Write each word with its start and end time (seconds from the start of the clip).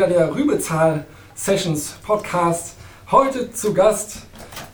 wieder 0.00 0.08
der 0.08 0.34
Rübezahl 0.34 1.04
Sessions 1.34 1.90
Podcast. 2.06 2.74
Heute 3.10 3.52
zu 3.52 3.74
Gast 3.74 4.20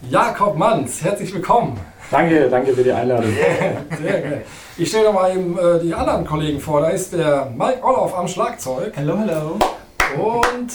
Jakob 0.09 0.57
Manns. 0.57 1.03
Herzlich 1.03 1.35
willkommen. 1.35 1.81
Danke, 2.13 2.49
danke 2.49 2.73
für 2.73 2.85
die 2.85 2.93
Einladung. 2.93 3.33
Sehr 4.01 4.21
gerne. 4.21 4.43
Ich 4.77 4.89
stelle 4.89 5.07
noch 5.07 5.15
mal 5.15 5.33
eben 5.33 5.59
äh, 5.59 5.81
die 5.81 5.93
anderen 5.93 6.25
Kollegen 6.25 6.61
vor. 6.61 6.81
Da 6.81 6.91
ist 6.91 7.13
der 7.13 7.51
Mike 7.57 7.83
Orloff 7.83 8.17
am 8.17 8.29
Schlagzeug. 8.29 8.93
Hallo, 8.97 9.19
hallo. 9.19 9.59
Und 10.15 10.73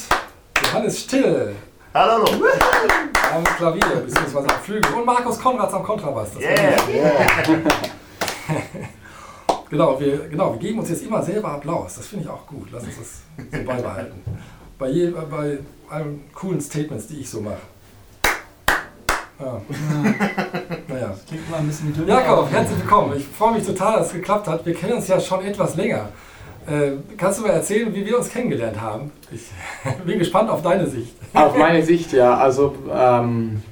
Johannes 0.66 1.00
Still. 1.00 1.56
Hallo, 1.94 2.26
hallo. 2.26 2.46
Am 3.34 3.46
Klavier 3.56 4.02
bzw. 4.06 4.40
am 4.40 4.50
Flügel. 4.64 4.94
Und 4.96 5.06
Markus 5.06 5.40
Konrads 5.40 5.74
am 5.74 5.84
Kontrabass. 5.84 6.32
Das 6.34 6.44
Yeah. 6.44 6.74
Genau 9.72 9.98
wir, 9.98 10.28
genau, 10.28 10.52
wir 10.52 10.60
geben 10.60 10.80
uns 10.80 10.90
jetzt 10.90 11.02
immer 11.02 11.24
selber 11.24 11.48
Applaus. 11.54 11.96
Das 11.96 12.06
finde 12.06 12.26
ich 12.26 12.30
auch 12.30 12.46
gut. 12.46 12.68
Lass 12.74 12.84
uns 12.84 12.98
das 12.98 13.22
so 13.58 13.66
beibehalten. 13.66 14.20
Bei, 14.78 14.90
je, 14.90 15.12
bei 15.12 15.60
allen 15.90 16.26
coolen 16.34 16.60
Statements, 16.60 17.08
die 17.08 17.22
ich 17.22 17.30
so 17.30 17.40
mache. 17.40 17.56
Ja. 19.40 19.62
Naja. 20.90 21.16
Klingt 21.26 21.50
mal 21.50 21.60
ein 21.60 21.68
bisschen 21.68 21.96
wie. 21.98 22.10
Jakob, 22.10 22.52
herzlich 22.52 22.80
willkommen. 22.80 23.16
Ich 23.16 23.26
freue 23.26 23.54
mich 23.54 23.66
total, 23.66 24.00
dass 24.00 24.08
es 24.08 24.14
geklappt 24.14 24.50
hat. 24.50 24.66
Wir 24.66 24.74
kennen 24.74 24.94
uns 24.94 25.08
ja 25.08 25.22
schon 25.22 25.42
etwas 25.46 25.78
länger. 25.78 26.10
Äh, 26.68 26.98
kannst 27.16 27.40
du 27.40 27.44
mir 27.44 27.54
erzählen, 27.54 27.96
wie 27.96 28.06
wir 28.06 28.18
uns 28.18 28.30
kennengelernt 28.30 28.80
haben? 28.82 29.14
Ich 29.32 29.50
bin 30.06 30.20
gespannt 30.20 30.50
auf 30.50 30.62
deine 30.62 30.86
Sicht. 30.88 31.16
Auf 31.34 31.58
meine 31.58 31.82
Sicht, 31.82 32.12
ja. 32.12 32.36
Also 32.36 32.76
ähm, 32.94 33.64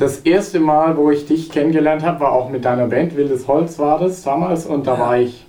das 0.00 0.18
erste 0.20 0.60
Mal, 0.60 0.96
wo 0.96 1.10
ich 1.10 1.26
dich 1.26 1.50
kennengelernt 1.50 2.02
habe, 2.04 2.20
war 2.20 2.32
auch 2.32 2.48
mit 2.50 2.64
deiner 2.64 2.86
Band. 2.86 3.16
Wildes 3.16 3.46
Holz 3.48 3.78
war 3.78 3.98
das 3.98 4.22
damals 4.22 4.66
und 4.66 4.86
da 4.86 4.94
Ja. 4.94 5.00
war 5.00 5.18
ich 5.18 5.46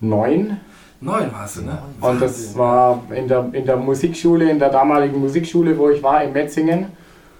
neun. 0.00 0.58
Neun 1.00 1.30
warst 1.32 1.58
du, 1.58 1.62
ne? 1.62 1.78
Und 2.00 2.20
das 2.20 2.56
war 2.56 3.02
in 3.14 3.28
der, 3.28 3.46
in 3.52 3.64
der 3.64 3.76
Musikschule, 3.76 4.50
in 4.50 4.58
der 4.58 4.70
damaligen 4.70 5.20
Musikschule, 5.20 5.76
wo 5.78 5.90
ich 5.90 6.02
war, 6.02 6.22
in 6.24 6.32
Metzingen. 6.32 6.86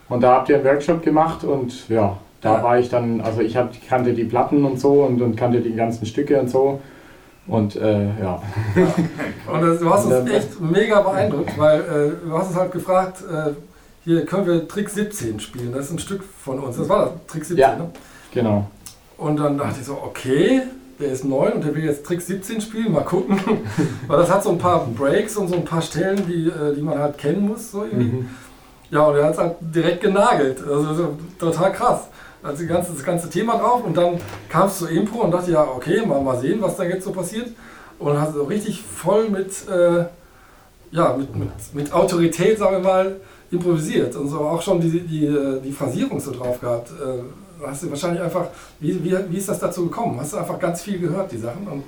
Und 0.08 0.22
da 0.22 0.34
habt 0.36 0.48
ihr 0.48 0.56
einen 0.56 0.64
Workshop 0.64 1.02
gemacht 1.02 1.44
und 1.44 1.88
ja, 1.88 2.16
da 2.40 2.56
Ja. 2.58 2.62
war 2.62 2.78
ich 2.78 2.88
dann, 2.88 3.20
also 3.20 3.40
ich 3.40 3.56
hab, 3.56 3.70
kannte 3.88 4.12
die 4.14 4.24
Platten 4.24 4.64
und 4.64 4.78
so 4.80 5.02
und, 5.02 5.20
und 5.20 5.36
kannte 5.36 5.60
die 5.60 5.74
ganzen 5.74 6.06
Stücke 6.06 6.40
und 6.40 6.48
so. 6.48 6.80
Und 7.48 7.76
äh, 7.76 8.04
ja. 8.22 8.42
Und 9.50 9.62
äh, 9.62 9.78
du 9.78 9.90
hast 9.90 10.04
uns 10.04 10.30
Ja. 10.30 10.36
echt 10.36 10.60
mega 10.60 11.00
beeindruckt, 11.00 11.58
weil 11.58 11.80
äh, 11.80 12.26
du 12.28 12.36
hast 12.36 12.48
uns 12.48 12.56
halt 12.58 12.72
gefragt, 12.72 13.22
äh, 13.22 13.52
hier 14.08 14.24
können 14.24 14.46
wir 14.46 14.66
Trick 14.66 14.88
17 14.88 15.38
spielen. 15.38 15.70
Das 15.72 15.84
ist 15.86 15.92
ein 15.92 15.98
Stück 15.98 16.22
von 16.24 16.58
uns. 16.58 16.78
Das 16.78 16.88
war 16.88 17.04
das, 17.04 17.12
Trick 17.26 17.44
17, 17.44 17.58
Ja. 17.58 17.76
ne? 17.76 17.90
Genau. 18.32 18.66
Und 19.18 19.36
dann 19.38 19.58
dachte 19.58 19.80
ich 19.80 19.86
so, 19.86 19.98
okay, 20.02 20.62
der 20.98 21.12
ist 21.12 21.24
neun 21.26 21.52
und 21.52 21.64
der 21.64 21.74
will 21.74 21.84
jetzt 21.84 22.06
Trick 22.06 22.22
17 22.22 22.62
spielen, 22.62 22.92
mal 22.92 23.02
gucken. 23.04 23.38
Weil 24.06 24.18
das 24.18 24.30
hat 24.30 24.42
so 24.42 24.48
ein 24.50 24.56
paar 24.58 24.86
Breaks 24.86 25.36
und 25.36 25.48
so 25.48 25.56
ein 25.56 25.64
paar 25.64 25.82
Stellen, 25.82 26.26
die, 26.26 26.46
äh, 26.48 26.74
die 26.74 26.80
man 26.80 26.98
halt 26.98 27.18
kennen 27.18 27.46
muss. 27.46 27.70
So 27.70 27.84
irgendwie. 27.84 28.04
Mhm. 28.16 28.28
Ja, 28.90 29.02
und 29.02 29.16
er 29.16 29.24
hat 29.26 29.32
es 29.34 29.38
halt 29.38 29.56
direkt 29.60 30.00
genagelt. 30.00 30.58
Also 30.66 30.94
so, 30.94 31.18
total 31.38 31.70
krass. 31.72 32.08
Also 32.42 32.66
ganze, 32.66 32.92
das 32.94 33.04
ganze 33.04 33.28
Thema 33.28 33.58
drauf 33.58 33.84
und 33.84 33.94
dann 33.94 34.18
kam 34.48 34.68
es 34.68 34.78
zur 34.78 34.88
Impro 34.88 35.18
und 35.18 35.32
dachte, 35.32 35.50
ja, 35.50 35.64
okay, 35.64 36.06
mal, 36.06 36.22
mal 36.22 36.38
sehen, 36.40 36.62
was 36.62 36.76
da 36.76 36.84
jetzt 36.84 37.04
so 37.04 37.12
passiert. 37.12 37.48
Und 37.98 38.18
hat 38.18 38.32
so 38.32 38.44
richtig 38.44 38.80
voll 38.80 39.28
mit, 39.28 39.50
äh, 39.68 40.06
ja, 40.92 41.14
mit, 41.18 41.36
mit, 41.36 41.48
mit 41.74 41.92
Autorität, 41.92 42.58
sagen 42.58 42.76
wir 42.76 42.88
mal, 42.88 43.16
improvisiert. 43.50 44.14
Und 44.16 44.28
so 44.28 44.40
auch 44.40 44.62
schon 44.62 44.80
die, 44.80 45.00
die, 45.00 45.26
äh, 45.26 45.60
die 45.60 45.72
Phrasierung 45.72 46.20
so 46.20 46.32
drauf 46.32 46.60
gehabt. 46.60 46.90
Äh, 46.90 47.66
hast 47.66 47.82
du 47.82 47.90
wahrscheinlich 47.90 48.22
einfach, 48.22 48.46
wie, 48.80 49.02
wie, 49.04 49.16
wie 49.30 49.36
ist 49.36 49.48
das 49.48 49.58
dazu 49.58 49.86
gekommen? 49.86 50.18
Hast 50.20 50.32
du 50.32 50.36
einfach 50.36 50.58
ganz 50.58 50.82
viel 50.82 50.98
gehört, 50.98 51.32
die 51.32 51.38
Sachen? 51.38 51.66
Und, 51.66 51.84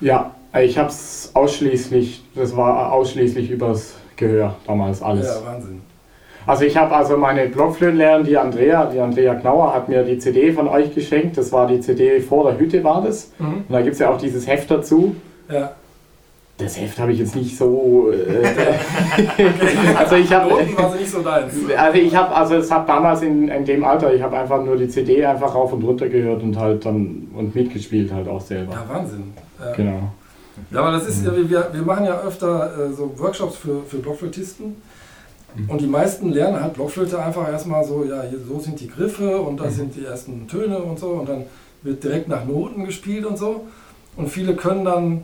Ja, 0.00 0.34
ich 0.60 0.76
habe 0.76 0.88
es 0.88 1.30
ausschließlich, 1.32 2.24
das 2.34 2.56
war 2.56 2.92
ausschließlich 2.92 3.50
übers 3.50 3.94
Gehör 4.16 4.56
damals 4.66 5.02
alles. 5.02 5.26
ja, 5.26 5.46
Wahnsinn. 5.46 5.80
Also 6.46 6.64
ich 6.64 6.76
habe 6.76 6.94
also 6.94 7.16
meine 7.16 7.46
Blockflötenlehrerin, 7.48 8.24
die 8.24 8.36
Andrea, 8.36 8.86
die 8.86 8.98
Andrea 8.98 9.36
Knauer, 9.36 9.74
hat 9.74 9.88
mir 9.88 10.02
die 10.02 10.18
CD 10.18 10.52
von 10.52 10.66
euch 10.66 10.92
geschenkt. 10.94 11.38
Das 11.38 11.52
war 11.52 11.68
die 11.68 11.80
CD 11.80 12.20
vor 12.20 12.50
der 12.50 12.58
Hütte 12.58 12.82
war 12.82 13.02
das. 13.02 13.30
Mhm. 13.38 13.64
Und 13.68 13.70
da 13.70 13.80
gibt 13.80 13.94
es 13.94 14.00
ja 14.00 14.10
auch 14.10 14.18
dieses 14.18 14.46
Heft 14.46 14.70
dazu. 14.70 15.14
Ja. 15.48 15.72
Das 16.62 16.78
Heft 16.78 16.98
habe 16.98 17.12
ich 17.12 17.18
jetzt 17.18 17.34
nicht 17.34 17.56
so. 17.56 18.12
Äh, 18.12 18.44
also 19.98 20.16
ich 20.16 20.32
habe. 20.32 20.50
So. 20.50 21.74
Also 21.74 21.98
ich 21.98 22.14
habe, 22.14 22.34
also 22.34 22.54
es 22.56 22.70
hat 22.70 22.88
damals 22.88 23.22
in, 23.22 23.48
in 23.48 23.64
dem 23.64 23.84
Alter, 23.84 24.14
ich 24.14 24.22
habe 24.22 24.38
einfach 24.38 24.62
nur 24.64 24.76
die 24.76 24.88
CD 24.88 25.24
einfach 25.24 25.54
rauf 25.54 25.72
und 25.72 25.82
runter 25.82 26.08
gehört 26.08 26.42
und 26.42 26.56
halt 26.56 26.84
dann 26.84 27.28
und 27.34 27.54
mitgespielt 27.54 28.12
halt 28.12 28.28
auch 28.28 28.40
selber. 28.40 28.72
Ja, 28.72 28.84
Wahnsinn. 28.88 29.32
Ja. 29.60 29.72
Genau. 29.72 30.12
Ja, 30.70 30.80
aber 30.80 30.92
das 30.92 31.08
ist, 31.08 31.24
ja, 31.24 31.34
wir, 31.34 31.70
wir 31.72 31.82
machen 31.82 32.04
ja 32.04 32.20
öfter 32.20 32.90
äh, 32.90 32.92
so 32.92 33.12
Workshops 33.16 33.56
für, 33.56 33.82
für 33.88 33.98
Blockflötisten. 33.98 34.76
Und 35.68 35.80
die 35.80 35.86
meisten 35.86 36.30
lernen 36.32 36.62
halt 36.62 36.74
Blockflöte 36.74 37.22
einfach 37.22 37.46
erstmal 37.50 37.84
so, 37.84 38.04
ja, 38.04 38.22
hier 38.22 38.38
so 38.46 38.58
sind 38.58 38.80
die 38.80 38.88
Griffe 38.88 39.38
und 39.38 39.60
das 39.60 39.76
sind 39.76 39.94
die 39.94 40.04
ersten 40.04 40.48
Töne 40.48 40.78
und 40.78 40.98
so. 40.98 41.08
Und 41.08 41.28
dann 41.28 41.44
wird 41.82 42.02
direkt 42.02 42.28
nach 42.28 42.44
Noten 42.46 42.84
gespielt 42.84 43.26
und 43.26 43.36
so. 43.36 43.66
Und 44.16 44.28
viele 44.28 44.54
können 44.54 44.84
dann 44.84 45.22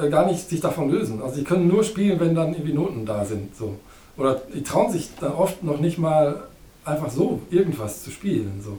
äh, 0.00 0.08
gar 0.08 0.26
nicht 0.26 0.48
sich 0.48 0.60
davon 0.60 0.90
lösen. 0.90 1.22
Also 1.22 1.36
die 1.36 1.44
können 1.44 1.68
nur 1.68 1.84
spielen, 1.84 2.18
wenn 2.20 2.34
dann 2.34 2.52
irgendwie 2.54 2.72
Noten 2.72 3.04
da 3.06 3.24
sind. 3.24 3.56
So. 3.56 3.76
Oder 4.16 4.40
die 4.54 4.62
trauen 4.62 4.90
sich 4.92 5.10
dann 5.20 5.32
oft 5.32 5.62
noch 5.62 5.80
nicht 5.80 5.98
mal 5.98 6.44
einfach 6.84 7.10
so 7.10 7.40
irgendwas 7.50 8.02
zu 8.02 8.10
spielen. 8.10 8.60
So. 8.64 8.78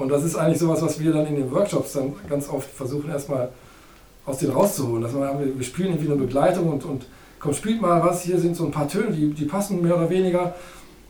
Und 0.00 0.08
das 0.08 0.24
ist 0.24 0.36
eigentlich 0.36 0.58
sowas, 0.58 0.80
was 0.82 0.98
wir 1.00 1.12
dann 1.12 1.26
in 1.26 1.36
den 1.36 1.50
Workshops 1.52 1.92
dann 1.92 2.14
ganz 2.28 2.48
oft 2.48 2.68
versuchen 2.70 3.10
erstmal 3.10 3.50
aus 4.24 4.38
denen 4.38 4.52
rauszuholen. 4.52 5.02
Dass 5.02 5.12
man, 5.12 5.38
wir 5.58 5.64
spielen 5.64 5.90
irgendwie 5.90 6.10
eine 6.12 6.20
Begleitung 6.20 6.70
und, 6.70 6.84
und 6.84 7.06
komm, 7.38 7.52
spielt 7.54 7.80
mal 7.80 8.02
was, 8.02 8.22
hier 8.22 8.38
sind 8.38 8.56
so 8.56 8.64
ein 8.64 8.70
paar 8.70 8.88
Töne, 8.88 9.12
die, 9.12 9.30
die 9.32 9.44
passen 9.44 9.82
mehr 9.82 9.96
oder 9.96 10.08
weniger. 10.08 10.54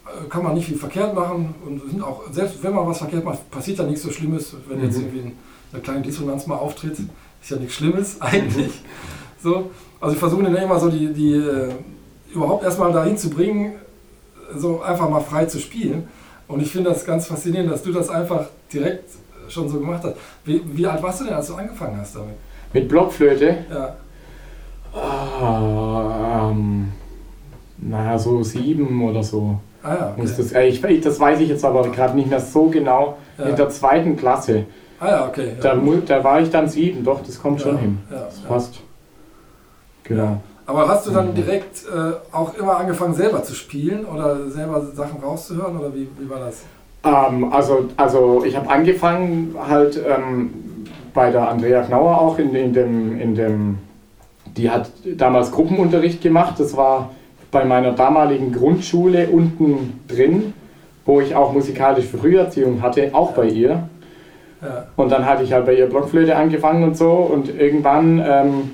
Äh, 0.07 0.29
Kann 0.29 0.43
man 0.43 0.55
nicht 0.55 0.67
viel 0.67 0.77
verkehrt 0.79 1.15
machen 1.15 1.55
und 1.65 1.81
sind 1.91 2.03
auch, 2.03 2.23
selbst 2.33 2.63
wenn 2.63 2.75
man 2.75 2.87
was 2.87 2.99
verkehrt 2.99 3.25
macht, 3.25 3.49
passiert 3.51 3.79
da 3.79 3.85
nichts 3.85 4.03
so 4.03 4.11
Schlimmes, 4.11 4.55
wenn 4.69 4.83
jetzt 4.83 4.97
Mhm. 4.99 5.03
irgendwie 5.05 5.21
ein- 5.21 5.39
eine 5.73 5.81
kleine 5.83 6.03
Dissonanz 6.03 6.47
mal 6.49 6.57
auftritt. 6.57 6.97
Ist 7.43 7.51
ja 7.51 7.57
nichts 7.59 7.75
Schlimmes 7.75 8.17
eigentlich. 8.21 8.73
So, 9.43 9.71
also 10.01 10.15
wir 10.15 10.19
versuchen 10.21 10.45
dann 10.45 10.57
immer 10.57 10.79
so 10.79 10.89
die, 10.89 11.13
die 11.13 11.33
äh, 11.35 11.69
überhaupt 12.35 12.65
erstmal 12.65 12.93
dahin 12.93 13.17
zu 13.17 13.29
bringen, 13.31 13.75
so 14.57 14.81
einfach 14.83 15.09
mal 15.09 15.21
frei 15.21 15.47
zu 15.47 15.59
spielen. 15.59 16.09
Und 16.49 16.61
ich 16.61 16.71
finde 16.71 16.91
das 16.91 17.05
ganz 17.05 17.27
faszinierend, 17.27 17.71
dass 17.73 17.83
du 17.83 17.93
das 17.93 18.09
einfach 18.11 18.47
direkt 18.73 19.05
schon 19.49 19.69
so 19.69 19.79
gemacht 19.81 20.03
hast. 20.05 20.17
Wie, 20.45 20.63
wie 20.77 20.87
alt 20.87 21.03
warst 21.03 21.21
du 21.21 21.25
denn, 21.25 21.35
als 21.35 21.47
du 21.49 21.55
angefangen 21.55 21.97
hast 21.99 22.15
damit? 22.17 22.35
Mit 22.73 22.89
Blockflöte, 22.89 23.59
Ja, 23.71 23.97
ah, 24.95 26.51
ähm, 26.51 26.93
naja, 27.79 28.19
so 28.19 28.43
sieben 28.43 29.03
oder 29.09 29.23
so. 29.23 29.59
ah 29.83 29.95
ja, 29.95 30.15
okay. 30.17 30.31
das, 30.37 30.53
äh, 30.53 30.67
ich, 30.69 30.83
ich- 30.85 31.01
das 31.01 31.19
weiß 31.19 31.41
ich 31.41 31.49
jetzt 31.49 31.65
aber 31.65 31.83
gerade 31.91 32.15
nicht 32.17 32.29
mehr 32.31 32.41
so 32.41 32.67
genau. 32.67 33.19
Ja. 33.39 33.45
In 33.47 33.57
der 33.57 33.69
zweiten 33.71 34.17
Klasse, 34.17 34.65
Ah 35.05 35.09
ja, 35.11 35.27
okay. 35.27 35.53
da, 35.61 35.71
Ja. 35.71 35.75
mu- 35.75 36.01
da 36.07 36.23
war 36.23 36.41
ich 36.41 36.51
dann 36.51 36.69
sieben, 36.69 37.03
doch, 37.03 37.21
das 37.27 37.41
kommt 37.43 37.61
schon 37.61 37.75
Ja, 37.75 37.81
hin. 37.81 37.99
ja, 38.09 38.17
Das 38.21 38.41
ja. 38.43 38.49
passt. 38.49 38.75
Genau. 40.05 40.41
Aber 40.65 40.89
hast 40.89 41.07
du 41.07 41.11
dann 41.11 41.31
Mhm. 41.31 41.35
direkt 41.35 41.85
äh, 41.87 42.13
auch 42.35 42.57
immer 42.57 42.77
angefangen 42.77 43.15
selber 43.15 43.43
zu 43.43 43.55
spielen 43.55 44.05
oder 44.05 44.49
selber 44.49 44.81
Sachen 44.95 45.21
rauszuhören 45.21 45.77
oder 45.77 45.93
wie, 45.93 46.07
wie 46.19 46.31
war 46.31 46.39
das? 46.39 46.63
Ähm, 47.05 47.53
also, 47.53 47.87
also 47.97 48.45
ich 48.45 48.57
habe 48.57 48.71
angefangen 48.71 49.57
halt 49.69 49.97
ähm, 50.09 50.51
bei 51.13 51.33
der 51.33 51.49
Andrea 51.49 51.83
Knauer 51.83 52.21
auch 52.21 52.39
in, 52.39 52.55
in, 52.55 52.73
dem, 52.73 53.21
in 53.21 53.35
dem, 53.35 53.79
die 54.57 54.71
hat 54.71 54.89
damals 55.17 55.51
Gruppenunterricht 55.51 56.23
gemacht. 56.23 56.55
Das 56.59 56.77
war 56.77 57.11
bei 57.51 57.65
meiner 57.65 57.91
damaligen 57.93 58.53
Grundschule 58.53 59.29
unten 59.31 60.01
drin, 60.07 60.55
wo 61.05 61.21
ich 61.21 61.35
auch 61.35 61.53
musikalische 61.53 62.17
Früherziehung 62.17 62.81
hatte, 62.83 63.11
auch 63.15 63.33
bei 63.33 63.47
ihr. 63.49 63.89
Ja, 64.63 64.87
Und 64.97 65.11
dann 65.11 65.27
hatte 65.27 65.43
ich 65.43 65.53
halt 65.53 65.67
bei 65.67 65.75
ihr 65.75 65.87
Blockflöte 65.87 66.37
angefangen 66.37 66.85
und 66.85 66.97
so 66.97 67.11
und 67.11 67.49
irgendwann 67.59 68.23
ähm, 68.25 68.71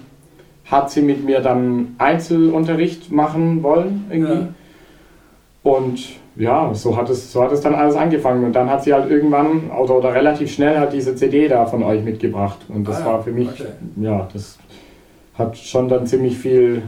hat 0.66 0.90
sie 0.90 1.02
mit 1.02 1.24
mir 1.24 1.40
dann 1.40 1.94
Einzelunterricht 1.98 3.10
machen 3.10 3.62
wollen 3.62 4.04
irgendwie. 4.10 4.32
Ja. 4.32 4.48
Und 5.62 6.00
ja, 6.36 6.72
so 6.72 6.96
hat, 6.96 7.10
es, 7.10 7.32
so 7.32 7.42
hat 7.42 7.52
es 7.52 7.60
dann 7.62 7.74
alles 7.74 7.96
angefangen. 7.96 8.44
Und 8.44 8.52
dann 8.54 8.70
hat 8.70 8.84
sie 8.84 8.92
halt 8.92 9.10
irgendwann 9.10 9.70
oder, 9.70 9.96
oder 9.96 10.14
relativ 10.14 10.52
schnell 10.52 10.78
hat 10.78 10.92
diese 10.92 11.16
CD 11.16 11.48
da 11.48 11.66
von 11.66 11.82
euch 11.82 12.02
mitgebracht. 12.02 12.58
Und 12.68 12.86
das 12.86 13.02
Ah 13.02 13.06
war 13.06 13.22
für 13.22 13.32
mich, 13.32 13.48
okay. 13.48 13.64
ja, 13.96 14.28
das 14.32 14.58
hat 15.34 15.56
schon 15.56 15.88
dann 15.88 16.06
ziemlich 16.06 16.38
viel 16.38 16.82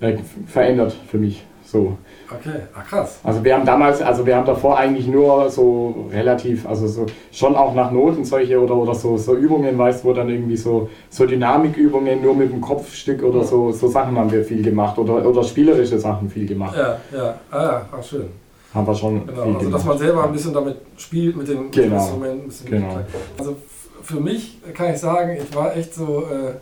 äh, 0.00 0.16
verändert 0.46 0.94
für 1.06 1.18
mich. 1.18 1.44
So. 1.64 1.96
Okay, 2.30 2.60
ah 2.74 2.82
krass. 2.82 3.18
Also 3.24 3.42
wir 3.44 3.54
haben 3.54 3.64
damals, 3.66 4.00
also 4.02 4.24
wir 4.26 4.36
haben 4.36 4.46
davor 4.46 4.76
eigentlich 4.78 5.06
nur 5.06 5.50
so 5.50 6.06
relativ, 6.12 6.66
also 6.66 6.86
so 6.86 7.06
schon 7.32 7.54
auch 7.56 7.74
nach 7.74 7.90
Noten 7.90 8.24
solche 8.24 8.60
oder, 8.60 8.74
oder 8.76 8.94
so, 8.94 9.16
so 9.16 9.34
Übungen, 9.34 9.76
weißt 9.76 10.04
du, 10.04 10.08
wo 10.08 10.12
dann 10.12 10.28
irgendwie 10.28 10.56
so, 10.56 10.88
so 11.10 11.26
Dynamikübungen 11.26 12.22
nur 12.22 12.34
mit 12.34 12.52
dem 12.52 12.60
Kopfstück 12.60 13.22
oder 13.22 13.38
Ja. 13.38 13.44
so, 13.44 13.72
so 13.72 13.88
Sachen 13.88 14.16
haben 14.18 14.30
wir 14.30 14.44
viel 14.44 14.62
gemacht 14.62 14.98
oder, 14.98 15.24
oder 15.26 15.42
spielerische 15.42 15.98
Sachen 15.98 16.28
viel 16.30 16.46
gemacht. 16.46 16.76
Ja, 16.76 16.98
ja, 17.16 17.34
ah 17.50 17.62
ja, 17.62 17.86
ach 17.92 18.02
schön. 18.02 18.26
Haben 18.72 18.86
wir 18.86 18.94
schon 18.94 19.26
Genau, 19.26 19.40
also 19.42 19.52
dass 19.54 19.62
gemacht. 19.64 19.86
man 19.86 19.98
selber 19.98 20.24
ein 20.24 20.32
bisschen 20.32 20.52
damit 20.52 20.76
spielt, 20.96 21.36
mit 21.36 21.46
dem, 21.48 21.70
Genau. 21.70 21.96
Instrument. 21.96 22.42
Ein 22.42 22.48
bisschen 22.48 22.70
Genau. 22.70 23.00
Also 23.38 23.56
für 24.02 24.20
mich 24.20 24.58
kann 24.74 24.92
ich 24.92 24.98
sagen, 25.00 25.36
ich 25.40 25.54
war 25.56 25.76
echt 25.76 25.94
so, 25.94 26.24
äh, 26.30 26.54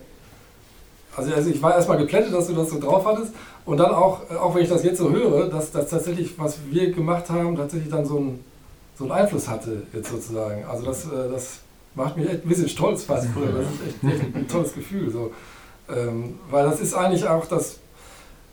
also, 1.16 1.32
also 1.34 1.50
ich 1.50 1.62
war 1.62 1.74
erstmal 1.74 1.98
geplättet, 1.98 2.32
dass 2.32 2.46
du 2.46 2.54
das 2.54 2.70
so 2.70 2.78
drauf 2.80 3.04
hattest. 3.04 3.32
Und 3.64 3.76
dann 3.76 3.92
auch, 3.92 4.28
auch 4.30 4.54
wenn 4.54 4.62
ich 4.62 4.68
das 4.68 4.82
jetzt 4.82 4.98
so 4.98 5.10
höre, 5.10 5.48
dass 5.48 5.70
das 5.70 5.88
tatsächlich, 5.88 6.38
was 6.38 6.58
wir 6.70 6.92
gemacht 6.92 7.30
haben, 7.30 7.56
tatsächlich 7.56 7.90
dann 7.90 8.04
so 8.04 8.16
einen, 8.18 8.44
so 8.96 9.04
einen 9.04 9.12
Einfluss 9.12 9.48
hatte, 9.48 9.82
jetzt 9.92 10.10
sozusagen. 10.10 10.64
Also 10.64 10.84
das, 10.84 11.04
äh, 11.04 11.30
das 11.30 11.60
macht 11.94 12.16
mich 12.16 12.28
echt 12.28 12.44
ein 12.44 12.48
bisschen 12.48 12.68
stolz 12.68 13.04
fast. 13.04 13.28
Das 13.36 13.66
ist 13.66 13.86
echt, 13.86 14.22
echt 14.22 14.36
ein 14.36 14.48
tolles 14.52 14.74
Gefühl. 14.74 15.10
So. 15.10 15.32
Ähm, 15.88 16.38
weil 16.50 16.64
das 16.64 16.80
ist 16.80 16.94
eigentlich 16.94 17.26
auch 17.28 17.46
das, 17.46 17.78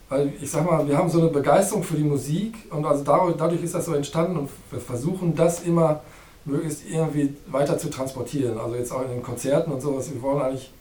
weil 0.08 0.32
ich 0.40 0.50
sag 0.50 0.64
mal, 0.64 0.86
wir 0.86 0.96
haben 0.96 1.08
so 1.08 1.20
eine 1.20 1.28
Begeisterung 1.28 1.82
für 1.82 1.96
die 1.96 2.04
Musik 2.04 2.54
und 2.70 2.84
also 2.84 3.02
dadurch, 3.02 3.36
dadurch 3.36 3.62
ist 3.62 3.74
das 3.74 3.86
so 3.86 3.94
entstanden 3.94 4.36
und 4.36 4.50
wir 4.70 4.80
versuchen 4.80 5.34
das 5.34 5.62
immer 5.62 6.02
möglichst 6.44 6.88
irgendwie 6.88 7.34
weiter 7.46 7.78
zu 7.78 7.90
transportieren. 7.90 8.58
Also 8.58 8.76
jetzt 8.76 8.92
auch 8.92 9.02
in 9.02 9.10
den 9.10 9.22
Konzerten 9.22 9.72
und 9.72 9.80
sowas. 9.80 10.12
Wir 10.12 10.22
wollen 10.22 10.42
eigentlich, 10.42 10.72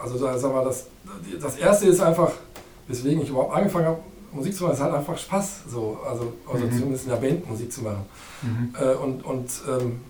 also 0.00 0.18
da, 0.18 0.38
sag 0.38 0.52
mal, 0.52 0.64
das, 0.64 0.86
das 1.40 1.56
erste 1.56 1.86
ist 1.86 2.00
einfach, 2.00 2.32
weswegen 2.88 3.22
ich 3.22 3.30
überhaupt 3.30 3.54
angefangen 3.54 3.86
habe, 3.86 3.98
Musik 4.32 4.56
zu 4.56 4.64
machen, 4.64 4.74
ist 4.74 4.80
halt 4.80 4.94
einfach 4.94 5.18
Spaß. 5.18 5.64
So, 5.68 5.98
also, 6.08 6.32
also 6.50 6.66
mhm. 6.66 6.72
zumindest 6.72 7.04
in 7.04 7.10
der 7.10 7.16
Band 7.16 7.48
Musik 7.48 7.72
zu 7.72 7.82
machen. 7.82 8.04
Mhm. 8.42 8.74
Äh, 8.80 8.94
und 8.94 9.24
und 9.24 9.50
ähm, 9.68 10.00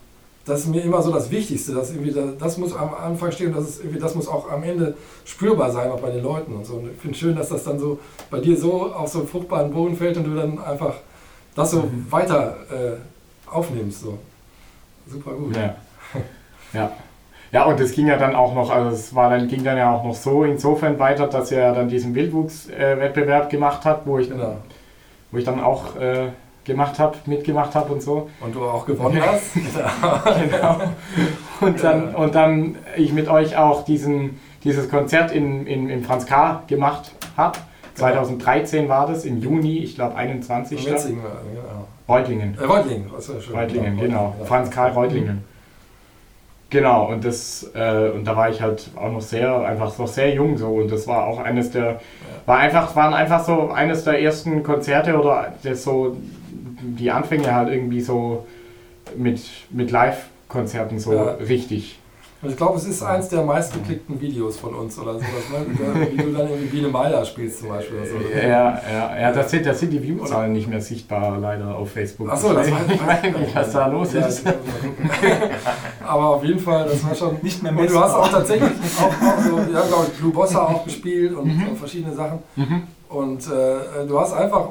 das 0.45 0.61
ist 0.61 0.69
mir 0.69 0.83
immer 0.83 1.03
so 1.03 1.13
das 1.13 1.31
Wichtigste, 1.31 1.73
dass 1.73 1.91
irgendwie 1.91 2.11
das, 2.11 2.37
das 2.39 2.59
muss 2.59 2.75
am 2.75 2.95
Anfang 2.95 3.31
stehen 3.31 3.49
und 3.49 3.57
das, 3.57 3.69
ist 3.69 3.81
irgendwie, 3.81 4.01
das 4.01 4.15
muss 4.15 4.27
auch 4.27 4.51
am 4.51 4.63
Ende 4.65 4.97
spürbar 5.25 5.71
sein, 5.71 5.91
auch 5.91 6.01
bei 6.01 6.11
den 6.11 6.23
Leuten 6.23 6.55
und 6.55 6.67
so. 6.67 6.75
Und 6.75 6.91
ich 6.91 7.01
finde 7.01 7.15
es 7.15 7.21
schön, 7.21 7.37
dass 7.37 7.49
das 7.49 7.63
dann 7.65 7.79
so 7.79 8.01
bei 8.31 8.41
dir 8.41 8.57
so 8.57 8.93
auf 8.93 9.09
so 9.09 9.21
einen 9.21 9.29
fruchtbaren 9.29 9.73
Boden 9.73 9.97
fällt 9.97 10.17
und 10.17 10.25
du 10.25 10.35
dann 10.35 10.59
einfach 10.59 10.95
das 11.55 11.71
so 11.71 11.83
mhm. 11.83 12.07
weiter 12.11 12.57
äh, 12.71 13.51
aufnimmst. 13.51 14.01
So. 14.01 14.19
Super 15.07 15.33
gut. 15.33 15.57
Ja. 15.57 15.77
ja. 16.73 16.93
Ja, 17.53 17.65
und 17.67 17.79
es 17.81 17.93
ging 17.93 18.07
ja 18.07 18.17
dann 18.17 18.35
auch 18.35 18.55
noch, 18.55 18.71
also 18.71 18.97
es 18.97 19.15
war 19.15 19.29
dann, 19.29 19.47
ging 19.47 19.63
dann 19.63 19.77
ja 19.77 19.95
auch 19.95 20.03
noch 20.05 20.15
so 20.15 20.43
insofern 20.43 20.99
weiter, 20.99 21.27
dass 21.27 21.53
er 21.53 21.75
dann 21.75 21.89
diesen 21.89 22.15
Wildwuchswettbewerb 22.15 23.51
gemacht 23.51 23.85
hat, 23.85 24.07
wo 24.07 24.19
ich, 24.19 24.31
genau. 24.31 24.57
wo 25.31 25.37
ich 25.37 25.45
dann 25.45 25.61
auch 25.61 25.95
äh, 25.97 26.29
gemacht 26.65 26.99
habe, 26.99 27.19
mitgemacht 27.27 27.75
habe 27.75 27.93
und 27.93 28.03
so. 28.03 28.31
Und 28.41 28.55
du 28.55 28.65
auch 28.65 28.87
gewonnen 28.87 29.21
hast. 29.21 29.53
genau. 30.51 30.81
Und 31.61 31.85
dann, 31.85 32.15
und 32.15 32.35
dann 32.35 32.77
ich 32.97 33.13
mit 33.13 33.29
euch 33.29 33.55
auch 33.59 33.85
diesen, 33.85 34.41
dieses 34.65 34.89
Konzert 34.89 35.31
in, 35.31 35.67
in, 35.67 35.91
in 35.91 36.03
Franz 36.03 36.25
K. 36.25 36.63
gemacht 36.67 37.13
habe. 37.37 37.59
2013 37.97 38.89
war 38.89 39.07
das, 39.07 39.27
im 39.27 39.43
Juni, 39.43 39.81
ich 39.81 39.95
glaube 39.97 40.17
21. 40.17 40.87
Genau. 40.87 40.97
Reutlingen. 42.09 42.57
Äh, 42.59 42.65
Reutlingen, 43.55 43.99
genau. 44.01 44.35
Franz 44.47 44.71
Karl 44.71 44.93
Reutlingen. 44.93 45.52
Genau, 46.73 47.11
und 47.11 47.23
das, 47.23 47.71
äh, 47.75 48.09
und 48.09 48.25
da 48.25 48.35
war 48.35 48.49
ich 48.49 48.63
halt 48.63 48.89
auch 48.97 49.13
noch 49.13 49.21
sehr, 49.21 49.61
einfach 49.61 49.99
noch 49.99 50.09
sehr 50.09 50.35
jung 50.35 50.57
so 50.57 50.69
und 50.69 50.91
das 50.91 51.07
war 51.07 51.27
auch 51.27 51.39
eines 51.39 51.71
der, 51.71 52.01
war 52.47 52.61
einfach, 52.61 52.97
waren 52.97 53.13
einfach 53.13 53.45
so 53.45 53.69
eines 53.69 54.05
der 54.05 54.23
ersten 54.23 54.63
Konzerte 54.63 55.21
oder 55.21 55.53
das 55.63 55.85
so 55.85 56.17
die 56.81 57.11
Anfänge 57.11 57.55
halt 57.55 57.69
irgendwie 57.69 58.01
so 58.01 58.47
mit, 59.15 59.43
mit 59.69 59.91
Live-Konzerten 59.91 60.99
so 60.99 61.13
ja. 61.13 61.23
richtig. 61.47 62.01
Und 62.43 62.51
ich 62.51 62.57
glaube, 62.57 62.77
es 62.77 62.85
ist 62.85 63.03
eins 63.05 63.29
der 63.29 63.45
meistgeklickten 63.45 64.21
Videos 64.21 64.57
von 64.57 64.75
uns 64.75 64.99
oder 64.99 65.15
sowas, 65.15 65.25
ne? 65.53 66.09
wie 66.11 66.17
du 66.17 66.33
dann 66.33 66.49
irgendwie 66.49 66.67
Biene 66.67 66.89
Meiler 66.89 67.25
spielst 67.25 67.61
zum 67.61 67.69
Beispiel. 67.69 67.99
Oder 67.99 68.07
so. 68.07 68.17
Ja, 68.37 68.81
ja, 68.93 69.21
ja 69.21 69.33
das, 69.33 69.49
sind, 69.49 69.65
das 69.65 69.79
sind 69.79 69.91
die 69.91 70.03
Viewzahlen 70.03 70.53
nicht 70.53 70.67
mehr 70.67 70.81
sichtbar, 70.81 71.39
leider 71.39 71.77
auf 71.77 71.93
Facebook. 71.93 72.29
Achso, 72.29 72.53
das 72.53 72.69
war 72.69 72.81
ich 72.89 73.07
weiß 73.07 73.23
nicht, 73.23 73.55
was 73.55 73.73
da 73.73 73.87
los 73.87 74.13
ist. 74.15 74.45
Aber 76.05 76.27
auf 76.31 76.45
jeden 76.45 76.59
Fall, 76.59 76.85
das 76.85 77.05
war 77.05 77.15
schon. 77.15 77.39
Nicht 77.43 77.63
mehr 77.63 77.73
Und 77.77 77.89
du 77.89 78.01
hast 78.01 78.15
auch 78.15 78.29
tatsächlich 78.29 78.71
auch, 78.99 79.05
auch 79.05 79.39
so, 79.39 79.57
wir 79.57 79.79
haben 79.79 79.89
glaube 79.89 80.07
ich 80.13 80.19
Blue 80.19 80.33
Bossa 80.33 80.67
auch 80.67 80.85
gespielt 80.85 81.35
und 81.35 81.47
mhm. 81.47 81.77
verschiedene 81.77 82.13
Sachen. 82.13 82.41
Mhm. 82.57 82.83
Und 83.09 83.47
äh, 83.47 84.07
du 84.09 84.19
hast 84.19 84.33
einfach 84.33 84.69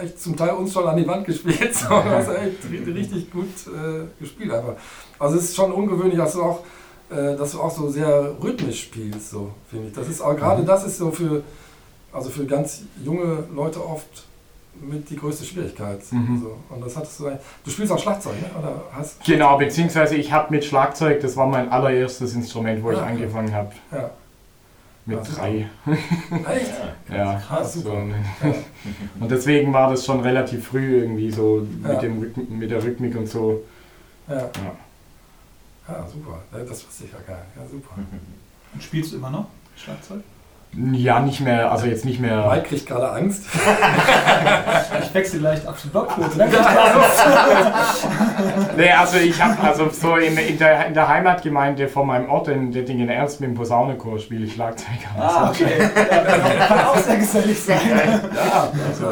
äh, 0.00 0.04
echt 0.04 0.20
zum 0.20 0.36
Teil 0.36 0.50
uns 0.50 0.72
schon 0.72 0.86
an 0.86 0.96
die 0.96 1.06
Wand 1.06 1.26
gespielt. 1.26 1.74
So. 1.74 1.88
Du 1.88 2.10
hast 2.10 2.30
echt 2.30 2.86
richtig 2.86 3.30
gut 3.30 3.48
äh, 3.66 4.06
gespielt 4.18 4.52
einfach. 4.52 4.74
Also 5.18 5.36
es 5.36 5.44
ist 5.44 5.56
schon 5.56 5.70
ungewöhnlich, 5.70 6.16
dass 6.16 6.32
du 6.32 6.42
auch, 6.42 6.60
äh, 7.14 7.36
dass 7.36 7.52
du 7.52 7.60
auch 7.60 7.70
so 7.70 7.88
sehr 7.88 8.34
rhythmisch 8.42 8.82
spielst, 8.82 9.30
so 9.30 9.52
finde 9.70 9.88
ich. 9.88 9.94
Das 9.94 10.08
ist 10.08 10.20
auch 10.20 10.36
gerade 10.36 10.62
mhm. 10.62 10.66
das 10.66 10.84
ist 10.84 10.98
so 10.98 11.10
für, 11.10 11.42
also 12.12 12.30
für 12.30 12.44
ganz 12.44 12.82
junge 13.04 13.44
Leute 13.54 13.84
oft 13.84 14.24
mit 14.80 15.08
die 15.08 15.16
größte 15.16 15.44
Schwierigkeit. 15.44 16.00
Mhm. 16.10 16.40
So. 16.42 16.74
Und 16.74 16.84
das 16.84 16.96
hattest 16.96 17.20
du 17.20 17.30
Du 17.64 17.70
spielst 17.70 17.92
auch 17.92 17.98
Schlagzeug, 17.98 18.34
ne? 18.40 18.50
Oder 18.58 18.82
hast 18.92 19.24
genau, 19.24 19.56
beziehungsweise 19.56 20.16
ich 20.16 20.32
habe 20.32 20.52
mit 20.52 20.64
Schlagzeug, 20.64 21.20
das 21.20 21.36
war 21.36 21.46
mein 21.46 21.70
allererstes 21.70 22.34
Instrument, 22.34 22.82
wo 22.82 22.88
ah, 22.88 22.92
ich 22.94 22.98
angefangen 22.98 23.54
habe. 23.54 23.72
Ja. 23.92 24.10
Mit 25.06 25.18
also, 25.18 25.36
drei. 25.36 25.68
Echt? 25.86 26.72
ja, 27.12 27.34
krass. 27.34 27.74
So. 27.74 27.92
Und 29.20 29.30
deswegen 29.30 29.72
war 29.72 29.90
das 29.90 30.04
schon 30.04 30.20
relativ 30.20 30.68
früh 30.68 30.98
irgendwie 30.98 31.30
so 31.30 31.66
ja. 31.82 31.88
mit, 31.90 32.02
dem 32.02 32.58
mit 32.58 32.70
der 32.70 32.82
Rhythmik 32.82 33.14
und 33.14 33.28
so. 33.28 33.62
Ja. 34.26 34.50
Ja. 35.88 35.94
Ja, 35.94 36.06
super. 36.06 36.40
Das 36.50 36.86
wusste 36.86 37.04
ich 37.04 37.12
ja 37.12 37.18
gar 37.26 37.36
nicht. 37.36 37.56
Ja, 37.56 37.66
super. 37.70 37.94
Und 38.74 38.82
spielst 38.82 39.12
du 39.12 39.16
immer 39.16 39.30
noch 39.30 39.46
Schlagzeug? 39.76 40.22
Ja, 40.92 41.20
nicht 41.20 41.40
mehr, 41.40 41.70
also 41.70 41.86
jetzt 41.86 42.04
nicht 42.04 42.18
mehr. 42.18 42.48
Mike 42.50 42.68
kriegt 42.68 42.86
gerade 42.86 43.12
Angst. 43.12 43.44
ich 45.02 45.14
wechsle 45.14 45.38
leicht 45.38 45.66
auf 45.68 45.80
die 45.80 45.88
Blockflöte. 45.88 46.36
nee, 48.76 48.90
also 48.90 49.18
ich 49.18 49.40
habe 49.40 49.62
also 49.62 49.88
so 49.90 50.16
in, 50.16 50.36
in, 50.36 50.58
der, 50.58 50.86
in 50.86 50.94
der 50.94 51.06
Heimatgemeinde 51.06 51.86
von 51.86 52.08
meinem 52.08 52.28
Ort 52.28 52.48
in 52.48 52.72
Dettingen 52.72 53.08
Ernst 53.08 53.40
mit 53.40 53.50
dem 53.50 53.54
Posaunenchor 53.54 54.18
spiele 54.18 54.46
ich 54.46 54.54
Schlagzeug. 54.54 54.98
Ah, 55.16 55.50
okay. 55.50 55.90
Ja, 56.10 56.66
kann 56.66 56.86
auch 56.86 56.98
sehr 56.98 57.16
gesellig 57.18 57.62
sein. 57.62 57.80
Ja, 58.34 58.72
also, 58.88 59.04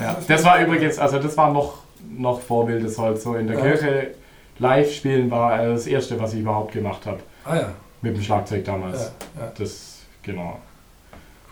ja, 0.00 0.16
das 0.26 0.44
war 0.44 0.58
übrigens, 0.58 0.98
also 0.98 1.20
das 1.20 1.36
war 1.36 1.52
noch, 1.52 1.74
noch 2.10 2.40
Vorbild, 2.40 2.84
das 2.84 2.98
halt 2.98 3.20
so 3.20 3.36
in 3.36 3.46
der 3.46 3.56
Kirche 3.56 4.14
live 4.58 4.92
spielen 4.92 5.30
war 5.30 5.58
das 5.58 5.86
erste, 5.86 6.20
was 6.20 6.34
ich 6.34 6.40
überhaupt 6.40 6.72
gemacht 6.72 7.06
habe. 7.06 7.18
Ah 7.44 7.56
ja. 7.56 7.68
Mit 8.02 8.16
dem 8.16 8.22
Schlagzeug 8.22 8.64
damals. 8.64 9.12
Ja, 9.38 9.52
das 9.56 9.96
Genau. 10.26 10.58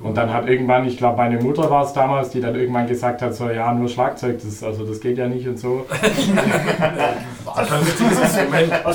Cool. 0.01 0.09
Und 0.09 0.17
dann 0.17 0.35
hat 0.35 0.49
irgendwann, 0.49 0.85
ich 0.85 0.99
glaube, 0.99 1.17
meine 1.17 1.41
Mutter 1.41 1.71
war 1.71 1.85
es 1.85 1.93
damals, 1.93 2.31
die 2.31 2.41
dann 2.41 2.57
irgendwann 2.57 2.89
gesagt 2.89 3.23
hat, 3.23 3.33
so, 3.33 3.49
ja, 3.49 3.73
nur 3.73 3.89
Schlagzeug, 3.89 4.41
das, 4.43 4.65
also 4.65 4.85
das 4.85 5.01
geht 5.01 5.17
ja 5.17 5.29
nicht 5.29 5.47
und 5.47 5.57
so. 5.57 5.87
Was 7.45 7.71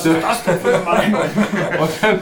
ist 0.04 0.22
das 0.22 0.44
denn 0.44 0.58
für 0.58 0.74
eine 0.74 0.84
Meinung? 0.84 1.22
Und 1.80 1.90
dann, 2.02 2.18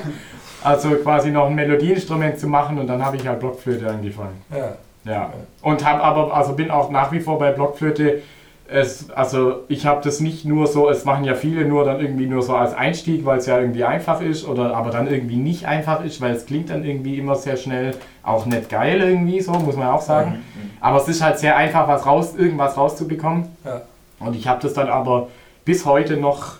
also 0.62 0.90
quasi 0.90 1.30
noch 1.30 1.46
ein 1.46 1.56
Melodieinstrument 1.56 2.38
zu 2.38 2.46
machen 2.46 2.78
und 2.78 2.86
dann 2.88 3.04
habe 3.04 3.16
ich 3.16 3.26
halt 3.26 3.40
Blockflöte 3.40 3.88
angefangen. 3.88 4.42
Ja. 4.50 4.74
Ja. 5.04 5.32
Und 5.62 5.84
habe 5.84 6.02
aber, 6.02 6.36
also 6.36 6.52
bin 6.52 6.70
auch 6.70 6.90
nach 6.90 7.12
wie 7.12 7.20
vor 7.20 7.38
bei 7.38 7.52
Blockflöte 7.52 8.22
es, 8.70 9.10
also 9.10 9.64
ich 9.68 9.86
habe 9.86 10.02
das 10.04 10.20
nicht 10.20 10.44
nur 10.44 10.66
so, 10.66 10.90
es 10.90 11.04
machen 11.04 11.24
ja 11.24 11.34
viele 11.34 11.64
nur 11.64 11.84
dann 11.84 12.00
irgendwie 12.00 12.26
nur 12.26 12.42
so 12.42 12.54
als 12.54 12.74
Einstieg, 12.74 13.24
weil 13.24 13.38
es 13.38 13.46
ja 13.46 13.58
irgendwie 13.58 13.84
einfach 13.84 14.20
ist, 14.20 14.46
oder 14.46 14.76
aber 14.76 14.90
dann 14.90 15.10
irgendwie 15.10 15.36
nicht 15.36 15.66
einfach 15.66 16.04
ist, 16.04 16.20
weil 16.20 16.34
es 16.34 16.44
klingt 16.44 16.68
dann 16.68 16.84
irgendwie 16.84 17.18
immer 17.18 17.34
sehr 17.34 17.56
schnell 17.56 17.94
auch 18.22 18.44
nicht 18.44 18.68
geil 18.68 19.00
irgendwie 19.00 19.40
so, 19.40 19.52
muss 19.52 19.76
man 19.76 19.88
auch 19.88 20.02
sagen. 20.02 20.32
Mhm. 20.32 20.70
Aber 20.80 20.98
es 20.98 21.08
ist 21.08 21.22
halt 21.22 21.38
sehr 21.38 21.56
einfach, 21.56 21.88
was 21.88 22.04
raus, 22.04 22.34
irgendwas 22.36 22.76
rauszubekommen. 22.76 23.48
Ja. 23.64 23.82
Und 24.20 24.36
ich 24.36 24.46
habe 24.46 24.60
das 24.60 24.74
dann 24.74 24.88
aber 24.88 25.28
bis 25.64 25.86
heute 25.86 26.18
noch 26.18 26.56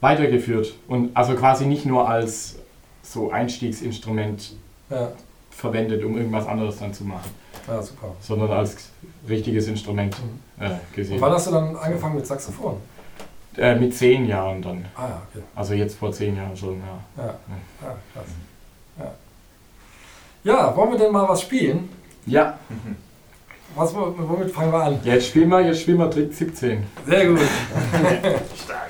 weitergeführt. 0.00 0.74
Und 0.86 1.16
also 1.16 1.34
quasi 1.34 1.66
nicht 1.66 1.86
nur 1.86 2.08
als 2.08 2.56
so 3.02 3.32
Einstiegsinstrument 3.32 4.54
ja. 4.90 5.08
verwendet, 5.50 6.04
um 6.04 6.16
irgendwas 6.16 6.46
anderes 6.46 6.78
dann 6.78 6.94
zu 6.94 7.04
machen. 7.04 7.30
Ja, 7.66 7.82
super. 7.82 8.14
Sondern 8.20 8.50
als 8.50 8.76
richtiges 9.28 9.68
Instrument 9.68 10.16
mhm. 10.18 10.64
äh, 10.64 10.70
gesehen. 10.94 11.16
Und 11.16 11.20
wann 11.22 11.32
hast 11.32 11.46
du 11.46 11.52
dann 11.52 11.76
angefangen 11.76 12.16
mit 12.16 12.26
Saxophon? 12.26 12.76
Äh, 13.56 13.74
mit 13.76 13.94
zehn 13.94 14.26
Jahren 14.26 14.62
dann. 14.62 14.84
Ah 14.94 15.08
ja, 15.08 15.22
okay. 15.30 15.44
Also 15.54 15.74
jetzt 15.74 15.96
vor 15.96 16.12
zehn 16.12 16.36
Jahren 16.36 16.56
schon, 16.56 16.80
ja. 16.80 17.22
Ja, 17.22 17.28
ja. 17.28 17.96
krass. 18.14 18.26
Ja. 18.98 20.52
ja, 20.52 20.76
wollen 20.76 20.92
wir 20.92 20.98
denn 20.98 21.12
mal 21.12 21.28
was 21.28 21.42
spielen? 21.42 21.88
Ja. 22.26 22.58
Was, 23.74 23.94
womit 23.94 24.50
fangen 24.50 24.72
wir 24.72 24.82
an? 24.82 25.00
Jetzt 25.04 25.28
spielen 25.28 25.48
wir, 25.48 25.60
jetzt 25.60 25.82
spielen 25.82 25.98
wir 25.98 26.10
Trick 26.10 26.32
17. 26.32 26.84
Sehr 27.06 27.26
gut. 27.26 27.40
Stark. 28.64 28.81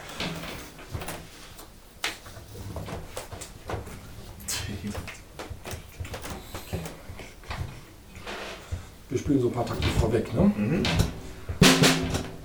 Wir 9.12 9.18
spielen 9.18 9.42
so 9.42 9.48
ein 9.48 9.52
paar 9.52 9.66
Takte 9.66 9.86
vorweg, 10.00 10.32
ne? 10.32 10.40
Mhm. 10.56 10.82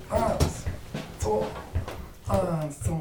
Eins, 0.10 0.66
zwei, 1.18 1.46
eins, 2.28 2.80
zwei. 2.82 2.98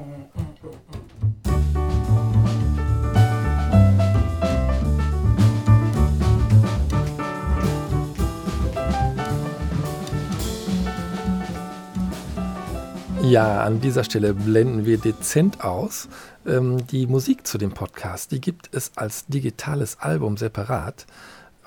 Ja, 13.22 13.64
an 13.64 13.80
dieser 13.80 14.04
Stelle 14.04 14.32
blenden 14.32 14.86
wir 14.86 14.98
dezent 14.98 15.64
aus. 15.64 16.08
Ähm, 16.46 16.86
die 16.86 17.08
Musik 17.08 17.44
zu 17.44 17.58
dem 17.58 17.72
Podcast, 17.72 18.30
die 18.30 18.40
gibt 18.40 18.72
es 18.72 18.92
als 18.94 19.26
digitales 19.26 19.98
Album 19.98 20.36
separat 20.36 21.06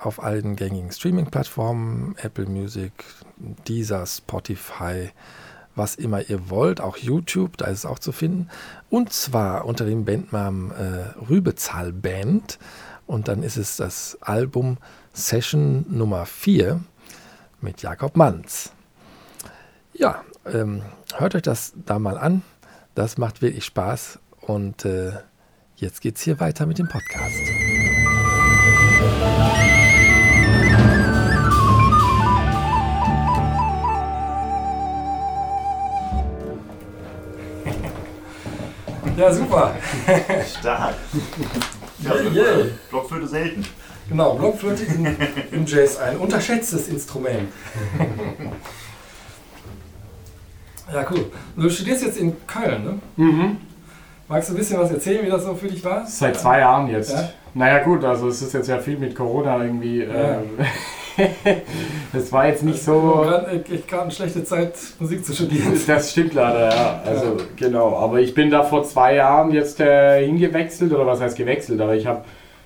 auf 0.00 0.22
allen 0.22 0.56
gängigen 0.56 0.90
Streaming-Plattformen, 0.90 2.16
Apple 2.18 2.46
Music, 2.46 2.92
Deezer, 3.36 4.06
Spotify, 4.06 5.10
was 5.74 5.94
immer 5.94 6.28
ihr 6.28 6.50
wollt, 6.50 6.80
auch 6.80 6.96
YouTube, 6.96 7.56
da 7.56 7.66
ist 7.66 7.80
es 7.80 7.86
auch 7.86 7.98
zu 7.98 8.12
finden. 8.12 8.48
Und 8.88 9.12
zwar 9.12 9.64
unter 9.66 9.84
dem 9.84 10.04
Bandnamen 10.04 10.70
äh, 10.72 11.18
Rübezahl 11.28 11.92
Band. 11.92 12.58
Und 13.06 13.28
dann 13.28 13.42
ist 13.42 13.56
es 13.56 13.76
das 13.76 14.18
Album 14.20 14.78
Session 15.12 15.84
Nummer 15.88 16.26
4 16.26 16.80
mit 17.60 17.82
Jakob 17.82 18.16
Manz. 18.16 18.72
Ja, 19.92 20.24
ähm, 20.46 20.82
hört 21.16 21.34
euch 21.34 21.42
das 21.42 21.72
da 21.86 21.98
mal 21.98 22.18
an. 22.18 22.42
Das 22.94 23.18
macht 23.18 23.42
wirklich 23.42 23.64
Spaß. 23.64 24.18
Und 24.40 24.84
äh, 24.84 25.12
jetzt 25.76 26.00
geht's 26.00 26.22
hier 26.22 26.40
weiter 26.40 26.66
mit 26.66 26.78
dem 26.78 26.88
Podcast. 26.88 27.36
Ja, 39.20 39.32
super. 39.32 39.74
Stark. 40.58 40.94
Ja, 42.02 42.14
Yeah, 42.14 42.32
yeah. 42.32 42.66
Blockflöte 42.88 43.28
selten. 43.28 43.62
Genau, 44.08 44.32
Blockflöte 44.32 44.84
im, 44.84 45.04
im 45.52 45.66
Jazz 45.66 45.98
ein 45.98 46.16
unterschätztes 46.16 46.88
Instrument. 46.88 47.48
Ja, 50.92 51.06
cool. 51.08 51.26
Du 51.56 51.70
studierst 51.70 52.02
jetzt 52.02 52.16
in 52.16 52.34
Köln, 52.48 52.82
ne? 52.84 52.98
Mhm. 53.14 53.58
Magst 54.26 54.48
du 54.48 54.54
ein 54.54 54.56
bisschen 54.56 54.80
was 54.80 54.90
erzählen, 54.90 55.24
wie 55.24 55.30
das 55.30 55.44
so 55.44 55.54
für 55.54 55.68
dich 55.68 55.84
war? 55.84 56.04
Seit 56.04 56.36
zwei 56.40 56.58
Jahren 56.58 56.88
jetzt. 56.88 57.12
Ja. 57.12 57.28
Naja 57.54 57.84
gut, 57.84 58.02
also 58.04 58.26
es 58.26 58.42
ist 58.42 58.52
jetzt 58.54 58.68
ja 58.68 58.78
viel 58.78 58.98
mit 58.98 59.14
Corona 59.14 59.62
irgendwie. 59.62 60.02
Ja. 60.02 60.38
Ähm, 60.38 60.42
das 62.12 62.32
war 62.32 62.46
jetzt 62.48 62.62
nicht 62.62 62.82
So. 62.82 62.92
so. 63.00 63.20
Gerade 63.22 63.58
gerade 63.86 64.02
eine 64.02 64.10
schlechte 64.10 64.44
Zeit, 64.44 64.72
Musik 64.98 65.24
zu 65.24 65.32
studieren. 65.34 65.78
Das 65.86 66.10
stimmt 66.10 66.34
leider, 66.34 66.74
ja. 66.74 67.02
Also 67.04 67.36
genau. 67.56 67.96
Aber 67.96 68.20
ich 68.20 68.34
bin 68.34 68.50
da 68.50 68.62
vor 68.62 68.84
zwei 68.84 69.14
Jahren 69.16 69.52
jetzt 69.52 69.80
äh, 69.80 70.24
hingewechselt, 70.24 70.92
oder 70.92 71.06
was 71.06 71.20
heißt 71.20 71.36
gewechselt, 71.36 71.80
aber 71.80 71.94
ich 71.94 72.06
habe 72.06 72.22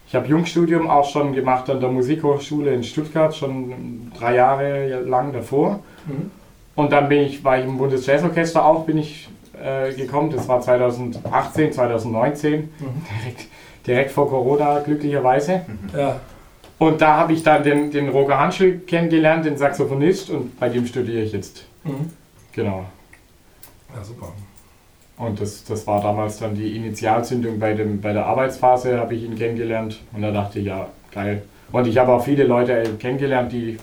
ich 0.07 0.15
hab 0.15 0.29
Jungstudium 0.29 0.89
auch 0.89 1.09
schon 1.11 1.33
gemacht 1.33 1.69
an 1.71 1.81
der 1.81 1.89
Musikhochschule 1.91 2.73
in 2.73 2.85
Stuttgart, 2.85 3.35
schon 3.35 4.11
drei 4.19 4.35
Jahre 4.37 5.01
lang 5.01 5.33
davor. 5.33 5.81
Mhm. 6.07 6.31
Und 6.77 6.93
dann 6.93 7.09
bin 7.09 7.21
ich, 7.23 7.43
war 7.45 7.59
ich 7.59 7.65
im 7.65 7.79
Bundesjazzorchester 7.79 8.65
auch, 8.65 8.85
bin 8.85 8.99
ich 8.99 9.29
äh, 9.63 9.93
gekommen. 9.95 10.31
Das 10.35 10.47
war 10.49 10.61
2018, 10.61 11.73
2019, 11.73 12.53
Mhm. 12.61 12.69
direkt, 13.09 13.47
direkt 13.87 14.11
vor 14.11 14.29
Corona 14.29 14.81
glücklicherweise. 14.81 15.63
Ja, 15.97 16.17
Und 16.79 17.01
da 17.01 17.17
habe 17.17 17.33
ich 17.33 17.43
dann 17.43 17.63
den, 17.63 17.91
den 17.91 18.09
Roger 18.09 18.39
Hanschel 18.39 18.81
kennengelernt, 18.81 19.45
den 19.45 19.57
Saxophonist, 19.57 20.31
und 20.31 20.59
bei 20.59 20.69
dem 20.69 20.87
studiere 20.87 21.23
ich 21.23 21.33
jetzt. 21.33 21.65
mhm. 21.85 22.11
Genau. 22.53 22.85
ja 23.95 24.05
super. 24.05 24.33
Und 25.17 25.41
das, 25.41 25.65
das 25.65 25.87
war 25.87 26.03
damals 26.03 26.39
dann 26.39 26.55
die 26.55 26.77
Initialzündung 26.77 27.59
bei, 27.59 27.75
dem, 27.75 28.01
bei 28.01 28.13
der 28.13 28.27
Arbeitsphase, 28.27 28.99
habe 28.99 29.15
ich 29.15 29.23
ihn 29.23 29.37
kennengelernt. 29.37 30.01
Und 30.13 30.23
da 30.23 30.33
dachte 30.33 30.59
ich, 30.59 30.67
ja, 30.67 30.89
geil. 31.13 31.43
Und 31.71 31.87
ich 31.87 31.99
habe 31.99 32.13
auch 32.13 32.25
viele 32.25 32.45
Leute 32.45 32.83
kennengelernt, 32.99 33.53
die 33.53 33.79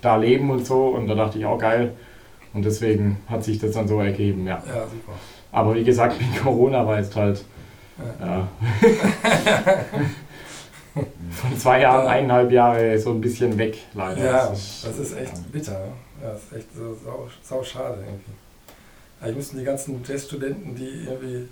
da 0.00 0.16
leben 0.16 0.50
und 0.50 0.66
so. 0.66 0.88
Und 0.88 1.06
da 1.06 1.14
dachte 1.14 1.38
ich, 1.38 1.46
auch 1.46 1.58
geil. 1.58 1.92
Und 2.52 2.64
deswegen 2.64 3.18
hat 3.28 3.44
sich 3.44 3.58
das 3.58 3.72
dann 3.72 3.86
so 3.86 4.00
ergeben, 4.00 4.46
ja. 4.46 4.62
Ja, 4.66 4.82
super. 4.82 5.12
Aber 5.52 5.74
wie 5.74 5.84
gesagt, 5.84 6.20
mit 6.20 6.42
Corona 6.42 6.86
war 6.86 6.98
jetzt 6.98 7.14
halt 7.14 7.44
ja. 8.20 8.48
von 11.30 11.58
zwei 11.58 11.80
Jahren, 11.80 12.06
eineinhalb 12.06 12.50
Jahre 12.52 12.98
so 12.98 13.10
ein 13.10 13.20
bisschen 13.20 13.56
weg, 13.58 13.78
leider. 13.94 14.24
Ja, 14.24 14.46
Das 14.48 14.84
ist- 14.98 15.16
echt 15.16 15.52
bitter. 15.52 15.72
ne? 15.72 15.92
Ja, 16.22 16.32
das 16.32 16.42
ist 16.44 16.52
echt 16.52 16.66
so 16.76 16.94
sau, 17.04 17.28
sau 17.42 17.62
schade 17.62 17.98
irgendwie. 18.00 18.32
Eigentlich 19.20 19.36
müssten 19.36 19.58
die 19.58 19.64
ganzen 19.64 20.02
Jazzstudenten, 20.06 20.74
die 20.74 21.06
irgendwie 21.08 21.48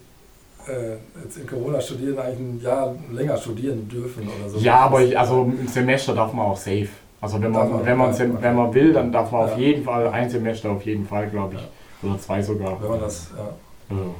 äh, 0.68 0.97
jetzt 1.25 1.38
in 1.38 1.47
Corona 1.47 1.80
studieren, 1.80 2.18
eigentlich 2.18 2.38
ein 2.40 2.61
Jahr 2.62 2.94
länger 3.11 3.37
studieren 3.37 3.88
dürfen 3.88 4.28
oder 4.28 4.50
so. 4.50 4.59
Ja, 4.59 4.76
aber 4.80 5.02
ich, 5.02 5.18
also 5.18 5.42
ein 5.44 5.68
Semester 5.68 6.14
darf 6.14 6.32
man 6.32 6.47
auch 6.47 6.56
safe. 6.56 6.88
Also 7.20 7.40
wenn 7.40 7.50
man, 7.50 7.70
man, 7.70 7.85
wenn 7.87 7.97
man, 7.99 8.14
ja, 8.16 8.25
okay. 8.25 8.37
wenn 8.40 8.54
man 8.56 8.75
will, 8.75 8.92
dann 8.92 9.12
darf 9.12 9.30
man 9.30 9.42
auf 9.44 9.50
Ja. 9.52 9.59
jeden 9.59 9.85
Fall 9.85 10.09
ein 10.09 10.28
Semester 10.28 10.70
auf 10.70 10.82
jeden 10.85 11.06
Fall, 11.06 11.28
glaube 11.30 11.56
ich. 11.56 12.06
Oder 12.09 12.18
zwei 12.18 12.42
sogar. 12.42 12.80
Wenn 12.82 12.88
man 12.90 13.00
das, 13.00 13.30
ja. 13.37 13.54
Also. 13.90 14.14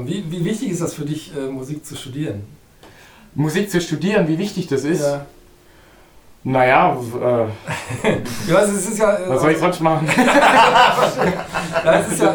Ähm, 0.00 0.06
wie, 0.06 0.24
wie 0.30 0.44
wichtig 0.44 0.70
ist 0.70 0.80
das 0.82 0.94
für 0.94 1.04
dich, 1.04 1.32
äh, 1.36 1.48
Musik 1.50 1.84
zu 1.84 1.94
studieren? 1.96 2.42
Musik 3.34 3.70
zu 3.70 3.80
studieren, 3.80 4.26
wie 4.28 4.38
wichtig 4.38 4.66
das 4.66 4.84
ist. 4.84 5.02
Ja, 5.02 5.26
Naja, 6.44 6.96
äh, 7.20 7.46
ja 8.50 8.56
also 8.56 8.72
es 8.76 8.88
ist 8.88 8.98
ja. 8.98 9.16
äh, 9.16 9.28
was 9.28 9.42
soll 9.42 9.50
ich 9.52 9.58
sonst 9.58 9.80
machen? 9.80 10.08
Ja, 11.84 12.00
es 12.00 12.12
ist 12.12 12.20
ja, 12.22 12.34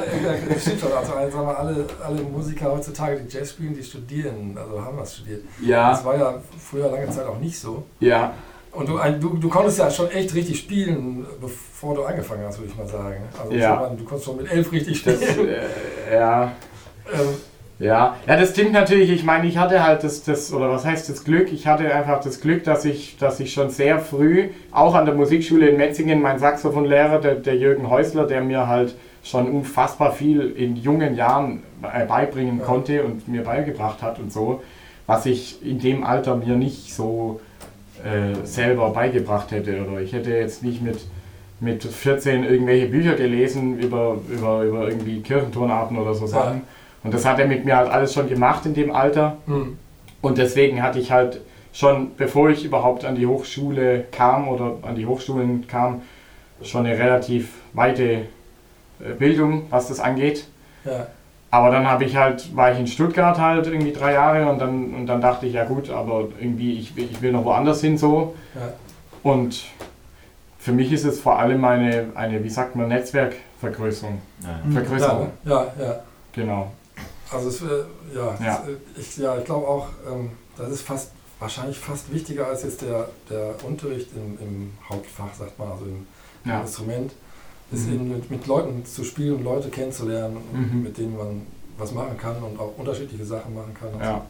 das 0.49 0.61
stimmt 0.61 0.79
schon. 0.81 0.91
Also, 0.93 1.13
also 1.13 1.37
alle, 1.39 1.85
alle 2.03 2.21
Musiker 2.21 2.71
heutzutage, 2.71 3.19
die 3.21 3.35
Jazz 3.35 3.51
spielen, 3.51 3.73
die 3.75 3.83
studieren, 3.83 4.57
also 4.57 4.81
haben 4.83 4.97
das 4.97 5.15
studiert. 5.15 5.43
Das 5.59 5.67
Ja, 5.67 6.05
war 6.05 6.17
ja 6.17 6.41
früher 6.59 6.89
lange 6.89 7.09
Zeit 7.09 7.25
auch 7.25 7.39
nicht 7.39 7.59
so. 7.59 7.83
ja. 7.99 8.33
Und 8.71 8.89
du, 8.89 8.97
du, 9.19 9.37
du 9.37 9.49
konntest 9.49 9.77
ja 9.77 9.87
schon 9.91 10.09
echt 10.09 10.33
richtig 10.33 10.57
spielen, 10.57 11.27
bevor 11.39 11.93
du 11.93 12.05
angefangen 12.05 12.43
hast, 12.43 12.57
würde 12.57 12.71
ich 12.71 12.75
mal 12.77 12.87
sagen. 12.87 13.21
Also 13.39 13.53
Ja. 13.53 13.87
du 13.95 14.03
konntest 14.03 14.25
schon 14.25 14.37
mit 14.37 14.49
elf 14.51 14.71
richtig 14.71 15.03
Das, 15.03 15.13
spielen. 15.23 15.47
äh, 15.47 16.15
ja. 16.15 16.51
ähm, 17.13 17.27
Ja, 17.83 18.15
ja, 18.25 18.37
das 18.37 18.51
stimmt 18.51 18.71
natürlich. 18.71 19.11
Ich 19.11 19.23
meine, 19.25 19.45
ich 19.45 19.57
hatte 19.57 19.83
halt 19.83 20.03
das, 20.03 20.23
das, 20.23 20.53
oder 20.53 20.69
was 20.69 20.85
heißt 20.85 21.09
das 21.09 21.25
Glück? 21.25 21.51
Ich 21.51 21.67
hatte 21.67 21.93
einfach 21.93 22.21
das 22.21 22.39
Glück, 22.39 22.63
dass 22.63 22.85
ich, 22.85 23.17
dass 23.17 23.41
ich 23.41 23.51
schon 23.51 23.69
sehr 23.69 23.99
früh, 23.99 24.49
auch 24.71 24.95
an 24.95 25.05
der 25.05 25.15
Musikschule 25.15 25.67
in 25.67 25.77
Metzingen, 25.77 26.21
mein 26.21 26.39
Saxophonlehrer, 26.39 27.19
der, 27.19 27.35
der 27.35 27.57
Jürgen 27.57 27.89
Häusler, 27.89 28.25
der 28.25 28.41
mir 28.41 28.67
halt 28.67 28.95
schon 29.21 29.49
unfassbar 29.49 30.13
viel 30.13 30.53
in 30.55 30.77
jungen 30.77 31.15
Jahren 31.15 31.63
beibringen 32.07 32.59
Ja. 32.59 32.65
konnte 32.65 33.03
und 33.03 33.27
mir 33.27 33.43
beigebracht 33.43 34.01
hat 34.01 34.17
und 34.19 34.31
so, 34.31 34.61
was 35.05 35.25
ich 35.25 35.65
in 35.65 35.79
dem 35.79 36.05
Alter 36.05 36.37
mir 36.37 36.55
nicht 36.55 36.93
so 36.93 37.41
äh, 38.03 38.45
selber 38.45 38.91
beigebracht 38.91 39.51
hätte. 39.51 39.85
Oder 39.85 40.01
ich 40.01 40.13
hätte 40.13 40.31
jetzt 40.31 40.63
nicht 40.63 40.81
mit, 40.81 40.99
mit 41.59 41.83
14 41.83 42.45
irgendwelche 42.45 42.87
Bücher 42.87 43.15
gelesen 43.15 43.77
über, 43.77 44.17
über, 44.29 44.63
über 44.63 44.87
irgendwie 44.87 45.21
Kirchentonarten 45.21 45.97
oder 45.97 46.13
so 46.13 46.27
Sachen. 46.27 46.61
Und 47.03 47.13
das 47.13 47.25
hat 47.25 47.39
er 47.39 47.47
mit 47.47 47.65
mir 47.65 47.75
halt 47.77 47.89
alles 47.89 48.13
schon 48.13 48.29
gemacht 48.29 48.65
in 48.65 48.73
dem 48.73 48.91
Alter. 48.91 49.37
hm, 49.45 49.77
Und 50.21 50.37
deswegen 50.37 50.81
hatte 50.81 50.99
ich 50.99 51.11
halt 51.11 51.41
schon, 51.73 52.15
bevor 52.15 52.49
ich 52.49 52.63
überhaupt 52.63 53.03
an 53.03 53.15
die 53.15 53.25
Hochschule 53.27 54.05
kam 54.11 54.47
oder 54.47 54.75
an 54.83 54.95
die 54.95 55.05
Hochschulen 55.05 55.67
kam, 55.67 56.01
schon 56.61 56.85
eine 56.85 56.97
relativ 56.97 57.55
weite 57.73 58.03
äh, 58.03 59.13
Bildung, 59.19 59.63
was 59.69 59.87
das 59.89 59.99
angeht. 59.99 60.45
ja, 60.85 61.07
Aber 61.51 61.71
dann 61.71 61.85
habe 61.89 62.05
ich 62.05 62.15
halt, 62.15 62.55
war 62.55 62.71
ich 62.71 62.79
in 62.79 62.87
Stuttgart 62.87 63.37
halt 63.39 63.67
irgendwie 63.67 63.91
drei 63.91 64.13
Jahre 64.13 64.49
und 64.49 64.59
dann, 64.59 64.93
und 64.93 65.07
dann 65.07 65.19
dachte 65.19 65.45
ich, 65.45 65.53
ja 65.53 65.65
gut, 65.65 65.89
aber 65.89 66.27
irgendwie, 66.39 66.73
ich, 66.79 66.95
will- 66.95 67.09
ich 67.11 67.21
will 67.21 67.31
noch 67.33 67.43
woanders 67.43 67.81
hin 67.81 67.97
so. 67.97 68.33
ja, 68.55 68.61
Und 69.23 69.63
für 70.59 70.71
mich 70.71 70.91
ist 70.93 71.03
es 71.03 71.19
vor 71.19 71.37
allem 71.39 71.65
eine, 71.65 72.05
eine 72.15 72.41
wie 72.43 72.49
sagt 72.49 72.75
man, 72.77 72.87
Netzwerkvergrößerung. 72.87 74.21
Ja. 74.43 74.71
Vergrößerung. 74.71 75.31
ja, 75.43 75.65
ja. 75.79 75.95
Genau. 76.33 76.71
Also 77.33 77.49
es, 77.49 77.61
äh, 77.61 77.65
ja, 78.15 78.35
Ja. 78.45 78.63
Es, 78.63 78.69
äh, 78.69 79.01
ich, 79.01 79.17
ja, 79.17 79.37
ich 79.37 79.45
glaube 79.45 79.67
auch, 79.67 79.87
ähm, 80.11 80.31
das 80.57 80.69
ist 80.69 80.81
fast 80.81 81.11
wahrscheinlich 81.39 81.77
fast 81.77 82.13
wichtiger 82.13 82.47
als 82.47 82.63
jetzt 82.63 82.81
der, 82.81 83.07
der 83.29 83.55
Unterricht 83.67 84.09
im, 84.15 84.37
im 84.45 84.71
Hauptfach, 84.89 85.33
sagt 85.37 85.57
man, 85.59 85.71
also 85.71 85.85
im 85.85 86.05
Ja. 86.45 86.61
Instrument, 86.61 87.11
ist 87.71 87.87
Mhm. 87.87 87.93
eben 87.93 88.09
mit, 88.09 88.31
mit 88.31 88.47
Leuten 88.47 88.85
zu 88.85 89.03
spielen 89.03 89.35
und 89.37 89.43
Leute 89.43 89.69
kennenzulernen, 89.69 90.37
Mhm. 90.53 90.83
mit 90.83 90.97
denen 90.97 91.17
man 91.17 91.41
was 91.77 91.91
machen 91.91 92.17
kann 92.17 92.35
und 92.43 92.59
auch 92.59 92.73
unterschiedliche 92.77 93.25
Sachen 93.25 93.55
machen 93.55 93.73
kann. 93.79 93.89
und 93.93 94.01
Ja. 94.01 94.21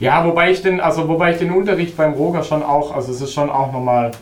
Ja, 0.00 0.24
wobei 0.26 0.52
ich 0.52 0.62
den, 0.62 0.80
also 0.80 1.06
wobei 1.08 1.32
ich 1.32 1.38
den 1.38 1.50
Unterricht 1.52 1.96
beim 1.98 2.14
Roger 2.14 2.42
schon 2.42 2.62
auch, 2.62 2.94
also 2.94 3.12
es 3.12 3.20
ist 3.20 3.34
schon 3.34 3.50
auch 3.50 3.72
nochmal, 3.72 4.12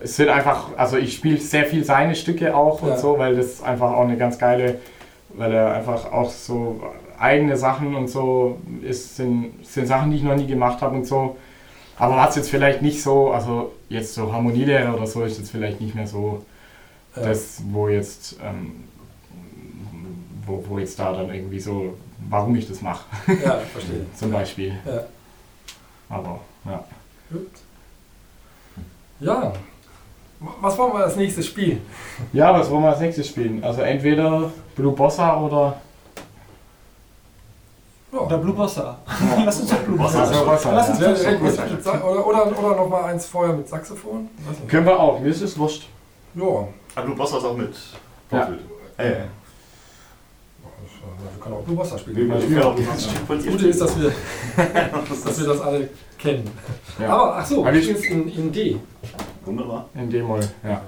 es 0.00 0.16
sind 0.16 0.28
einfach, 0.28 0.70
also 0.76 0.96
ich 0.96 1.14
spiele 1.14 1.38
sehr 1.38 1.66
viel 1.66 1.84
seine 1.84 2.14
Stücke 2.16 2.56
auch 2.56 2.82
und 2.82 2.88
Ja. 2.88 2.96
so, 2.96 3.16
weil 3.18 3.36
das 3.36 3.62
einfach 3.62 3.92
auch 3.92 4.02
eine 4.02 4.16
ganz 4.16 4.38
geile, 4.38 4.80
weil 5.30 5.52
er 5.52 5.72
einfach 5.74 6.10
auch 6.10 6.30
so 6.30 6.80
eigene 7.20 7.56
Sachen 7.56 7.94
und 7.94 8.08
so 8.08 8.58
ist, 8.82 9.16
sind, 9.16 9.66
sind 9.66 9.86
Sachen, 9.86 10.10
die 10.10 10.18
ich 10.18 10.22
noch 10.22 10.36
nie 10.36 10.46
gemacht 10.46 10.80
habe 10.82 10.96
und 10.96 11.06
so. 11.06 11.36
Aber 11.96 12.16
was 12.16 12.36
jetzt 12.36 12.50
vielleicht 12.50 12.80
nicht 12.82 13.02
so, 13.02 13.32
also 13.32 13.72
jetzt 13.88 14.14
so 14.14 14.32
Harmonielehre 14.32 14.94
oder 14.94 15.06
so 15.06 15.24
ist 15.24 15.38
jetzt 15.38 15.50
vielleicht 15.50 15.80
nicht 15.80 15.94
mehr 15.94 16.06
so. 16.06 16.44
Ja. 17.16 17.22
das, 17.22 17.60
wo 17.70 17.88
jetzt, 17.88 18.36
ähm, 18.44 18.84
wo, 20.46 20.62
wo 20.68 20.78
jetzt 20.78 20.98
da 20.98 21.12
dann 21.12 21.34
irgendwie 21.34 21.58
so, 21.58 21.94
warum 22.28 22.54
ich 22.54 22.68
das 22.68 22.80
mache, 22.82 23.04
ja, 23.44 23.58
verstehe. 23.72 24.06
zum 24.14 24.30
Beispiel. 24.30 24.74
Ja. 24.86 25.04
Aber 26.08 26.40
ja. 26.64 26.84
Gut. 27.30 27.50
Ja, 29.20 29.52
Was 30.60 30.78
wollen 30.78 30.92
wir 30.92 31.04
als 31.04 31.16
nächstes 31.16 31.46
spielen? 31.46 31.80
Ja, 32.32 32.52
was 32.52 32.70
wollen 32.70 32.84
wir 32.84 32.90
als 32.90 33.00
nächstes 33.00 33.26
spielen? 33.26 33.62
Also 33.64 33.82
entweder 33.82 34.52
Blue 34.76 34.92
Bossa 34.92 35.40
oder. 35.40 35.80
Ja. 38.20 38.26
Oder 38.26 38.38
Blue 38.38 38.54
Bossa. 38.54 38.98
Lass 39.44 39.60
uns 39.60 39.70
doch 39.70 39.78
Blue 39.78 39.96
Bossa. 39.96 40.20
Bossa. 40.20 40.32
Ja, 40.34 40.42
Bossa, 40.44 40.72
Lass 40.72 40.88
uns 40.90 41.00
ja. 41.00 41.32
Bossa. 41.38 41.64
mit, 41.66 41.86
oder, 41.86 42.26
oder, 42.26 42.58
oder 42.58 42.76
noch 42.76 42.88
mal 42.88 43.04
eins 43.04 43.26
vorher 43.26 43.54
mit 43.54 43.68
Saxophon? 43.68 44.28
Können 44.66 44.86
wir 44.86 44.98
auch, 44.98 45.20
mir 45.20 45.28
ist 45.28 45.42
es 45.42 45.58
wurscht. 45.58 45.88
Ja, 46.34 46.44
Aber 46.94 47.06
du 47.06 47.14
Boss 47.14 47.32
hast 47.32 47.44
auch 47.44 47.56
mit 47.56 47.74
Ja. 48.30 48.44
Blockflöte. 48.44 48.62
Äh, 48.98 49.04
wir 51.20 51.42
können 51.42 51.54
auch 51.56 51.62
Blue 51.62 51.76
Bossa 51.76 51.98
spielen. 51.98 52.16
Wir 52.28 52.50
will 52.50 52.62
auch 52.62 52.76
ein 52.76 52.98
Stück 52.98 53.26
von 53.26 53.36
Das 53.36 53.44
dir 53.44 53.50
Gute 53.52 53.68
ist, 53.68 53.80
dass 53.80 53.98
wir, 54.00 54.12
dass 55.24 55.40
wir 55.40 55.46
das 55.48 55.60
alle 55.60 55.88
kennen. 56.18 56.50
Ja. 56.98 57.08
Aber 57.08 57.36
ach 57.36 57.46
so, 57.46 57.60
Aber 57.62 57.72
du 57.72 57.78
ich- 57.78 57.84
spielst 57.86 58.04
in, 58.06 58.28
in 58.28 58.52
D. 58.52 58.76
Wunderbar. 59.44 59.86
In 59.94 60.10
D-Moll, 60.10 60.40
ja. 60.64 60.80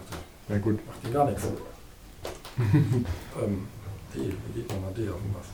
Sehr 0.49 0.59
gut. 0.59 0.79
Macht 0.87 0.99
die 1.07 1.11
gar 1.13 1.25
nichts. 1.27 1.43
ähm, 2.59 3.69
D, 4.15 4.19
wie 4.19 4.61
geht 4.61 4.69
man 4.71 4.83
nach 4.83 4.95
D 4.97 5.03
auf 5.09 5.17
irgendwas? 5.17 5.47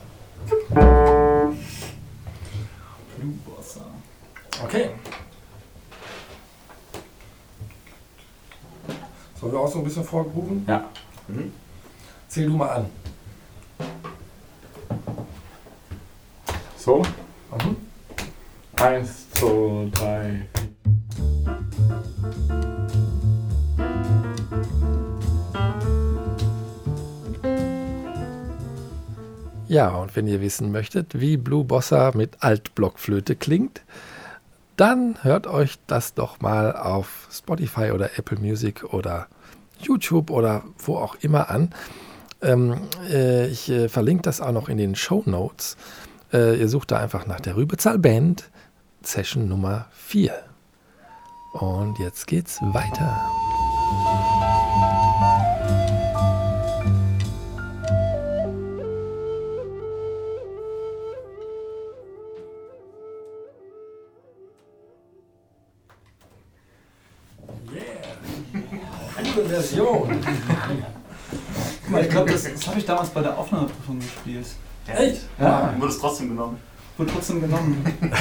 Blue 3.17 3.33
Bossa. 3.45 3.81
Okay. 4.63 4.91
Sollen 9.39 9.51
wir 9.53 9.59
auch 9.59 9.71
so 9.71 9.79
ein 9.79 9.83
bisschen 9.83 10.03
vorgrooven? 10.03 10.65
Ja. 10.67 10.89
Mhm. 11.27 11.53
Zähl 12.27 12.47
du 12.47 12.57
mal 12.57 12.69
an. 12.69 12.85
So, 16.77 17.03
Mhm. 17.51 17.75
eins, 18.77 19.29
zwei, 19.31 19.89
drei. 19.91 20.47
Ja, 29.67 29.89
und 29.89 30.15
wenn 30.15 30.27
ihr 30.27 30.41
wissen 30.41 30.71
möchtet, 30.71 31.19
wie 31.19 31.37
Blue 31.37 31.63
Bossa 31.63 32.11
mit 32.13 32.37
Altblockflöte 32.41 33.35
klingt, 33.35 33.81
dann 34.77 35.17
hört 35.23 35.47
euch 35.47 35.79
das 35.87 36.13
doch 36.13 36.39
mal 36.39 36.75
auf 36.75 37.27
Spotify 37.31 37.91
oder 37.91 38.17
Apple 38.17 38.39
Music 38.39 38.93
oder 38.93 39.27
YouTube 39.79 40.29
oder 40.29 40.63
wo 40.77 40.97
auch 40.97 41.15
immer 41.21 41.49
an. 41.49 41.73
Ähm, 42.41 42.75
äh, 43.09 43.47
ich 43.47 43.69
äh, 43.69 43.89
verlinke 43.89 44.23
das 44.23 44.41
auch 44.41 44.51
noch 44.51 44.69
in 44.69 44.77
den 44.77 44.95
Show 44.95 45.23
Notes. 45.25 45.75
Äh, 46.31 46.59
ihr 46.59 46.69
sucht 46.69 46.91
da 46.91 46.99
einfach 46.99 47.25
nach 47.25 47.39
der 47.39 47.55
Rübezahl 47.55 47.97
Band, 47.97 48.49
Session 49.01 49.47
Nummer 49.47 49.87
4. 49.93 50.33
Und 51.53 51.97
jetzt 51.99 52.27
geht's 52.27 52.59
weiter. 52.61 54.36
Version. 69.61 70.09
Guck 71.83 71.91
mal, 71.91 72.01
ich 72.03 72.09
glaube, 72.09 72.31
das, 72.31 72.43
das 72.43 72.67
habe 72.67 72.79
ich 72.79 72.85
damals 72.85 73.09
bei 73.09 73.21
der 73.21 73.37
Aufnahmeprüfung 73.37 73.99
gespielt. 73.99 74.45
Echt? 74.87 75.21
Ja. 75.39 75.73
Du 75.75 75.81
wurdest 75.81 75.99
trotzdem 75.99 76.29
genommen. 76.29 76.57
Wurde 76.97 77.11
trotzdem 77.11 77.41
genommen. 77.41 77.85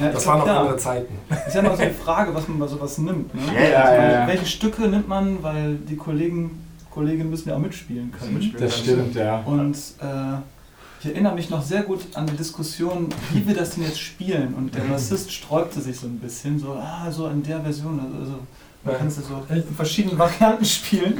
Ja, 0.00 0.12
Das 0.12 0.26
waren 0.26 0.38
noch 0.38 0.46
andere 0.48 0.76
Zeiten. 0.76 1.18
Ist 1.46 1.54
ja 1.54 1.62
noch 1.62 1.76
so 1.76 1.82
die 1.82 1.90
Frage, 1.90 2.34
was 2.34 2.46
man 2.48 2.58
bei 2.58 2.66
sowas 2.66 2.98
nimmt. 2.98 3.34
Ne? 3.34 3.42
Ja, 3.54 3.60
ja, 3.62 3.94
ja, 3.94 4.12
ja. 4.12 4.26
Welche 4.28 4.46
Stücke 4.46 4.82
nimmt 4.82 5.08
man, 5.08 5.42
weil 5.42 5.76
die 5.76 5.96
Kollegen, 5.96 6.64
Kolleginnen 6.90 7.30
müssen 7.30 7.48
ja 7.48 7.56
auch 7.56 7.60
mitspielen 7.60 8.12
können. 8.12 8.34
Mitspielen. 8.34 8.64
Das 8.64 8.78
stimmt, 8.78 9.14
ja. 9.14 9.40
Und 9.40 9.76
äh, 9.76 10.38
ich 11.00 11.06
erinnere 11.06 11.34
mich 11.34 11.50
noch 11.50 11.62
sehr 11.62 11.82
gut 11.82 12.00
an 12.14 12.26
die 12.26 12.36
Diskussion, 12.36 13.08
wie 13.32 13.46
wir 13.46 13.54
das 13.54 13.70
denn 13.74 13.84
jetzt 13.84 13.98
spielen. 14.00 14.54
Und 14.54 14.74
der 14.74 14.82
Bassist 14.82 15.32
sträubte 15.32 15.80
sich 15.80 15.98
so 15.98 16.06
ein 16.06 16.18
bisschen, 16.18 16.58
so, 16.58 16.74
ah, 16.74 17.10
so 17.10 17.26
in 17.28 17.42
der 17.42 17.60
Version, 17.60 17.98
also 18.20 18.34
man 18.82 18.96
kann 18.96 19.08
es 19.08 19.16
ja 19.16 19.22
so 19.22 19.54
in 19.54 19.74
verschiedenen 19.74 20.18
Varianten 20.18 20.64
spielen. 20.64 21.18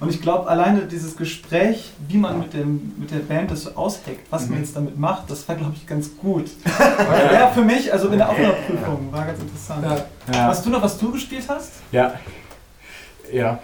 Und 0.00 0.10
ich 0.10 0.22
glaube, 0.22 0.48
alleine 0.48 0.82
dieses 0.82 1.16
Gespräch, 1.16 1.92
wie 2.08 2.16
man 2.16 2.38
mit, 2.38 2.54
dem, 2.54 2.94
mit 2.98 3.10
der 3.10 3.18
Band 3.18 3.50
das 3.50 3.64
so 3.64 3.72
ausheckt, 3.72 4.26
was 4.30 4.48
man 4.48 4.60
jetzt 4.60 4.74
damit 4.74 4.98
macht, 4.98 5.30
das 5.30 5.46
war, 5.46 5.56
glaube 5.56 5.74
ich, 5.76 5.86
ganz 5.86 6.10
gut. 6.16 6.46
Ja, 7.32 7.48
für 7.48 7.62
mich, 7.62 7.92
also 7.92 8.08
in 8.08 8.18
der 8.18 8.28
Aufnahmeprüfung, 8.28 9.12
war 9.12 9.24
ganz 9.24 9.40
interessant. 9.40 9.84
Ja. 9.84 10.34
Ja. 10.34 10.48
Weißt 10.48 10.64
du 10.64 10.70
noch, 10.70 10.82
was 10.82 10.98
du 10.98 11.10
gespielt 11.12 11.44
hast? 11.48 11.72
Ja. 11.90 12.14
Ja. 13.32 13.58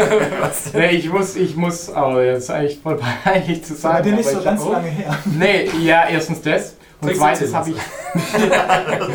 nee, 0.74 0.90
ich 0.90 1.10
muss, 1.10 1.36
ich 1.36 1.56
muss, 1.56 1.88
aber 1.90 2.24
jetzt 2.24 2.44
ist 2.44 2.50
eigentlich 2.50 2.78
voll 2.80 3.00
peinlich 3.24 3.64
zu 3.64 3.74
Bei 3.74 3.80
sagen. 3.80 4.04
dir 4.04 4.16
nicht 4.16 4.28
so 4.28 4.42
ganz 4.42 4.60
oh. 4.62 4.72
lange 4.72 4.88
her. 4.88 5.16
Nee, 5.24 5.70
ja, 5.80 6.08
erstens 6.08 6.42
das. 6.42 6.74
Und 7.00 7.14
zweitens 7.14 7.54
habe 7.54 7.70
ich, 7.70 7.76
okay. 8.14 9.10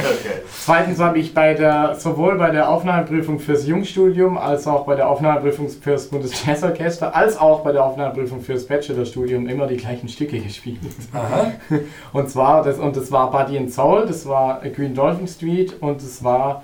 zweitens 0.61 0.99
habe 0.99 1.19
ich 1.19 1.33
bei 1.33 1.53
der, 1.53 1.95
sowohl 1.95 2.37
bei 2.37 2.49
der 2.49 2.69
Aufnahmeprüfung 2.69 3.39
fürs 3.39 3.67
Jungstudium, 3.67 4.37
als 4.37 4.67
auch 4.67 4.85
bei 4.85 4.95
der 4.95 5.09
Aufnahmeprüfung 5.09 5.67
fürs 5.67 6.07
Bundesjazzorchester, 6.07 7.13
als 7.13 7.37
auch 7.37 7.61
bei 7.61 7.73
der 7.73 7.83
Aufnahmeprüfung 7.83 8.41
fürs 8.41 8.65
Bachelorstudium 8.67 9.47
immer 9.49 9.67
die 9.67 9.75
gleichen 9.75 10.07
Stücke 10.07 10.39
gespielt. 10.39 10.79
Aha. 11.11 11.51
Und 12.13 12.29
zwar, 12.29 12.63
das, 12.63 12.79
und 12.79 12.95
das 12.95 13.11
war 13.11 13.29
Buddy 13.31 13.57
and 13.57 13.73
Soul, 13.73 14.05
das 14.07 14.25
war 14.25 14.61
Green 14.61 14.95
Dolphin 14.95 15.27
Street 15.27 15.81
und 15.81 16.01
das 16.01 16.23
war, 16.23 16.63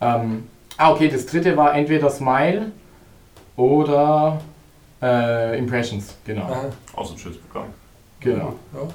ähm, 0.00 0.48
ah 0.76 0.90
okay, 0.90 1.08
das 1.08 1.26
dritte 1.26 1.56
war 1.56 1.74
entweder 1.74 2.10
Smile 2.10 2.72
oder 3.56 4.40
äh, 5.00 5.58
Impressions, 5.58 6.16
genau. 6.24 6.44
Aha. 6.44 6.64
Auch 6.96 7.06
so 7.06 7.14
ein 7.14 7.18
schönes 7.18 7.38
Programm. 7.38 7.68
Genau. 8.20 8.54
Ja. 8.74 8.88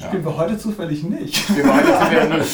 Ja. 0.00 0.06
Spielen 0.06 0.24
wir 0.24 0.36
heute 0.36 0.58
zufällig 0.58 1.02
nicht. 1.04 1.54
Wir 1.56 1.64
waren 1.66 1.86
jetzt 1.86 2.10
wieder 2.10 2.28
null. 2.28 2.44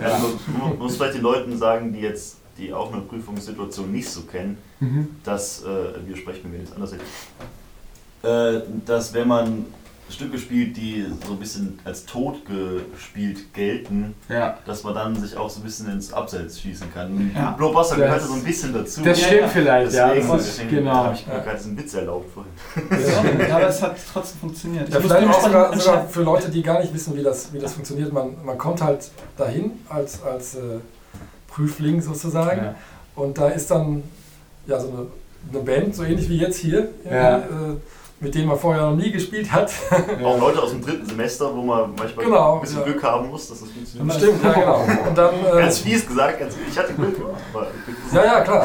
Ja. 0.00 0.08
Ja. 0.08 0.14
Also, 0.14 0.38
man 0.58 0.78
muss 0.78 0.96
vielleicht 0.96 1.14
den 1.14 1.22
Leuten 1.22 1.56
sagen, 1.56 1.92
die 1.92 2.00
jetzt 2.00 2.36
die 2.58 2.72
auch 2.72 2.92
eine 2.92 3.00
Prüfungssituation 3.02 3.90
nicht 3.90 4.08
so 4.10 4.22
kennen, 4.22 4.58
Mhm. 4.80 5.08
dass, 5.24 5.62
äh, 5.62 5.66
wir 6.06 6.16
sprechen 6.16 6.50
mir 6.50 6.58
jetzt 6.58 6.74
anders, 6.74 6.92
äh, 6.92 8.60
dass 8.84 9.14
wenn 9.14 9.28
man 9.28 9.64
Stücke 10.12 10.38
spielt, 10.38 10.76
die 10.76 11.06
so 11.26 11.32
ein 11.32 11.38
bisschen 11.38 11.78
als 11.84 12.04
tot 12.06 12.42
gespielt 12.46 13.52
gelten, 13.54 14.14
Ja. 14.28 14.58
dass 14.66 14.82
man 14.84 14.94
dann 14.94 15.16
sich 15.16 15.36
auch 15.36 15.48
so 15.50 15.60
ein 15.60 15.64
bisschen 15.64 15.90
ins 15.90 16.12
Abseits 16.12 16.60
schießen 16.60 16.92
kann. 16.92 17.30
Ja. 17.34 17.52
Blow 17.52 17.72
Buster 17.72 17.96
Das- 17.96 18.04
gehört 18.04 18.22
so 18.22 18.34
ein 18.34 18.44
bisschen 18.44 18.72
dazu. 18.72 19.02
Das 19.02 19.20
Ja, 19.20 19.26
stimmt 19.26 19.40
ja. 19.42 19.48
vielleicht, 19.48 19.92
ja. 19.94 20.08
deswegen 20.14 20.28
Das 20.32 20.46
ist, 20.48 20.68
genau. 20.68 20.92
habe 20.92 21.14
ich 21.14 21.26
mir 21.26 21.32
gerade 21.40 21.56
diesen 21.56 21.78
Witz 21.78 21.94
erlaubt 21.94 22.30
vorhin. 22.32 23.48
Ja, 23.48 23.56
aber 23.56 23.68
es 23.68 23.82
hat 23.82 23.96
trotzdem 24.12 24.40
funktioniert. 24.40 24.88
Ja, 24.88 25.00
muss 25.00 25.10
vielleicht 25.12 25.28
auch 25.34 25.42
sogar, 25.42 25.78
sogar 25.78 26.08
für 26.08 26.22
Leute, 26.22 26.50
die 26.50 26.62
gar 26.62 26.80
nicht 26.80 26.92
wissen, 26.94 27.16
wie 27.16 27.22
das, 27.22 27.52
wie 27.52 27.58
das 27.58 27.72
funktioniert. 27.74 28.12
Man, 28.12 28.34
man 28.44 28.58
kommt 28.58 28.82
halt 28.82 29.10
dahin 29.36 29.72
als, 29.88 30.22
als 30.22 30.54
äh, 30.54 30.78
Prüfling 31.48 32.00
sozusagen 32.00 32.64
Ja. 32.64 32.74
und 33.16 33.38
da 33.38 33.48
ist 33.48 33.70
dann 33.70 34.02
ja, 34.66 34.78
so 34.80 34.88
eine, 34.88 35.06
eine 35.52 35.62
Band, 35.64 35.94
so 35.96 36.04
ähnlich 36.04 36.28
wie 36.28 36.38
jetzt 36.38 36.56
hier, 36.58 36.88
Ja. 37.04 37.38
äh, 37.38 37.42
mit 38.22 38.34
denen 38.36 38.46
man 38.46 38.56
vorher 38.58 38.82
noch 38.90 38.96
nie 38.96 39.10
gespielt 39.10 39.50
hat. 39.50 39.72
Auch 40.24 40.38
Leute 40.38 40.62
aus 40.62 40.70
dem 40.70 40.80
dritten 40.80 41.04
Semester, 41.04 41.54
wo 41.54 41.60
man 41.62 41.92
manchmal 41.98 42.24
Genau, 42.24 42.54
ein 42.54 42.60
bisschen 42.60 42.78
ja. 42.78 42.84
Glück 42.84 43.02
haben 43.02 43.28
muss, 43.28 43.48
dass 43.48 43.60
das 43.60 43.68
funktioniert. 43.70 44.16
Stimmt, 44.16 44.44
ja 44.44 44.52
genau. 44.52 44.80
Und 45.08 45.18
dann, 45.18 45.34
äh, 45.34 45.50
Ganz 45.60 45.78
fies 45.78 46.06
gesagt, 46.06 46.38
ganz, 46.38 46.54
ich 46.70 46.78
hatte 46.78 46.94
Glück. 46.94 47.16
Aber 47.52 47.66
ja, 48.12 48.24
ja, 48.24 48.40
klar. 48.42 48.64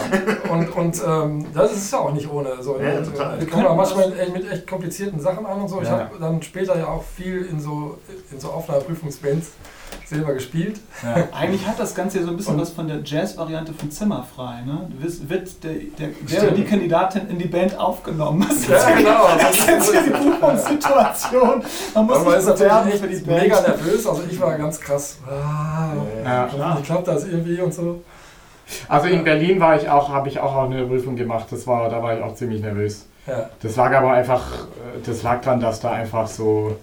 Und, 0.51 0.69
und 0.75 1.01
ähm, 1.05 1.45
das 1.55 1.73
ist 1.73 1.91
ja 1.91 1.99
auch 1.99 2.13
nicht 2.13 2.31
ohne. 2.31 2.61
So, 2.61 2.77
Ja, 2.79 2.99
und, 2.99 3.05
total. 3.05 3.35
äh, 3.37 3.39
wir 3.39 3.47
kommen 3.49 3.65
auch 3.65 3.75
manchmal 3.75 4.13
echt 4.19 4.31
mit 4.33 4.51
echt 4.51 4.67
komplizierten 4.67 5.19
Sachen 5.19 5.43
an 5.45 5.59
und 5.61 5.67
so. 5.67 5.81
Ich 5.81 5.87
Ja. 5.87 5.99
habe 6.01 6.19
dann 6.19 6.39
später 6.43 6.77
ja 6.77 6.87
auch 6.87 7.03
viel 7.03 7.47
in 7.51 7.59
so, 7.59 7.97
in 8.31 8.39
so 8.39 8.49
Aufnahmeprüfungsbands 8.49 9.47
selber 10.09 10.33
gespielt. 10.33 10.79
Ja. 11.03 11.27
Eigentlich 11.37 11.67
hat 11.67 11.79
das 11.79 11.93
Ganze 11.93 12.19
ja 12.19 12.23
so 12.25 12.31
ein 12.31 12.37
bisschen 12.37 12.55
Und- 12.55 12.61
was 12.61 12.69
von 12.69 12.87
der 12.87 12.99
Jazz-Variante 13.03 13.73
von 13.73 13.91
Zimmerfrei. 13.91 14.61
Ne? 14.65 14.87
Du 14.89 15.29
wird 15.29 15.63
der, 15.63 15.71
der, 15.99 16.07
der 16.29 16.43
oder 16.43 16.51
die 16.51 16.63
Kandidatin 16.63 17.27
in 17.29 17.37
die 17.37 17.47
Band 17.47 17.77
aufgenommen. 17.77 18.45
Das 18.47 18.57
ist 18.57 18.69
Ja, 18.69 18.95
genau. 18.95 19.27
das 19.39 19.51
ist 19.57 19.67
jetzt 19.67 19.91
hier 19.91 20.03
die 20.03 20.09
Prüfungssituation. 20.11 21.63
Man 21.93 22.05
muss 22.05 22.15
Aber 22.17 22.25
man 22.31 22.41
sich 22.41 22.53
ist 22.53 22.59
natürlich 22.59 23.01
für 23.01 23.07
die 23.07 23.15
echt 23.15 23.27
Band. 23.27 23.41
mega 23.41 23.61
nervös. 23.61 24.07
Also 24.07 24.23
ich 24.29 24.39
war 24.39 24.57
ganz 24.57 24.79
krass. 24.79 25.17
Ah, 25.29 25.93
Ja. 26.23 26.77
Wie 26.77 26.81
klappt 26.83 27.07
das 27.07 27.25
irgendwie 27.25 27.59
und 27.61 27.73
so? 27.73 28.01
Also 28.89 29.07
in 29.07 29.23
Berlin 29.23 29.59
war 29.59 29.75
ich 29.81 29.89
auch, 29.89 30.09
habe 30.09 30.27
ich 30.29 30.39
auch 30.39 30.65
eine 30.65 30.85
Prüfung 30.85 31.15
gemacht. 31.15 31.47
Das 31.51 31.65
war, 31.67 31.89
da 31.89 32.01
war 32.03 32.17
ich 32.17 32.23
auch 32.23 32.35
ziemlich 32.35 32.61
nervös. 32.61 33.05
Ja. 33.25 33.49
Das 33.61 33.75
lag 33.75 33.93
aber 33.93 34.11
einfach, 34.13 34.41
das 35.05 35.21
lag 35.23 35.41
dran, 35.41 35.59
dass 35.59 35.79
da 35.81 35.91
einfach 35.91 36.27
so, 36.27 36.75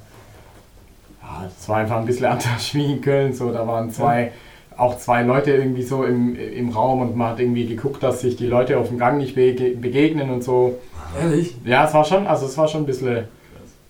ja, 1.43 1.49
das 1.57 1.69
war 1.69 1.79
einfach 1.79 1.97
ein 1.97 2.07
bisschen 2.07 2.27
anders 2.27 2.75
wie 2.75 2.93
in 2.93 3.01
Köln. 3.01 3.33
So, 3.33 3.53
da 3.53 3.67
waren 3.67 3.91
zwei, 3.91 4.33
auch 4.77 4.99
zwei 4.99 5.23
Leute 5.23 5.53
irgendwie 5.53 5.83
so 5.83 6.05
im, 6.05 6.37
im 6.37 6.71
Raum 6.71 7.01
und 7.01 7.17
man 7.17 7.31
hat 7.31 7.41
irgendwie 7.41 7.67
geguckt, 7.67 8.03
dass 8.03 8.21
sich 8.21 8.37
die 8.37 8.47
Leute 8.47 8.79
auf 8.79 8.89
dem 8.89 8.99
Gang 8.99 9.19
nicht 9.19 9.35
bege 9.35 9.77
begegnen 9.77 10.31
und 10.31 10.43
so. 10.43 10.79
Ehrlich? 11.21 11.57
Ja, 11.65 11.87
es 11.87 11.95
war 11.95 12.05
schon, 12.05 12.27
also 12.27 12.47
es 12.47 12.59
war 12.59 12.69
schon 12.69 12.83
ein 12.83 12.87
bisschen 12.87 13.29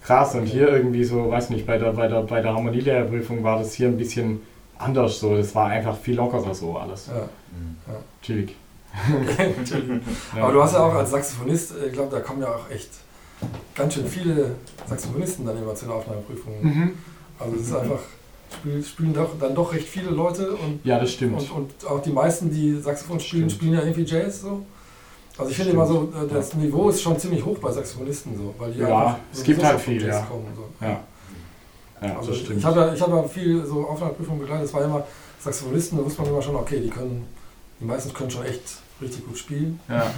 krass 0.03 0.35
und 0.35 0.45
hier 0.45 0.69
irgendwie 0.69 1.05
so, 1.05 1.31
weiß 1.31 1.51
nicht, 1.51 1.67
bei 1.67 1.79
der, 1.79 1.93
bei 1.93 2.09
der, 2.09 2.23
bei 2.23 2.43
der 2.43 2.53
Harmonielehrerprüfung 2.53 3.43
war 3.43 3.59
das 3.59 3.73
hier 3.73 3.89
ein 3.89 3.97
bisschen 3.97 4.43
anders 4.79 5.21
so. 5.21 5.37
Das 5.37 5.55
war 5.55 5.69
einfach 5.69 5.97
viel 5.97 6.17
lockerer 6.17 6.55
so 6.55 6.77
alles. 6.77 7.09
Ja. 7.09 7.29
Chillig. 8.23 8.55
Natürlich. 9.59 10.03
Aber 10.41 10.53
du 10.53 10.63
hast 10.63 10.75
ja 10.75 10.81
auch 10.81 10.95
als 10.95 11.11
Saxophonist, 11.11 11.75
ich 11.87 11.93
glaube, 11.93 12.15
da 12.15 12.21
kommen 12.21 12.43
ja 12.43 12.49
auch 12.49 12.71
echt 12.71 12.91
ganz 13.75 13.95
schön 13.95 14.07
viele 14.07 14.55
Saxophonisten 14.87 15.45
dann 15.45 15.59
immer 15.59 15.75
zu 15.75 15.87
den 15.87 15.95
Aufnahmeprüfungen. 15.95 16.63
Mhm. 16.63 16.93
Also 17.45 17.57
es 17.57 17.63
ist 17.69 17.75
einfach, 17.75 18.01
spielen, 18.59 18.85
spielen 18.85 19.15
doch, 19.15 19.31
dann 19.39 19.55
doch 19.55 19.73
recht 19.73 19.87
viele 19.89 20.11
Leute 20.11 20.53
und, 20.53 20.81
Ja, 20.85 20.99
das 21.01 21.13
stimmt. 21.13 21.41
und, 21.41 21.51
und 21.51 21.87
auch 21.91 22.01
die 22.03 22.11
meisten, 22.11 22.51
die 22.51 22.81
Saxophon 22.81 23.21
spielen, 23.21 23.49
Stimmt. 23.51 23.53
spielen 23.53 23.75
ja 23.75 23.81
irgendwie 23.83 24.05
Jazz 24.05 24.41
so. 24.43 24.65
Also 25.37 25.51
ich 25.51 25.57
finde 25.57 25.73
immer 25.73 25.87
so, 25.87 26.13
äh, 26.15 26.33
das 26.33 26.55
Niveau 26.55 26.89
ist 26.91 27.03
schon 27.03 27.19
ziemlich 27.19 27.45
hoch 27.45 27.59
bei 27.59 27.73
Saxophonisten 27.73 28.37
so, 28.37 28.55
weil 28.59 28.73
die 28.73 28.79
Ja, 28.81 28.99
einfach 28.99 29.17
es 29.33 29.43
gibt 29.43 29.63
halt 29.65 29.73
schon 29.73 29.81
vom 29.81 29.93
viel, 29.95 30.03
Jazz 30.07 30.15
ja. 30.17 30.27
kommen, 30.27 30.47
so. 30.55 30.85
Ja. 30.87 31.01
Ja, 32.03 32.19
Also 32.19 32.33
stimmt. 32.35 32.59
ich 32.59 32.65
habe 32.65 32.81
ja, 32.81 32.95
ich 32.95 33.01
hab 33.01 33.09
ja 33.09 33.23
viel 33.25 33.65
so 33.67 33.87
Aufnahmeprüfungen 33.87 34.41
begleitet, 34.41 34.67
es 34.67 34.75
war 34.75 34.85
immer 34.85 35.05
Saxophonisten, 35.41 35.99
da 35.99 36.05
wusste 36.05 36.23
man 36.23 36.31
immer 36.31 36.43
schon, 36.43 36.55
okay, 36.57 36.81
die 36.81 36.91
können, 36.91 37.27
die 37.81 37.85
meisten 37.85 38.13
können 38.13 38.31
schon 38.31 38.45
echt 38.45 38.63
richtig 39.01 39.27
gut 39.27 39.39
spielen. 39.39 39.81
ja. 39.89 40.11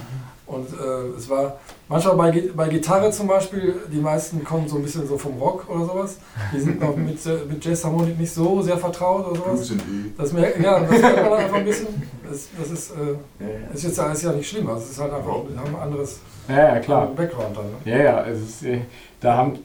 Und 0.47 0.69
äh, 0.69 1.17
es 1.17 1.29
war 1.29 1.59
manchmal 1.89 2.15
bei, 2.15 2.43
bei 2.55 2.69
Gitarre 2.69 3.11
zum 3.11 3.27
Beispiel, 3.27 3.75
die 3.91 3.99
meisten 3.99 4.43
kommen 4.45 4.67
so 4.67 4.77
ein 4.77 4.81
bisschen 4.81 5.05
so 5.05 5.17
vom 5.17 5.37
Rock 5.37 5.69
oder 5.69 5.85
sowas. 5.85 6.19
Die 6.53 6.59
sind 6.61 6.79
noch 6.79 6.95
mit, 6.95 7.23
äh, 7.25 7.39
mit 7.49 7.63
Jazzharmonik 7.63 8.17
nicht 8.17 8.33
so 8.33 8.61
sehr 8.61 8.77
vertraut 8.77 9.27
oder 9.27 9.57
sowas. 9.57 9.73
Das 10.17 10.31
merkt, 10.31 10.59
ja, 10.61 10.79
das 10.79 10.89
merkt 10.89 11.15
man 11.17 11.31
dann 11.31 11.33
einfach 11.33 11.57
ein 11.57 11.65
bisschen. 11.65 11.87
Das, 12.29 12.47
das 12.57 12.71
ist, 12.71 12.91
äh, 12.91 13.43
Ja, 13.43 13.49
ja. 13.49 13.73
ist 13.73 13.83
jetzt 13.83 13.97
ist 13.99 14.23
ja 14.23 14.31
nicht 14.31 14.49
schlimm. 14.49 14.69
Also 14.69 14.83
es 14.83 14.91
ist 14.91 15.01
halt 15.01 15.13
einfach, 15.13 15.33
wir 15.49 15.59
haben 15.59 15.75
ein 15.75 15.81
anderes 15.81 16.19
ja, 16.47 16.75
ja, 16.75 16.79
klar. 16.79 17.07
Background 17.07 17.57
dann. 17.57 17.65
Ne? 17.65 17.97
Ja, 17.97 18.03
ja, 18.03 18.25
es 18.25 18.39
ist, 18.41 18.63
äh, 18.63 18.79
da 19.19 19.35
haben, 19.35 19.59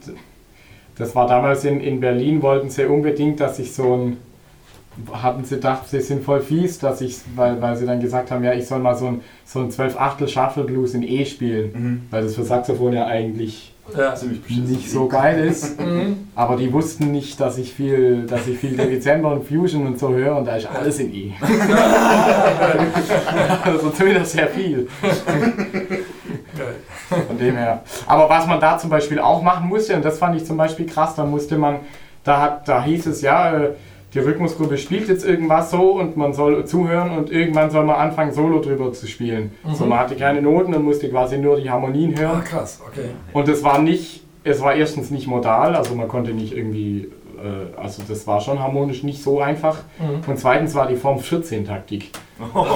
das 0.98 1.14
war 1.14 1.28
damals 1.28 1.64
in, 1.64 1.80
in 1.80 2.00
Berlin, 2.00 2.42
wollten 2.42 2.70
sie 2.70 2.86
unbedingt, 2.86 3.38
dass 3.38 3.60
ich 3.60 3.72
so 3.72 3.96
ein, 3.96 4.16
hatten 5.12 5.44
sie 5.44 5.54
gedacht, 5.56 5.88
sie 5.88 6.00
sind 6.00 6.22
voll 6.24 6.40
fies, 6.40 6.78
dass 6.78 7.00
ich, 7.00 7.18
weil, 7.34 7.60
weil 7.62 7.76
sie 7.76 7.86
dann 7.86 8.00
gesagt 8.00 8.30
haben, 8.30 8.44
ja, 8.44 8.52
ich 8.52 8.66
soll 8.66 8.78
mal 8.80 8.94
so 8.94 9.06
ein, 9.06 9.20
so 9.44 9.60
ein 9.60 9.70
12 9.70 9.98
Achtel 9.98 10.28
Shuffle 10.28 10.64
Blues 10.64 10.94
in 10.94 11.02
E 11.02 11.24
spielen, 11.24 11.72
Mhm. 11.72 12.02
weil 12.10 12.24
das 12.24 12.34
für 12.34 12.44
Saxophon 12.44 12.92
ja 12.92 13.06
eigentlich 13.06 13.70
Ja. 13.96 14.14
Nicht 14.48 14.90
so 14.90 15.08
geil 15.08 15.44
ist. 15.44 15.80
Mhm. 15.84 16.28
Aber 16.36 16.56
die 16.56 16.72
wussten 16.72 17.10
nicht, 17.10 17.40
dass 17.40 17.58
ich 17.58 17.72
viel, 17.74 18.26
dass 18.26 18.46
ich 18.46 18.58
viel 18.58 18.76
Dezember 18.76 19.32
und 19.32 19.46
Fusion 19.48 19.86
und 19.86 19.98
so 19.98 20.10
höre 20.14 20.36
und 20.36 20.44
da 20.46 20.56
ist 20.56 20.66
alles 20.68 20.98
in 21.00 21.12
E. 21.14 21.32
also 23.64 23.90
zumindest 23.90 24.32
sehr 24.32 24.48
viel. 24.48 24.88
Von 27.26 27.38
dem 27.38 27.56
her. 27.56 27.82
Aber 28.06 28.28
was 28.28 28.46
man 28.46 28.60
da 28.60 28.78
zum 28.78 28.90
Beispiel 28.90 29.18
auch 29.18 29.42
machen 29.42 29.68
musste, 29.68 29.94
und 29.96 30.04
das 30.04 30.18
fand 30.18 30.36
ich 30.36 30.44
zum 30.44 30.56
Beispiel 30.56 30.86
krass, 30.86 31.14
da 31.14 31.24
musste 31.24 31.58
man, 31.58 31.76
da, 32.24 32.40
hat, 32.40 32.68
da 32.68 32.82
hieß 32.84 33.06
es 33.06 33.22
ja, 33.22 33.52
äh, 33.54 33.70
die 34.14 34.18
Rhythmusgruppe 34.18 34.76
spielt 34.78 35.08
jetzt 35.08 35.24
irgendwas 35.24 35.70
so 35.70 35.92
und 35.92 36.16
man 36.16 36.34
soll 36.34 36.64
zuhören 36.66 37.16
und 37.16 37.30
irgendwann 37.30 37.70
soll 37.70 37.84
man 37.84 37.96
anfangen, 37.96 38.32
Solo 38.32 38.60
drüber 38.60 38.92
zu 38.92 39.06
spielen. 39.06 39.52
Mhm. 39.64 39.74
So, 39.74 39.86
man 39.86 39.98
hatte 40.00 40.16
keine 40.16 40.42
Noten 40.42 40.74
und 40.74 40.84
musste 40.84 41.08
quasi 41.08 41.38
nur 41.38 41.58
die 41.58 41.70
Harmonien 41.70 42.14
Ah, 42.16 42.20
hören. 42.20 42.44
krass, 42.44 42.80
okay. 42.86 43.10
Und 43.32 43.48
es 43.48 43.64
war 43.64 43.78
nicht, 43.78 44.24
es 44.44 44.60
war 44.60 44.74
erstens 44.74 45.10
nicht 45.10 45.26
modal, 45.26 45.74
also 45.76 45.94
man 45.94 46.08
konnte 46.08 46.32
nicht 46.32 46.54
irgendwie, 46.54 47.10
äh, 47.38 47.80
also 47.80 48.02
das 48.06 48.26
war 48.26 48.40
schon 48.40 48.58
harmonisch 48.58 49.02
nicht 49.02 49.22
so 49.22 49.40
einfach. 49.40 49.78
Mhm. 49.98 50.30
Und 50.30 50.38
zweitens 50.38 50.74
war 50.74 50.86
die 50.88 50.96
Form 50.96 51.18
14-Taktik. 51.18 52.10
Oh, 52.54 52.66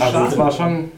Also 0.00 0.18
das 0.18 0.38
war 0.38 0.50
schon, 0.50 0.90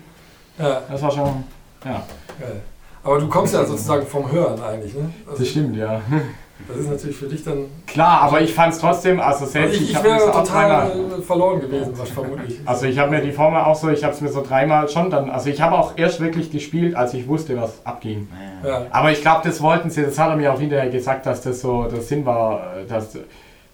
Ja, 0.59 0.83
das 0.91 1.03
war 1.03 1.11
schon, 1.11 1.45
ja, 1.85 2.03
geil. 2.39 2.61
Aber 3.05 3.19
du 3.21 3.29
kommst 3.29 3.55
ja 3.55 3.65
sozusagen 3.65 4.05
vom 4.07 4.31
Hören 4.31 4.61
eigentlich, 4.61 4.93
ne? 4.95 5.09
Also, 5.27 5.39
das 5.43 5.49
stimmt, 5.49 5.77
ja. 5.77 6.01
Das 6.69 6.77
ist 6.77 6.91
natürlich 6.91 7.17
für 7.17 7.27
dich 7.27 7.43
dann. 7.45 7.65
Klar, 7.87 8.21
aber 8.23 8.41
ich 8.41 8.53
fand 8.53 8.75
es 8.75 8.79
trotzdem, 8.79 9.21
also 9.21 9.47
selbst 9.47 9.81
ich 9.81 9.91
ich 9.91 9.97
hab 9.97 10.05
wäre 10.05 10.19
total 10.31 10.45
dreimal- 10.45 11.23
verloren 11.23 11.61
gewesen, 11.61 11.93
was 11.97 12.11
vermutlich. 12.11 12.61
Also 12.67 12.87
ich 12.87 12.99
habe 12.99 13.11
mir 13.11 13.21
die 13.23 13.33
Formel 13.33 13.61
auch 13.63 13.75
so, 13.75 13.89
ich 13.89 14.05
habe 14.05 14.13
es 14.15 14.21
mir 14.21 14.29
so 14.29 14.43
dreimal 14.43 14.89
schon 14.89 15.11
dann, 15.11 15.31
also 15.31 15.49
ich 15.49 15.61
habe 15.61 15.77
auch 15.77 15.93
erst 15.97 16.21
wirklich 16.21 16.51
gespielt, 16.51 16.95
als 16.95 17.15
ich 17.15 17.27
wusste, 17.27 17.57
was 17.61 17.85
abging. 17.85 18.29
Ja, 18.65 18.87
Aber 18.91 19.11
ich 19.11 19.23
glaube, 19.23 19.41
das 19.45 19.61
wollten 19.63 19.91
sie, 19.91 20.03
das 20.03 20.19
hat 20.19 20.31
er 20.31 20.37
mir 20.37 20.53
auch 20.53 20.61
hinterher 20.61 20.91
gesagt, 20.91 21.27
dass 21.27 21.41
das 21.43 21.61
so 21.61 21.85
der 21.85 22.03
Sinn 22.03 22.25
war, 22.27 22.75
dass, 22.89 23.17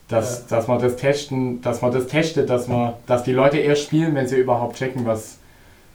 dass, 0.09 0.47
dass 0.47 0.69
man 0.69 0.79
das 0.81 0.97
testen, 0.97 1.61
dass 1.63 1.83
man 1.83 1.93
das 1.93 2.07
testet, 2.07 2.49
dass 2.51 2.69
man, 2.69 2.93
dass 3.07 3.23
die 3.25 3.33
Leute 3.33 3.59
erst 3.59 3.83
spielen, 3.85 4.15
wenn 4.15 4.27
sie 4.29 4.37
überhaupt 4.37 4.77
checken, 4.77 5.07
was, 5.07 5.39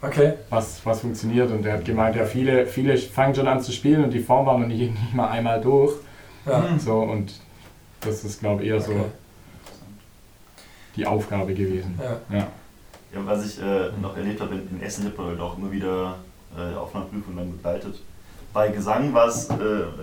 okay. 0.02 0.34
was, 0.50 0.80
was 0.84 1.00
funktioniert. 1.00 1.50
Und 1.50 1.64
er 1.64 1.74
hat 1.74 1.84
gemeint, 1.84 2.16
ja, 2.16 2.24
viele, 2.24 2.66
viele 2.66 2.96
fangen 2.96 3.34
schon 3.34 3.48
an 3.48 3.60
zu 3.60 3.72
spielen 3.72 4.04
und 4.04 4.10
die 4.12 4.20
Form 4.20 4.46
war 4.46 4.58
noch 4.58 4.66
nicht, 4.66 4.80
nicht 4.80 5.14
mal 5.14 5.28
einmal 5.28 5.60
durch. 5.60 5.94
Ja. 6.50 6.78
So 6.78 7.00
und 7.00 7.32
das 8.00 8.24
ist, 8.24 8.40
glaube 8.40 8.62
ich, 8.62 8.68
eher 8.70 8.80
so 8.80 8.92
Okay. 8.92 9.04
die 10.96 11.06
Aufgabe 11.06 11.54
gewesen. 11.54 11.98
Ja. 12.02 12.36
Ja. 12.38 12.46
Ja, 13.12 13.26
was 13.26 13.44
ich 13.44 13.60
äh, 13.60 13.90
noch 14.00 14.16
erlebt 14.16 14.40
habe, 14.40 14.54
in, 14.54 14.80
Essen 14.80 15.04
hat 15.06 15.18
man 15.18 15.28
halt 15.28 15.40
auch 15.40 15.58
immer 15.58 15.70
wieder 15.72 16.16
äh, 16.56 16.74
Aufnahmeprüfungen 16.76 17.38
dann 17.38 17.52
begleitet. 17.52 18.00
Bei 18.52 18.68
Gesang 18.68 19.12
war 19.12 19.26
es 19.28 19.48
äh, 19.50 19.52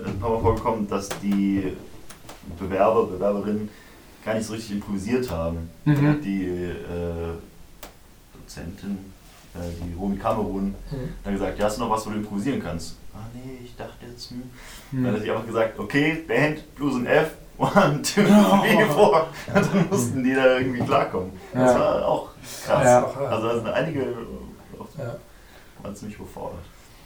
ein 0.05 0.19
paar 0.19 0.31
Mal 0.31 0.39
vorgekommen, 0.41 0.87
dass 0.89 1.07
die 1.21 1.73
Bewerber, 2.59 3.05
Bewerberinnen 3.07 3.69
gar 4.25 4.35
nicht 4.35 4.45
so 4.45 4.53
richtig 4.53 4.71
improvisiert 4.75 5.29
haben. 5.31 5.69
Mhm. 5.85 5.95
Dann 5.95 6.07
hat 6.09 6.23
die 6.25 6.45
äh, 6.47 6.75
Dozentin, 8.33 8.97
äh, 9.55 9.59
die 9.85 9.93
Romy 9.97 10.17
Kamerun, 10.17 10.75
Mhm. 10.91 11.09
dann 11.23 11.33
gesagt, 11.33 11.59
ja, 11.59 11.65
hast 11.65 11.77
du 11.77 11.81
noch 11.83 11.89
was, 11.89 12.05
wo 12.05 12.09
du 12.09 12.17
improvisieren 12.17 12.61
kannst? 12.61 12.95
Ah 13.19 13.25
nee, 13.33 13.59
ich 13.63 13.75
dachte 13.75 14.05
jetzt, 14.09 14.29
hm. 14.31 14.43
Hm. 14.91 15.03
Dann 15.03 15.13
hat 15.15 15.21
sie 15.21 15.31
einfach 15.31 15.45
gesagt, 15.47 15.79
okay, 15.79 16.23
Band, 16.27 16.75
Blues 16.75 16.93
und 16.95 17.07
F, 17.07 17.31
one, 17.57 18.01
two, 18.03 18.21
three, 18.23 18.85
four. 18.85 19.27
Und 19.53 19.55
dann 19.73 19.87
mussten 19.89 20.23
die 20.23 20.33
da 20.35 20.57
irgendwie 20.57 20.81
klarkommen. 20.83 21.31
Das 21.53 21.73
Ja. 21.73 21.79
war 21.79 22.07
auch 22.07 22.29
krass. 22.65 22.83
Ja. 22.85 23.03
Auch. 23.03 23.17
Also 23.17 23.47
da 23.47 23.55
sind 23.55 23.67
einige 23.69 23.99
Ja. 24.97 25.15
waren 25.81 25.95
ziemlich 25.95 26.17
überfordert. 26.19 26.59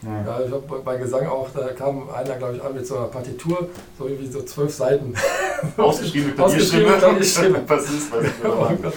Ja. 0.04 0.10
Ja, 0.40 0.46
ich 0.46 0.52
hab 0.52 0.84
bei- 0.84 0.98
Gesang 0.98 1.28
auch, 1.28 1.48
da 1.54 1.68
kam 1.74 2.10
einer, 2.10 2.36
glaube 2.36 2.56
ich, 2.56 2.64
an 2.64 2.74
mit 2.74 2.86
so 2.88 2.98
einer 2.98 3.06
Partitur, 3.08 3.68
so 4.00 4.08
irgendwie 4.08 4.28
so 4.32 4.42
zwölf 4.44 4.74
Seiten. 4.74 5.14
Ausgeschriebene 5.78 6.44
Ausgeschriebene 6.44 6.98
Klavierstimme. 6.98 7.60
Bassist, 7.60 8.12
weiß 8.12 8.26
ich 8.26 8.46
Oh 8.46 8.68
Gott. 8.82 8.94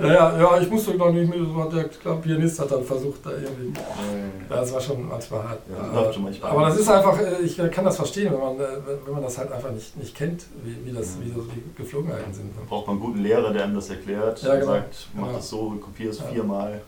Ja, 0.00 0.06
ja, 0.06 0.12
Ja, 0.12 0.38
ja, 0.40 0.60
ich 0.60 0.68
musste 0.68 0.94
noch 0.96 1.12
nicht 1.12 1.28
mit, 1.30 1.38
der 1.72 1.84
glaub, 1.84 2.22
Pianist 2.22 2.58
hat 2.58 2.70
dann 2.72 2.82
versucht, 2.84 3.24
da 3.24 3.30
irgendwie. 3.30 3.72
ja. 3.78 4.56
Das 4.56 4.72
war 4.72 4.80
schon 4.80 5.08
manchmal 5.08 5.42
hart. 5.48 5.60
Ja, 5.94 6.12
schon 6.12 6.24
manchmal. 6.24 6.50
aber 6.50 6.62
das 6.66 6.78
ist 6.80 6.88
einfach, 6.88 7.20
äh, 7.20 7.42
ich 7.42 7.56
kann 7.70 7.84
das 7.84 7.96
verstehen, 7.96 8.32
wenn 8.32 8.40
man, 8.40 8.56
äh, 8.56 8.66
wenn- 9.06 9.14
man 9.14 9.22
das 9.22 9.38
halt 9.38 9.52
einfach 9.52 9.70
nicht, 9.70 9.96
nicht 9.96 10.16
kennt, 10.16 10.44
wie, 10.64 10.76
wie, 10.84 10.92
das, 10.96 11.16
wie 11.20 11.30
so 11.30 11.42
die 11.42 11.62
Geflogenheiten 11.80 12.34
sind. 12.34 12.50
Da 12.56 12.62
braucht 12.68 12.88
man 12.88 12.96
einen 12.96 13.04
guten 13.04 13.20
Lehrer, 13.22 13.52
der 13.52 13.64
einem 13.64 13.76
das 13.76 13.88
erklärt 13.90 14.42
Ja, 14.42 14.54
genau. 14.54 14.66
sagt, 14.72 15.06
mach 15.14 15.32
das 15.32 15.48
so, 15.48 15.70
kopier 15.80 16.10
es 16.10 16.20
viermal. 16.20 16.80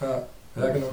Ja, 0.00 0.22
ja 0.56 0.68
genau. 0.72 0.86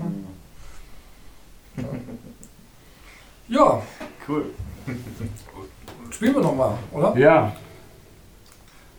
Ja, 3.49 3.81
Cool. 4.27 4.45
spielen 6.11 6.33
wir 6.35 6.41
nochmal, 6.41 6.73
oder? 6.91 7.15
ja, 7.17 7.55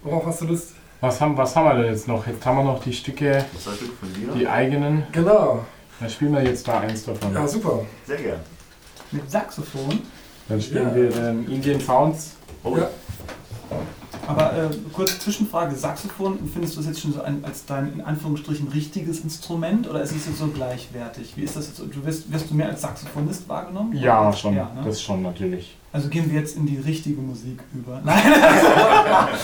Worauf 0.02 0.24
hast 0.26 0.40
du 0.40 0.46
Lust? 0.46 0.72
was 1.00 1.20
haben, 1.20 1.36
was 1.36 1.54
haben 1.54 1.66
wir 1.66 1.82
denn 1.82 1.92
jetzt 1.92 2.08
noch? 2.08 2.26
Jetzt 2.26 2.44
haben 2.46 2.56
wir 2.56 2.64
noch 2.64 2.82
die 2.82 2.92
Stücke, 2.92 3.44
die 4.34 4.48
eigenen. 4.48 5.04
Genau. 5.12 5.64
Dann 6.00 6.08
spielen 6.10 6.32
wir 6.32 6.42
jetzt 6.42 6.66
da 6.66 6.80
eins 6.80 7.04
davon. 7.04 7.34
Ja, 7.34 7.46
super. 7.46 7.80
Sehr 8.06 8.16
gern. 8.16 8.40
Mit 9.10 9.30
Saxophon. 9.30 10.00
Dann 10.48 10.60
spielen 10.62 10.88
Ja. 10.88 10.94
wir 10.94 11.10
den 11.10 11.48
Indian 11.50 11.80
Sounds. 11.80 12.36
Oh, 12.64 12.76
Ja. 12.76 12.88
Aber 14.26 14.52
äh, 14.52 14.68
kurze 14.92 15.18
Zwischenfrage: 15.18 15.74
Saxophon, 15.74 16.38
findest 16.52 16.76
du 16.76 16.80
es 16.80 16.86
jetzt 16.86 17.00
schon 17.00 17.12
so 17.12 17.22
ein, 17.22 17.44
als 17.44 17.64
dein 17.66 17.92
in 17.94 18.00
Anführungsstrichen 18.00 18.68
richtiges 18.68 19.20
Instrument 19.20 19.88
oder 19.88 20.02
ist 20.02 20.14
es 20.14 20.26
jetzt 20.26 20.38
so 20.38 20.48
gleichwertig? 20.48 21.32
Wie 21.36 21.42
ist 21.42 21.56
das 21.56 21.68
jetzt? 21.68 21.78
Du 21.78 22.04
wirst, 22.04 22.32
wirst 22.32 22.50
du 22.50 22.54
mehr 22.54 22.68
als 22.68 22.82
Saxophonist 22.82 23.48
wahrgenommen? 23.48 23.96
Ja, 23.96 24.32
schon. 24.32 24.56
Ja, 24.56 24.70
ne? 24.74 24.82
Das 24.84 25.00
schon 25.02 25.22
natürlich. 25.22 25.76
Also 25.92 26.08
gehen 26.10 26.30
wir 26.30 26.38
jetzt 26.38 26.56
in 26.56 26.66
die 26.66 26.76
richtige 26.76 27.20
Musik 27.20 27.60
über. 27.74 28.00
Nein, 28.04 28.20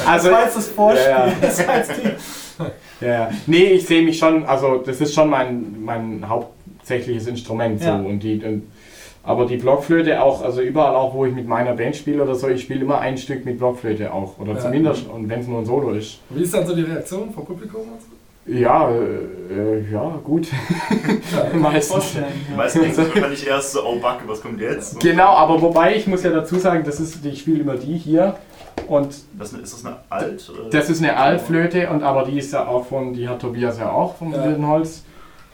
Also, 0.07 0.29
das 0.29 0.37
war 0.37 0.45
jetzt 0.45 0.57
das 0.57 0.69
Vorspiel. 0.69 1.11
Ja, 1.11 1.27
ja. 1.27 1.33
Das 1.41 1.67
war 1.67 1.77
jetzt 1.77 1.93
die, 1.97 3.05
ja, 3.05 3.13
ja. 3.13 3.31
Nee, 3.47 3.65
ich 3.65 3.87
sehe 3.87 4.03
mich 4.03 4.19
schon, 4.19 4.45
also 4.45 4.79
das 4.79 5.01
ist 5.01 5.15
schon 5.15 5.31
mein, 5.31 5.83
mein 5.83 6.29
hauptsächliches 6.29 7.27
Instrument. 7.27 7.81
So. 7.81 7.87
Ja. 7.87 7.97
Und 7.97 8.21
die, 8.21 8.45
und, 8.45 8.65
aber 9.25 9.47
die 9.47 9.57
Blockflöte 9.57 10.23
auch, 10.23 10.43
also 10.43 10.61
überall 10.61 10.95
auch, 10.95 11.15
wo 11.15 11.25
ich 11.25 11.35
mit 11.35 11.47
meiner 11.49 11.73
Band 11.75 11.97
spiele 11.97 12.23
oder 12.23 12.35
so, 12.35 12.49
ich 12.49 12.63
spiele 12.63 12.83
immer 12.83 12.99
ein 13.01 13.17
Stück 13.17 13.45
mit 13.45 13.59
Blockflöte 13.59 14.13
auch. 14.13 14.39
Oder 14.39 14.53
Ja. 14.53 14.59
zumindest, 14.61 15.09
und 15.09 15.29
wenn 15.29 15.41
es 15.41 15.47
nur 15.49 15.61
ein 15.61 15.65
Solo 15.67 15.91
ist. 15.93 16.21
Wie 16.31 16.43
ist 16.43 16.53
dann 16.55 16.67
so 16.67 16.75
die 16.77 16.83
Reaktion 16.83 17.31
vom 17.33 17.45
Publikum? 17.45 17.81
und 17.83 18.01
so? 18.01 18.09
Ja, 18.47 18.91
äh, 18.91 19.91
ja, 19.91 20.21
gut. 20.23 20.49
Ja, 20.53 21.59
Meistens. 21.59 22.15
Ja. 22.15 22.57
meisten 22.57 22.81
denken 22.81 22.95
sich 22.97 23.15
wahrscheinlich 23.15 23.47
erst 23.47 23.73
so, 23.73 23.81
oh 23.87 23.99
Backe, 24.01 24.25
was 24.27 24.43
kommt 24.43 24.61
jetzt? 24.61 25.01
Genau, 25.01 25.29
aber 25.29 25.63
wobei 25.63 25.97
ich 25.97 26.07
muss 26.07 26.23
ja 26.23 26.31
dazu 26.31 26.57
sagen, 26.57 26.83
das 26.85 27.01
ist, 27.01 27.25
ich 27.25 27.41
spiele 27.41 27.61
immer 27.61 27.77
die 27.77 27.97
hier 27.97 28.37
und 28.87 29.15
Das, 29.39 29.55
ist 29.55 29.73
das 29.73 29.87
eine 29.87 29.97
Alt? 30.11 30.51
oder? 30.55 30.69
das 30.69 30.91
ist 30.91 30.99
eine 31.03 31.17
Altflöte 31.17 31.89
und 31.89 32.03
aber 32.03 32.25
die 32.25 32.39
ist 32.39 32.53
ja 32.53 32.67
auch 32.67 32.85
von, 32.85 33.15
die 33.15 33.27
hat 33.27 33.41
Tobias 33.41 33.79
ja 33.79 33.91
auch 33.91 34.17
vom 34.17 34.35
Ja. 34.35 34.45
Wilden 34.45 34.69
Holz, 34.69 35.05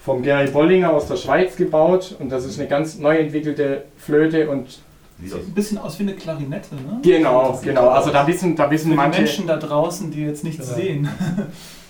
vom 0.02 0.22
Gary 0.22 0.48
Bollinger 0.50 0.92
aus 0.92 1.06
der 1.06 1.16
Schweiz 1.16 1.56
gebaut 1.56 2.16
und 2.18 2.30
das 2.30 2.44
ist 2.44 2.58
eine 2.58 2.68
ganz 2.68 2.98
neu 2.98 3.16
entwickelte 3.18 3.84
Flöte 3.98 4.48
und 4.50 4.78
Sieht 5.22 5.34
ein 5.34 5.52
bisschen 5.52 5.76
aus 5.76 5.98
wie 5.98 6.04
eine 6.04 6.14
Klarinette, 6.14 6.74
ne? 6.76 6.98
genau, 7.02 7.58
genau, 7.62 7.88
also 7.90 8.10
da 8.10 8.26
wissen, 8.26 8.56
da 8.56 8.64
Für 8.64 8.70
wissen 8.70 8.90
die 8.92 8.96
manche, 8.96 9.20
Menschen 9.20 9.46
da 9.46 9.58
draußen, 9.58 10.10
die 10.10 10.22
jetzt 10.24 10.44
nichts 10.44 10.66
Genau. 10.74 10.76
sehen. 10.80 11.08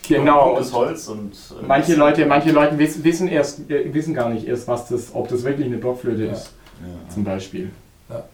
Genau. 0.08 0.54
gutes 0.54 0.72
Holz 0.72 1.06
und. 1.06 1.32
äh, 1.32 1.64
Manche 1.64 1.94
Leute, 1.94 2.26
manche 2.26 2.50
Leute 2.50 2.76
wissen, 2.76 3.28
erst, 3.28 3.70
äh, 3.70 3.94
wissen 3.94 4.14
gar 4.14 4.30
nicht 4.30 4.48
erst, 4.48 4.66
was 4.66 4.88
das, 4.88 5.14
ob 5.14 5.28
das 5.28 5.44
wirklich 5.44 5.66
eine 5.68 5.76
Blockflöte 5.76 6.24
Ja. 6.24 6.32
ist, 6.32 6.52
Ja. 6.80 7.14
zum 7.14 7.22
Beispiel. 7.22 7.70
Ja. 8.08 8.24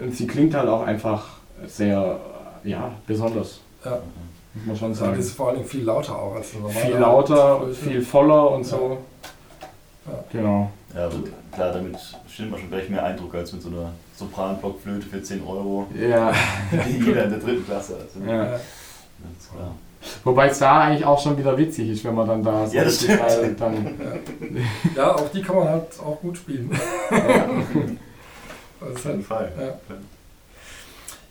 Und 0.00 0.14
sie 0.14 0.28
klingt 0.28 0.54
halt 0.54 0.68
auch 0.68 0.82
einfach 0.86 1.26
sehr, 1.66 2.20
ja, 2.62 2.92
besonders, 3.08 3.58
Ja. 3.84 3.98
Muss 4.54 4.66
man 4.66 4.76
schon 4.76 4.88
Ja, 4.90 4.94
sagen. 4.96 5.14
die 5.14 5.20
ist 5.20 5.32
vor 5.36 5.48
allen 5.48 5.56
Dingen 5.56 5.68
viel 5.68 5.84
lauter 5.84 6.18
auch 6.18 6.34
als 6.36 6.52
eine 6.52 6.62
normale 6.62 6.80
Viel 6.86 6.96
lauter, 6.96 7.58
Flöte. 7.60 7.74
viel 7.74 8.02
voller 8.02 8.50
und 8.52 8.64
so. 8.64 8.98
Ja. 10.06 10.24
Genau. 10.32 10.70
Ja, 10.94 11.00
also 11.02 11.18
klar, 11.52 11.72
damit 11.72 11.96
stimmt 12.28 12.50
man 12.52 12.60
schon 12.60 12.70
gleich 12.70 12.88
mehr 12.88 13.02
Eindruck 13.04 13.34
als 13.34 13.52
mit 13.52 13.62
so 13.62 13.68
einer 13.70 13.90
Sopran-Blockflöte 14.16 15.06
für 15.06 15.22
10 15.22 15.42
Euro, 15.44 15.86
Ja. 15.98 16.32
die 16.86 16.98
jeder 17.04 17.24
in 17.24 17.30
der 17.30 17.38
dritten 17.40 17.64
Klasse 17.64 17.94
hat. 17.98 18.26
ja. 18.28 18.34
Ja. 18.34 18.42
Ganz 18.50 19.50
klar. 19.52 19.74
Wobei 20.22 20.48
es 20.48 20.58
da 20.58 20.80
eigentlich 20.82 21.04
auch 21.06 21.18
schon 21.20 21.38
wieder 21.38 21.56
witzig 21.56 21.88
ist, 21.88 22.04
wenn 22.04 22.14
man 22.14 22.28
dann 22.28 22.42
da 22.42 22.66
so 22.66 22.76
Ja, 22.76 22.84
das 22.84 23.02
stimmt. 23.02 23.22
halt 23.22 23.58
dann. 23.60 23.98
ja, 24.94 25.14
auch 25.14 25.28
die 25.30 25.40
kann 25.40 25.56
man 25.56 25.68
halt 25.68 25.84
auch 25.98 26.20
gut 26.20 26.36
spielen. 26.36 26.70
Das 27.10 27.20
ist 28.90 28.96
Auf 28.96 29.04
jeden 29.06 29.24
Fall. 29.24 29.50
ja, 29.58 29.94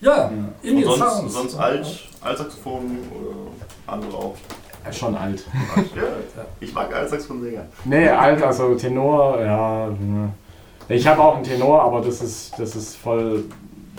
Ja. 0.04 0.30
Indian 0.62 0.92
Und 0.92 1.00
sonst, 1.00 1.16
Sounds. 1.18 1.34
sonst 1.34 1.56
alt, 1.56 1.86
Altsaxophon 2.22 2.98
oder 3.12 3.94
andere 3.94 4.18
auch. 4.18 4.36
Schon 4.92 5.16
alt. 5.16 5.44
Ja, 5.96 6.04
ich 6.60 6.74
mag 6.74 6.94
Altsaxophon-Sänger. 6.94 7.62
Nee, 7.86 8.10
alt, 8.10 8.44
also 8.44 8.76
Tenor, 8.76 9.40
ja. 9.42 9.88
ne. 9.88 10.30
Ich 10.90 11.08
habe 11.08 11.22
auch 11.22 11.36
einen 11.36 11.46
Tenor, 11.46 11.82
aber 11.84 12.02
das 12.02 12.22
ist, 12.22 12.54
das 12.60 12.76
ist 12.76 12.98
voll, 12.98 13.46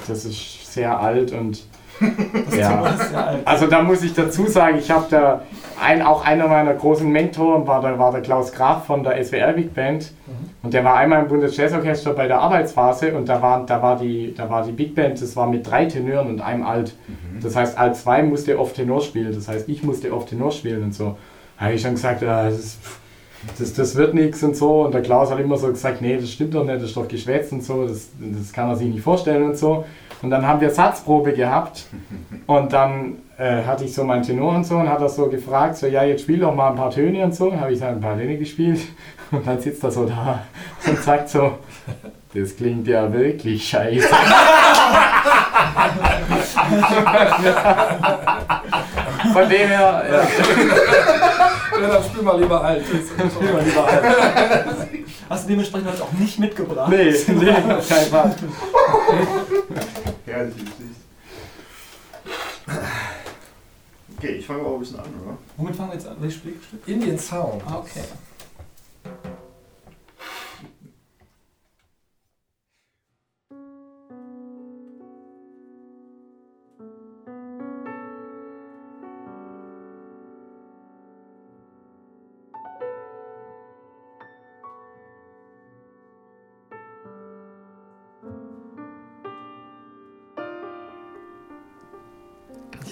das 0.07 0.27
ist 0.27 0.73
sehr 0.73 0.99
alt 1.01 1.33
und 1.33 1.65
ja. 2.57 2.83
Das 2.83 3.01
ist 3.07 3.13
ja 3.13 3.25
alt. 3.25 3.47
Also 3.47 3.67
da 3.67 3.83
muss 3.83 4.03
ich 4.03 4.13
dazu 4.13 4.47
sagen, 4.47 4.77
ich 4.79 4.91
habe 4.91 5.07
da 5.09 5.43
ein, 5.83 6.03
auch 6.03 6.25
einer 6.25 6.49
meiner 6.49 6.75
großen 6.75 7.09
Mentoren 7.09 7.67
war 7.67 7.81
der, 7.81 7.99
war 7.99 8.13
der 8.13 8.21
Klaus 8.21 8.53
Graf 8.53 8.85
von 8.85 9.03
der 9.05 9.25
SWR 9.25 9.53
Big 9.55 9.73
Band 9.75 10.13
Mhm. 10.27 10.44
Und 10.65 10.73
der 10.73 10.83
war 10.83 10.97
einmal 10.97 11.23
im 11.23 11.29
Bundesjazzorchester 11.29 12.15
bei 12.15 12.27
der 12.27 12.41
Arbeitsphase 12.41 13.15
und 13.15 13.29
da 13.29 13.43
war, 13.43 13.67
da 13.67 13.83
war 13.83 13.99
die, 13.99 14.33
da 14.35 14.49
war 14.49 14.65
die 14.65 14.73
Big 14.73 14.95
Band, 14.95 15.21
das 15.21 15.37
war 15.37 15.47
mit 15.47 15.69
drei 15.71 15.85
Tenören 15.85 16.29
und 16.29 16.41
einem 16.41 16.65
Alt. 16.65 16.97
Das 17.43 17.55
heißt, 17.55 17.77
Alt 17.77 17.97
2 17.97 18.23
musste 18.23 18.59
oft 18.59 18.75
Tenor 18.75 19.03
spielen, 19.03 19.35
das 19.35 19.47
heißt, 19.47 19.69
ich 19.69 19.83
musste 19.83 20.11
oft 20.15 20.31
Tenor 20.31 20.51
spielen 20.53 20.85
und 20.85 20.95
so. 20.95 21.19
Da 21.59 21.67
habe 21.67 21.75
ich 21.75 21.83
schon 21.83 21.91
gesagt, 21.91 22.23
ja, 22.23 22.49
das, 22.49 22.79
das, 23.59 23.75
das 23.75 23.95
wird 23.95 24.15
nichts 24.15 24.43
und 24.43 24.57
so. 24.57 24.87
Und 24.87 24.95
der 24.95 25.03
Klaus 25.03 25.31
hat 25.31 25.39
immer 25.39 25.59
so 25.59 25.69
gesagt, 25.69 26.01
nee, 26.01 26.17
das 26.17 26.31
stimmt 26.31 26.55
doch 26.55 26.65
nicht, 26.65 26.77
das 26.77 26.85
ist 26.85 26.97
doch 26.97 27.09
geschwätzt 27.09 27.53
und 27.53 27.63
so, 27.63 27.87
das, 27.87 28.09
das 28.19 28.51
kann 28.51 28.71
er 28.71 28.77
sich 28.77 28.89
nicht 28.89 29.03
vorstellen 29.03 29.43
und 29.43 29.59
so. 29.59 29.85
Und 30.23 30.31
dann 30.31 30.47
haben 30.47 30.63
wir 30.63 30.71
Satzprobe 30.71 31.35
gehabt 31.35 31.89
und 32.47 32.73
dann 32.73 33.17
äh, 33.37 33.65
hatte 33.65 33.85
ich 33.85 33.93
so 33.93 34.03
meinen 34.03 34.23
Tenor 34.23 34.55
und 34.55 34.65
so 34.65 34.77
und 34.77 34.89
hat 34.89 35.03
er 35.03 35.11
so 35.11 35.27
gefragt, 35.27 35.77
so, 35.77 35.87
ja, 35.87 36.05
jetzt 36.05 36.23
spiel 36.23 36.39
doch 36.39 36.55
mal 36.55 36.71
ein 36.71 36.77
paar 36.77 36.91
Töne 36.91 37.23
und 37.23 37.35
so. 37.35 37.55
Habe 37.55 37.75
ich 37.75 37.81
dann 37.81 37.97
ein 37.97 38.01
paar 38.01 38.17
Töne 38.17 38.39
gespielt 38.39 38.81
und 39.37 39.47
dann 39.47 39.61
sitzt 39.61 39.83
er 39.85 39.91
so 39.91 40.07
da 40.07 40.45
und 40.87 41.03
sagt 41.03 41.29
so, 41.29 41.59
das 42.33 42.57
klingt 42.57 42.87
ja 42.89 43.13
wirklich 43.13 43.69
scheiße. 43.69 44.09
Von 49.33 49.49
dem 49.49 49.69
her, 49.69 50.05
ja. 50.11 50.23
Ja, 51.81 51.89
dann 51.89 52.05
spiel 52.05 52.23
mal 52.23 52.41
lieber 52.41 52.63
alt. 52.63 52.85
Spiel 52.85 53.53
mal 53.53 53.63
lieber 53.63 53.87
alt. 53.87 54.03
Hast 55.29 55.45
du 55.45 55.49
dementsprechend 55.49 55.91
heute 55.91 56.03
auch 56.03 56.13
nicht 56.13 56.39
mitgebracht? 56.39 56.91
Nee, 56.91 57.15
nee, 57.29 57.53
kein 57.89 58.07
Fall. 58.07 58.35
Herrliche 60.27 60.59
Geschichte. 60.59 60.85
Okay, 64.17 64.33
ich 64.39 64.47
fange 64.47 64.63
auch 64.63 64.75
ein 64.75 64.81
bisschen 64.81 64.99
an, 64.99 65.07
oder? 65.25 65.37
Womit 65.57 65.77
fangen 65.77 65.91
wir 65.91 65.95
jetzt 65.97 66.07
an? 66.07 66.17
Welches 66.19 66.39
Spielstück? 66.39 66.81
Indian 66.87 67.19
Sound. 67.19 67.63
Ah, 67.67 67.79
okay. 67.79 68.05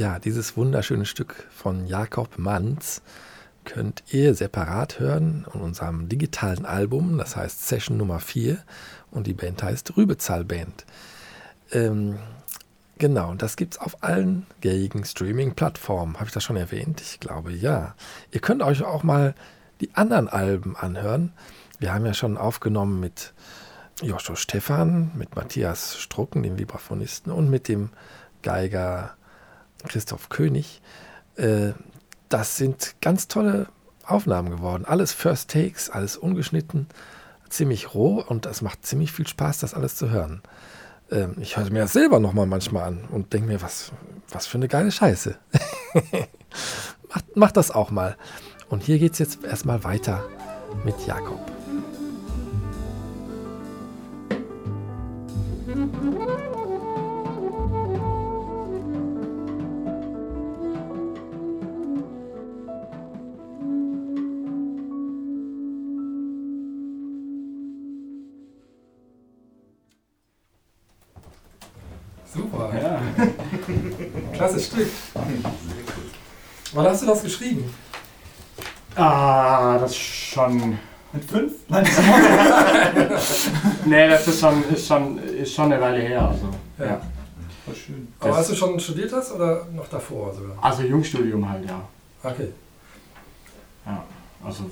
Ja, 0.03 0.19
dieses 0.19 0.57
wunderschöne 0.57 1.07
Stück 1.07 1.47
von 1.53 1.87
Jakob 1.87 2.37
Manz 2.37 3.03
könnt 3.65 4.03
ihr 4.11 4.35
separat 4.35 4.99
hören 4.99 5.47
in 5.55 5.61
unserem 5.61 6.09
digitalen 6.09 6.67
Album, 6.67 7.19
das 7.19 7.37
heißt 7.37 7.69
Session 7.69 7.99
Nummer 7.99 8.19
4 8.19 8.59
und 9.13 9.29
die 9.29 9.33
Band 9.33 9.63
heißt 9.63 9.97
Rübezahl 9.97 10.45
Band. 10.45 10.87
Ähm, 11.71 12.19
genau, 12.99 13.35
das 13.35 13.55
gibt 13.55 13.75
es 13.75 13.81
auf 13.81 14.03
allen 14.03 14.45
gängigen 14.61 15.05
Streaming-Plattformen. 15.05 16.17
Habe 16.17 16.27
ich 16.27 16.35
das 16.35 16.43
schon 16.43 16.57
erwähnt? 16.57 17.01
Ich 17.01 17.21
glaube 17.21 17.53
ja. 17.53 17.95
Ihr 18.33 18.41
könnt 18.41 18.65
euch 18.65 18.83
auch 18.83 19.05
mal 19.05 19.37
die 19.81 19.95
anderen 19.95 20.29
Alben 20.29 20.75
anhören. 20.75 21.33
Wir 21.79 21.95
haben 21.95 22.07
ja 22.07 22.15
schon 22.15 22.37
aufgenommen 22.37 22.99
mit 22.99 23.35
Joshua 24.03 24.35
Stephan, 24.35 25.13
mit 25.15 25.37
Matthias 25.37 25.97
Strucken, 25.97 26.43
dem 26.43 26.59
Vibraphonisten, 26.59 27.31
und 27.31 27.49
mit 27.51 27.69
dem 27.69 27.91
Geiger 28.43 29.15
Christoph 29.89 30.29
König. 30.29 30.81
Äh, 31.37 31.73
das 32.29 32.57
sind 32.57 32.95
ganz 33.01 33.29
tolle 33.29 33.67
Aufnahmen 34.05 34.51
geworden. 34.51 34.85
Alles 34.85 35.13
First 35.13 35.51
Takes, 35.51 35.91
alles 35.91 36.17
ungeschnitten, 36.17 36.87
ziemlich 37.49 37.95
roh 37.95 38.21
und 38.21 38.47
es 38.47 38.63
macht 38.63 38.85
ziemlich 38.85 39.13
viel 39.13 39.27
Spaß, 39.27 39.59
das 39.59 39.75
alles 39.75 39.97
zu 39.97 40.11
hören. 40.11 40.43
Ähm, 41.11 41.37
ich 41.41 41.57
höre 41.57 41.71
mir 41.71 41.81
das 41.81 41.93
selber 41.93 42.19
nochmal 42.21 42.47
manchmal 42.47 42.85
an 42.85 43.05
und 43.11 43.33
denke 43.33 43.49
mir, 43.49 43.63
was, 43.63 43.93
was 44.31 44.47
für 44.47 44.59
eine 44.59 44.69
geile 44.69 44.91
Scheiße. 44.91 45.37
macht, 47.09 47.37
macht 47.37 47.57
das 47.57 47.71
auch 47.71 47.91
mal. 47.91 48.17
Und 48.69 48.83
hier 48.83 48.99
geht 48.99 49.13
es 49.13 49.19
jetzt 49.19 49.45
erstmal 49.45 49.85
weiter 49.85 50.25
mit 50.85 51.07
Jakob. 51.07 51.62
Wann 76.73 76.87
hast 76.87 77.03
du 77.03 77.07
das 77.07 77.23
geschrieben? 77.23 77.73
Ah, 78.97 79.79
das 79.79 79.91
ist 79.93 79.99
schon. 79.99 80.79
Mit 81.13 81.25
fünf? 81.25 81.53
Nein, 81.69 81.87
Nee, 83.85 84.09
das 84.09 84.27
ist 84.29 84.41
schon, 84.41 84.65
ist 84.73 84.87
schon, 84.87 85.19
ist 85.19 85.55
schon 85.55 85.71
eine 85.73 85.81
Weile 85.83 86.01
her. 86.01 86.23
Also, 86.29 86.49
Ja. 86.79 86.85
ja. 86.87 87.01
voll 87.67 87.75
schön. 87.75 88.09
Aber 88.19 88.29
Das- 88.31 88.39
als 88.39 88.49
du 88.49 88.55
schon 88.55 88.81
studiert 88.81 89.13
hast 89.13 89.33
oder 89.33 89.67
noch 89.75 89.89
davor 89.89 90.33
sogar? 90.35 90.57
also 90.63 90.83
Jungstudium 90.83 91.47
halt, 91.49 91.69
ja. 91.69 91.83
Okay. 92.23 92.49
ja. 93.85 94.03
Also, 94.45 94.71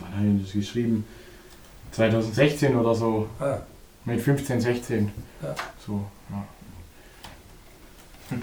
wann 0.00 0.14
habe 0.16 0.36
ich 0.38 0.44
das 0.44 0.52
geschrieben? 0.52 1.04
2016 1.92 2.76
oder 2.76 2.94
so. 2.94 3.28
Ah, 3.40 3.58
Mit 4.04 4.20
15, 4.20 4.60
16. 4.60 5.10
Ja. 5.42 5.54
So, 5.84 6.04
ja. 6.30 6.44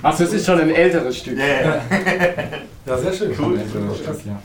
Also 0.03 0.25
es 0.25 0.33
ist 0.33 0.45
schon 0.45 0.59
ein 0.59 0.69
älteres 0.69 1.17
Stück. 1.17 1.37
Ja, 1.39 1.81
ja. 2.87 2.95
ja, 2.95 2.97
sehr 2.97 3.13
schön. 3.13 3.31
Cool. 3.39 3.59
Ja. 4.25 4.41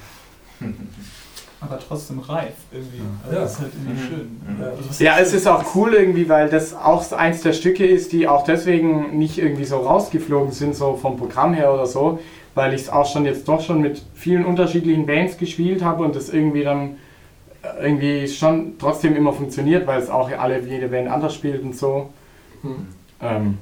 Aber 1.61 1.79
trotzdem 1.79 2.19
reif 2.19 2.55
irgendwie. 2.73 3.01
Also 3.25 3.37
Ja. 3.37 3.43
Das 3.43 3.53
ist 3.53 3.61
halt 3.61 3.73
irgendwie 3.75 4.03
Mhm. 4.03 4.09
schön. 4.09 4.41
Ja. 4.61 4.67
Also 4.67 4.89
was 4.89 4.99
Ja, 4.99 5.19
es 5.21 5.33
ist 5.33 5.47
auch 5.47 5.75
cool 5.77 5.95
irgendwie, 5.95 6.29
weil 6.29 6.49
das 6.49 6.75
auch 6.75 7.11
eins 7.13 7.43
der 7.43 7.53
Stücke 7.53 7.87
ist, 7.87 8.13
die 8.13 8.27
auch 8.27 8.43
deswegen 8.45 9.17
nicht 9.19 9.39
irgendwie 9.39 9.65
so 9.65 9.77
rausgeflogen 9.79 10.51
sind, 10.53 10.75
so 10.75 10.97
vom 10.97 11.17
Programm 11.17 11.55
her 11.55 11.73
oder 11.73 11.87
so, 11.87 12.19
weil 12.57 12.75
ich 12.75 12.83
es 12.83 12.89
auch 12.91 13.07
schon 13.11 13.25
jetzt 13.27 13.47
doch 13.47 13.61
schon 13.61 13.81
mit 13.81 14.03
vielen 14.15 14.45
unterschiedlichen 14.45 15.07
Bands 15.07 15.39
gespielt 15.39 15.85
habe 15.85 16.03
und 16.05 16.17
das 16.17 16.31
irgendwie 16.31 16.65
dann 16.65 16.97
äh, 17.63 17.85
irgendwie 17.87 18.27
schon 18.27 18.77
trotzdem 18.79 19.15
immer 19.15 19.33
funktioniert, 19.33 19.87
weil 19.87 20.03
es 20.03 20.11
auch 20.11 20.31
alle 20.33 20.59
jede 20.63 20.89
Band 20.89 21.09
anders 21.09 21.33
spielt 21.35 21.63
und 21.63 21.77
so. 21.77 22.11
Hm. 22.63 22.87
Ähm, 23.21 23.59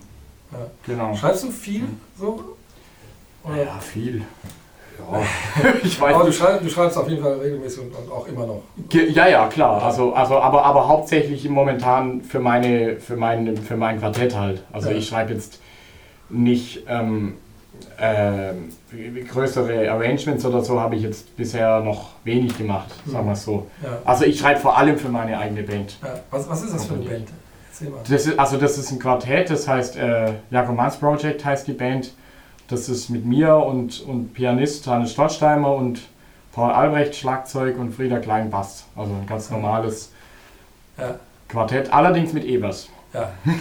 Ja. 0.53 0.59
Genau. 0.87 1.14
Schreibst 1.14 1.45
du 1.45 1.51
viel 1.51 1.85
so? 2.19 2.57
Oder? 3.45 3.62
Ja, 3.64 3.79
viel. 3.79 4.23
Ja. 5.13 6.07
Aber 6.15 6.25
du 6.25 6.33
schreibst, 6.33 6.65
du 6.65 6.71
schreibst 6.71 6.97
auf 6.99 7.09
jeden 7.09 7.23
Fall 7.23 7.35
regelmäßig 7.35 7.81
und, 7.83 7.95
und 7.95 8.11
auch 8.13 8.27
immer 8.27 8.47
noch. 8.47 8.63
Ja, 8.93 9.29
ja, 9.29 9.47
klar. 9.49 9.83
Also, 9.83 10.13
also, 10.13 10.39
aber, 10.39 10.65
aber 10.65 10.89
hauptsächlich 10.89 11.49
momentan 11.49 12.21
für, 12.23 12.41
meine, 12.41 12.97
für, 12.97 13.17
mein, 13.17 13.57
für 13.57 13.77
mein 13.77 13.99
Quartett 14.01 14.37
halt. 14.37 14.63
Also 14.73 14.91
Ja. 14.91 14.97
ich 14.97 15.09
schreibe 15.09 15.33
jetzt 15.33 15.61
nicht, 16.29 16.85
ähm, 16.89 17.35
äh, 17.99 18.53
größere 19.23 19.91
Arrangements 19.91 20.45
oder 20.45 20.63
so 20.63 20.81
habe 20.81 20.97
ich 20.97 21.03
jetzt 21.03 21.37
bisher 21.37 21.81
noch 21.81 22.11
wenig 22.25 22.57
gemacht, 22.57 22.89
sagen 23.07 23.27
wir 23.27 23.33
es 23.33 23.45
so. 23.45 23.67
Ja. 23.83 23.99
Also 24.05 24.25
ich 24.25 24.39
schreibe 24.39 24.61
vor 24.61 24.77
allem 24.77 24.99
für 24.99 25.09
meine 25.09 25.39
eigene 25.39 25.63
Band. 25.63 25.97
Was, 26.31 26.49
was 26.49 26.63
ist 26.63 26.75
das 26.75 26.87
für 26.87 26.95
eine 26.95 27.05
Band? 27.05 27.29
Das 28.11 28.27
ist, 28.27 28.39
also 28.39 28.59
das 28.59 28.77
ist 28.77 28.91
ein 28.91 28.99
Quartett, 28.99 29.49
das 29.49 29.67
heißt 29.67 29.97
äh, 29.97 30.33
Jacomans 30.51 30.97
Project 30.97 31.45
heißt 31.45 31.67
die 31.67 31.73
Band. 31.73 32.13
Das 32.71 32.89
ist 32.89 33.11
mit 33.11 33.25
mir 33.27 33.57
und, 33.57 34.01
und 34.07 34.33
Pianist 34.33 34.87
Hannes 34.87 35.13
Stolzsteimer 35.13 35.75
und 35.75 36.01
Paul 36.53 36.71
Albrecht 36.71 37.17
Schlagzeug 37.17 37.79
und 37.79 37.93
Frieda 37.93 38.19
Klein 38.19 38.51
Bass. 38.51 38.85
Also 38.97 39.13
ein 39.13 39.27
ganz 39.27 39.51
normales 39.51 40.13
Ja. 40.97 41.17
Quartett, 41.49 41.93
allerdings 41.93 42.33
mit 42.33 42.45
Ebers. 42.45 42.89
Ja. 43.13 43.33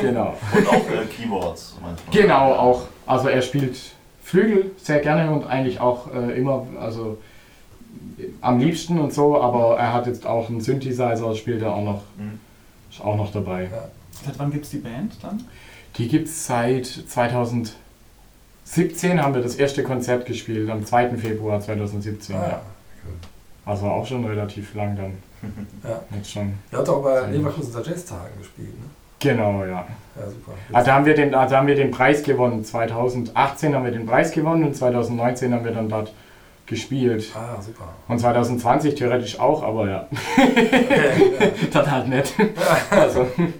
Genau. 0.00 0.34
Und 0.56 0.66
auch 0.66 0.90
äh, 0.90 1.04
Keyboards 1.06 1.76
manchmal. 1.80 2.12
Genau, 2.22 2.52
auch. 2.52 2.82
Also 3.06 3.28
er 3.28 3.40
spielt 3.42 3.78
Flügel 4.24 4.72
sehr 4.76 4.98
gerne 4.98 5.30
und 5.30 5.46
eigentlich 5.46 5.78
auch 5.78 6.12
äh, 6.12 6.36
immer, 6.36 6.66
also 6.80 7.18
am 8.40 8.58
liebsten 8.58 8.98
und 8.98 9.14
so, 9.14 9.40
aber 9.40 9.78
er 9.78 9.92
hat 9.92 10.08
jetzt 10.08 10.26
auch 10.26 10.48
einen 10.48 10.60
Synthesizer, 10.60 11.32
spielt 11.36 11.62
er 11.62 11.74
auch 11.74 11.84
noch, 11.84 12.02
Mhm. 12.16 12.40
ist 12.90 13.00
auch 13.00 13.14
noch 13.16 13.30
dabei. 13.30 13.68
Seit 14.26 14.36
wann 14.40 14.50
gibt 14.50 14.64
es 14.64 14.72
die 14.72 14.78
Band 14.78 15.12
dann? 15.22 15.44
Die 15.96 16.08
gibt 16.08 16.26
es 16.26 16.44
seit 16.46 16.86
2017 18.68 19.22
haben 19.22 19.34
wir 19.34 19.42
das 19.42 19.54
erste 19.54 19.82
Konzert 19.82 20.26
gespielt, 20.26 20.68
am 20.68 20.84
2. 20.84 21.16
Februar 21.16 21.58
2017. 21.58 22.36
Ah, 22.36 22.38
ja. 22.38 22.48
ja. 22.48 22.60
Also 23.64 23.86
auch 23.86 24.06
schon 24.06 24.24
relativ 24.26 24.74
lang 24.74 24.96
dann. 24.96 25.12
Ja. 25.88 26.00
Jetzt 26.14 26.32
schon. 26.32 26.54
Ihr 26.70 26.78
habt 26.78 26.88
auch 26.88 27.02
bei 27.02 27.26
Leverkusener 27.30 27.82
Jazztagen 27.84 28.38
gespielt, 28.38 28.78
ne? 28.78 28.86
Genau, 29.20 29.64
ja. 29.64 29.86
Ja, 30.16 30.26
super. 30.26 30.52
Ah, 30.72 30.82
da, 30.82 30.94
haben 30.94 31.06
wir 31.06 31.14
den, 31.14 31.34
ah, 31.34 31.46
da 31.46 31.58
haben 31.58 31.66
wir 31.66 31.74
den 31.74 31.90
Preis 31.90 32.22
gewonnen. 32.22 32.64
2018 32.64 33.74
haben 33.74 33.84
wir 33.84 33.90
den 33.90 34.06
Preis 34.06 34.32
gewonnen 34.32 34.64
und 34.64 34.76
2019 34.76 35.52
haben 35.54 35.64
wir 35.64 35.72
dann 35.72 35.88
dort 35.88 36.12
gespielt. 36.66 37.32
Ah, 37.34 37.60
super. 37.60 37.88
Und 38.06 38.18
2020 38.20 38.94
theoretisch 38.94 39.40
auch, 39.40 39.62
aber 39.62 39.88
ja, 39.88 40.08
Okay, 40.36 41.32
ja. 41.40 41.68
das 41.72 41.90
halt 41.90 42.08
nicht. 42.08 42.34
Also, 42.90 43.20
Ihr 43.20 43.46
habt 43.46 43.54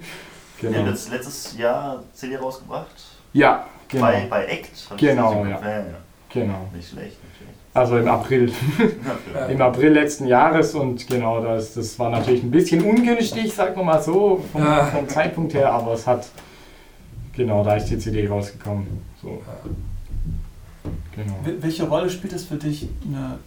genau. 0.60 0.90
jetzt 0.90 1.10
letztes 1.10 1.56
Jahr 1.56 2.02
CD 2.12 2.36
rausgebracht. 2.36 2.86
Ja, 3.32 3.66
genau. 3.88 4.02
Bei, 4.04 4.26
bei 4.28 4.44
Act. 4.46 4.70
Genau, 4.96 5.44
ja. 5.44 5.50
ja, 5.60 5.84
genau. 6.28 6.68
Nicht 6.74 6.88
schlecht, 6.90 7.22
nicht 7.22 7.36
schlecht. 7.36 7.52
Also 7.74 7.98
im 7.98 8.08
April. 8.08 8.52
Im 9.50 9.60
April 9.62 9.92
letzten 9.92 10.26
Jahres 10.26 10.74
und 10.74 11.06
genau, 11.06 11.40
das, 11.42 11.74
das 11.74 11.98
war 11.98 12.10
natürlich 12.10 12.42
ein 12.42 12.50
bisschen 12.50 12.82
ungünstig, 12.82 13.52
sagen 13.54 13.76
wir 13.76 13.84
mal 13.84 14.02
so, 14.02 14.42
vom, 14.52 14.62
vom 14.92 15.08
Zeitpunkt 15.08 15.54
her, 15.54 15.72
aber 15.72 15.92
es 15.92 16.06
hat, 16.06 16.28
genau, 17.32 17.62
da 17.64 17.76
ist 17.76 17.86
die 17.86 17.98
CD 17.98 18.26
rausgekommen. 18.26 18.86
So, 19.22 19.42
genau. 21.14 21.34
Wel- 21.44 21.62
Welche 21.62 21.88
Rolle 21.88 22.10
spielt 22.10 22.32
es 22.32 22.44
für 22.44 22.56
dich, 22.56 22.88
eine, 23.06 23.38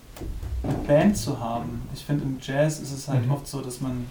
Band 0.87 1.17
zu 1.17 1.39
haben? 1.39 1.81
Ich 1.93 2.05
finde, 2.05 2.23
im 2.23 2.37
Jazz 2.39 2.79
ist 2.79 2.91
es 2.93 3.07
halt 3.07 3.25
Mhm. 3.25 3.31
oft 3.31 3.47
so, 3.47 3.61
dass 3.61 3.81
man 3.81 4.05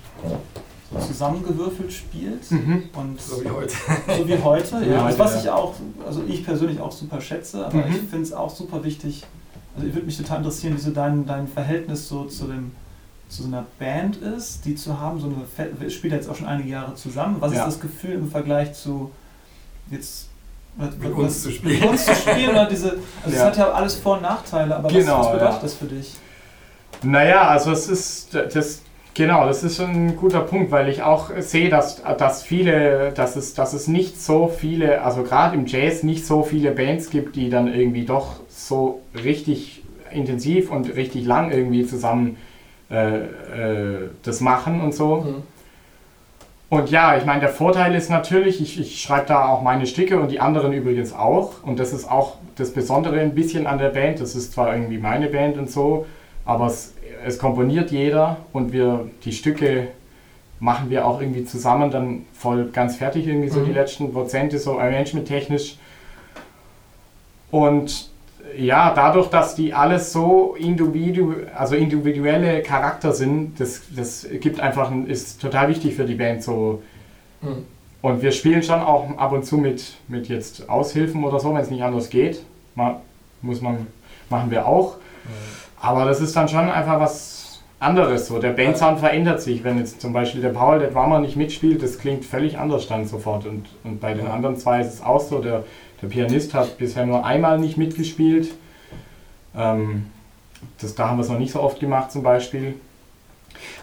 zusammengewürfelt 0.98 1.92
spielt 1.92 2.50
Mhm. 2.50 2.84
und 2.94 3.20
So 3.20 3.42
wie 3.44 3.48
heute. 3.50 3.72
so 4.18 4.26
wie 4.28 4.38
heute. 4.38 4.80
Wie 4.80 4.90
Ja, 4.90 5.04
heute, 5.04 5.18
was 5.18 5.34
ja. 5.34 5.40
ich 5.40 5.48
auch, 5.50 5.74
also 6.06 6.22
ich 6.26 6.44
persönlich 6.44 6.80
auch 6.80 6.92
super 6.92 7.20
schätze, 7.20 7.64
aber 7.66 7.76
Mhm. 7.78 7.90
ich 7.90 7.96
finde 8.10 8.22
es 8.22 8.32
auch 8.32 8.50
super 8.54 8.82
wichtig. 8.82 9.24
Also 9.76 9.86
ich 9.86 9.94
würde 9.94 10.06
mich 10.06 10.16
total 10.16 10.38
interessieren, 10.38 10.76
wie 10.76 10.80
so 10.80 10.90
dein, 10.90 11.26
dein 11.26 11.46
Verhältnis 11.46 12.08
so 12.08 12.24
zu 12.24 12.46
dem 12.46 12.72
zu 13.28 13.42
so 13.44 13.48
einer 13.48 13.64
Band 13.78 14.16
ist, 14.16 14.64
die 14.64 14.74
zu 14.74 14.98
haben, 14.98 15.20
so 15.20 15.28
eine 15.28 15.88
spielen 15.90 16.12
jetzt 16.14 16.28
auch 16.28 16.34
schon 16.34 16.48
einige 16.48 16.68
Jahre 16.70 16.96
zusammen. 16.96 17.36
Was 17.38 17.52
Ja. 17.52 17.60
ist 17.60 17.74
das 17.76 17.80
Gefühl 17.80 18.14
im 18.14 18.28
Vergleich 18.28 18.72
zu 18.74 19.12
jetzt 19.88 20.26
was- 20.76 20.96
Mit 20.96 21.12
was- 21.12 21.18
uns 21.24 21.42
zu 21.44 21.52
spielen. 21.52 21.78
Mit 21.80 21.88
uns 21.90 22.04
zu 22.06 22.14
spielen 22.16 22.50
oder 22.50 22.66
diese, 22.66 22.88
also 23.22 23.26
es 23.26 23.34
Ja. 23.36 23.44
hat 23.46 23.56
ja 23.56 23.70
alles 23.70 23.94
Vor- 23.94 24.16
und 24.16 24.22
Nachteile, 24.22 24.74
aber 24.74 24.88
Genau, 24.88 25.18
was, 25.20 25.26
was 25.26 25.32
bedeutet 25.34 25.54
ja. 25.54 25.58
das 25.62 25.74
für 25.74 25.84
dich? 25.84 26.14
Naja, 27.04 27.48
also 27.48 27.70
es 27.70 27.88
ist 27.88 28.34
das 28.34 28.82
genau, 29.20 29.44
das 29.46 29.62
ist 29.62 29.78
ein 29.80 30.16
guter 30.16 30.40
Punkt, 30.40 30.70
weil 30.70 30.88
ich 30.88 31.02
auch 31.02 31.30
sehe, 31.40 31.68
dass, 31.68 32.02
dass 32.02 32.42
viele, 32.42 33.12
dass 33.12 33.36
es, 33.36 33.52
dass 33.52 33.74
es 33.74 33.86
nicht 33.86 34.18
so 34.18 34.48
viele, 34.48 35.02
also 35.02 35.24
gerade 35.24 35.56
im 35.56 35.66
Jazz 35.66 36.02
nicht 36.02 36.24
so 36.24 36.42
viele 36.42 36.70
Bands 36.70 37.10
gibt, 37.10 37.36
die 37.36 37.50
dann 37.50 37.72
irgendwie 37.72 38.06
doch 38.06 38.36
so 38.48 39.02
richtig 39.22 39.82
intensiv 40.10 40.70
und 40.70 40.96
richtig 40.96 41.26
lang 41.26 41.50
irgendwie 41.50 41.84
zusammen 41.84 42.38
äh, 42.90 43.18
äh, 43.18 44.08
das 44.22 44.40
machen 44.40 44.80
und 44.80 44.94
so. 44.94 45.16
Mhm. 45.16 45.42
Und 46.70 46.90
ja, 46.90 47.18
ich 47.18 47.26
meine, 47.26 47.40
der 47.40 47.50
Vorteil 47.50 47.94
ist 47.94 48.08
natürlich, 48.08 48.62
ich, 48.62 48.80
ich 48.80 49.02
schreibe 49.02 49.26
da 49.26 49.48
auch 49.48 49.60
meine 49.60 49.86
Stücke 49.86 50.18
und 50.18 50.30
die 50.30 50.40
anderen 50.40 50.72
übrigens 50.72 51.12
auch. 51.12 51.62
Und 51.62 51.78
das 51.78 51.92
ist 51.92 52.10
auch 52.10 52.36
das 52.56 52.72
Besondere 52.72 53.20
ein 53.20 53.34
bisschen 53.34 53.66
an 53.66 53.78
der 53.78 53.90
Band. 53.90 54.18
Das 54.18 54.34
ist 54.34 54.54
zwar 54.54 54.74
irgendwie 54.74 54.96
meine 54.96 55.26
Band 55.26 55.58
und 55.58 55.70
so, 55.70 56.06
aber 56.50 56.66
es, 56.66 56.94
es 57.24 57.38
komponiert 57.38 57.92
jeder 57.92 58.38
und 58.52 58.72
wir 58.72 59.08
die 59.24 59.30
Stücke 59.30 59.86
machen 60.58 60.90
wir 60.90 61.06
auch 61.06 61.20
irgendwie 61.20 61.44
zusammen 61.44 61.92
dann 61.92 62.26
voll 62.32 62.70
ganz 62.72 62.96
fertig, 62.96 63.28
irgendwie 63.28 63.48
so 63.48 63.60
Mhm. 63.60 63.66
die 63.66 63.72
letzten 63.72 64.12
Prozente, 64.12 64.58
so 64.58 64.78
arrangement-technisch. 64.78 65.78
Und 67.52 68.10
ja, 68.58 68.92
dadurch, 68.92 69.28
dass 69.28 69.54
die 69.54 69.72
alles 69.72 70.12
so 70.12 70.56
individu 70.58 71.34
also 71.56 71.76
individuelle 71.76 72.62
Charakter 72.62 73.12
sind, 73.12 73.60
das, 73.60 73.82
das 73.94 74.26
gibt 74.40 74.58
einfach 74.58 74.90
ein, 74.90 75.06
ist 75.06 75.40
total 75.40 75.68
wichtig 75.68 75.94
für 75.94 76.04
die 76.04 76.16
Band 76.16 76.42
so. 76.42 76.82
Mhm. 77.42 77.64
Und 78.02 78.22
wir 78.22 78.32
spielen 78.32 78.64
schon 78.64 78.80
auch 78.80 79.16
ab 79.18 79.30
und 79.30 79.44
zu 79.44 79.56
mit, 79.56 79.92
mit 80.08 80.28
jetzt 80.28 80.68
Aushilfen 80.68 81.22
oder 81.22 81.38
so, 81.38 81.54
wenn 81.54 81.60
es 81.60 81.70
nicht 81.70 81.84
anders 81.84 82.10
geht. 82.10 82.42
Ma, 82.74 83.00
muss 83.40 83.60
man, 83.60 83.86
machen 84.28 84.50
wir 84.50 84.66
auch. 84.66 84.96
Aber 85.80 86.04
das 86.04 86.20
ist 86.20 86.36
dann 86.36 86.48
schon 86.48 86.70
einfach 86.70 87.00
was 87.00 87.60
anderes. 87.78 88.26
So. 88.26 88.38
Der 88.38 88.50
Bandsound 88.50 89.00
verändert 89.00 89.40
sich. 89.40 89.64
Wenn 89.64 89.78
jetzt 89.78 90.00
zum 90.00 90.12
Beispiel 90.12 90.42
der 90.42 90.50
Paul, 90.50 90.78
der 90.78 90.94
Warmer 90.94 91.18
nicht 91.20 91.36
mitspielt, 91.36 91.82
das 91.82 91.98
klingt 91.98 92.24
völlig 92.24 92.58
anders 92.58 92.86
dann 92.86 93.06
sofort. 93.06 93.46
Und, 93.46 93.66
und 93.82 94.00
bei 94.00 94.14
den 94.14 94.26
anderen 94.26 94.56
zwei 94.56 94.80
ist 94.80 94.94
es 94.94 95.02
auch 95.02 95.20
so. 95.20 95.40
Der, 95.40 95.64
der 96.02 96.08
Pianist 96.08 96.54
hat 96.54 96.78
bisher 96.78 97.06
nur 97.06 97.24
einmal 97.24 97.58
nicht 97.58 97.78
mitgespielt. 97.78 98.50
Ähm, 99.56 100.06
das, 100.80 100.94
da 100.94 101.08
haben 101.08 101.16
wir 101.16 101.22
es 101.22 101.30
noch 101.30 101.38
nicht 101.38 101.52
so 101.52 101.60
oft 101.60 101.80
gemacht 101.80 102.12
zum 102.12 102.22
Beispiel. 102.22 102.74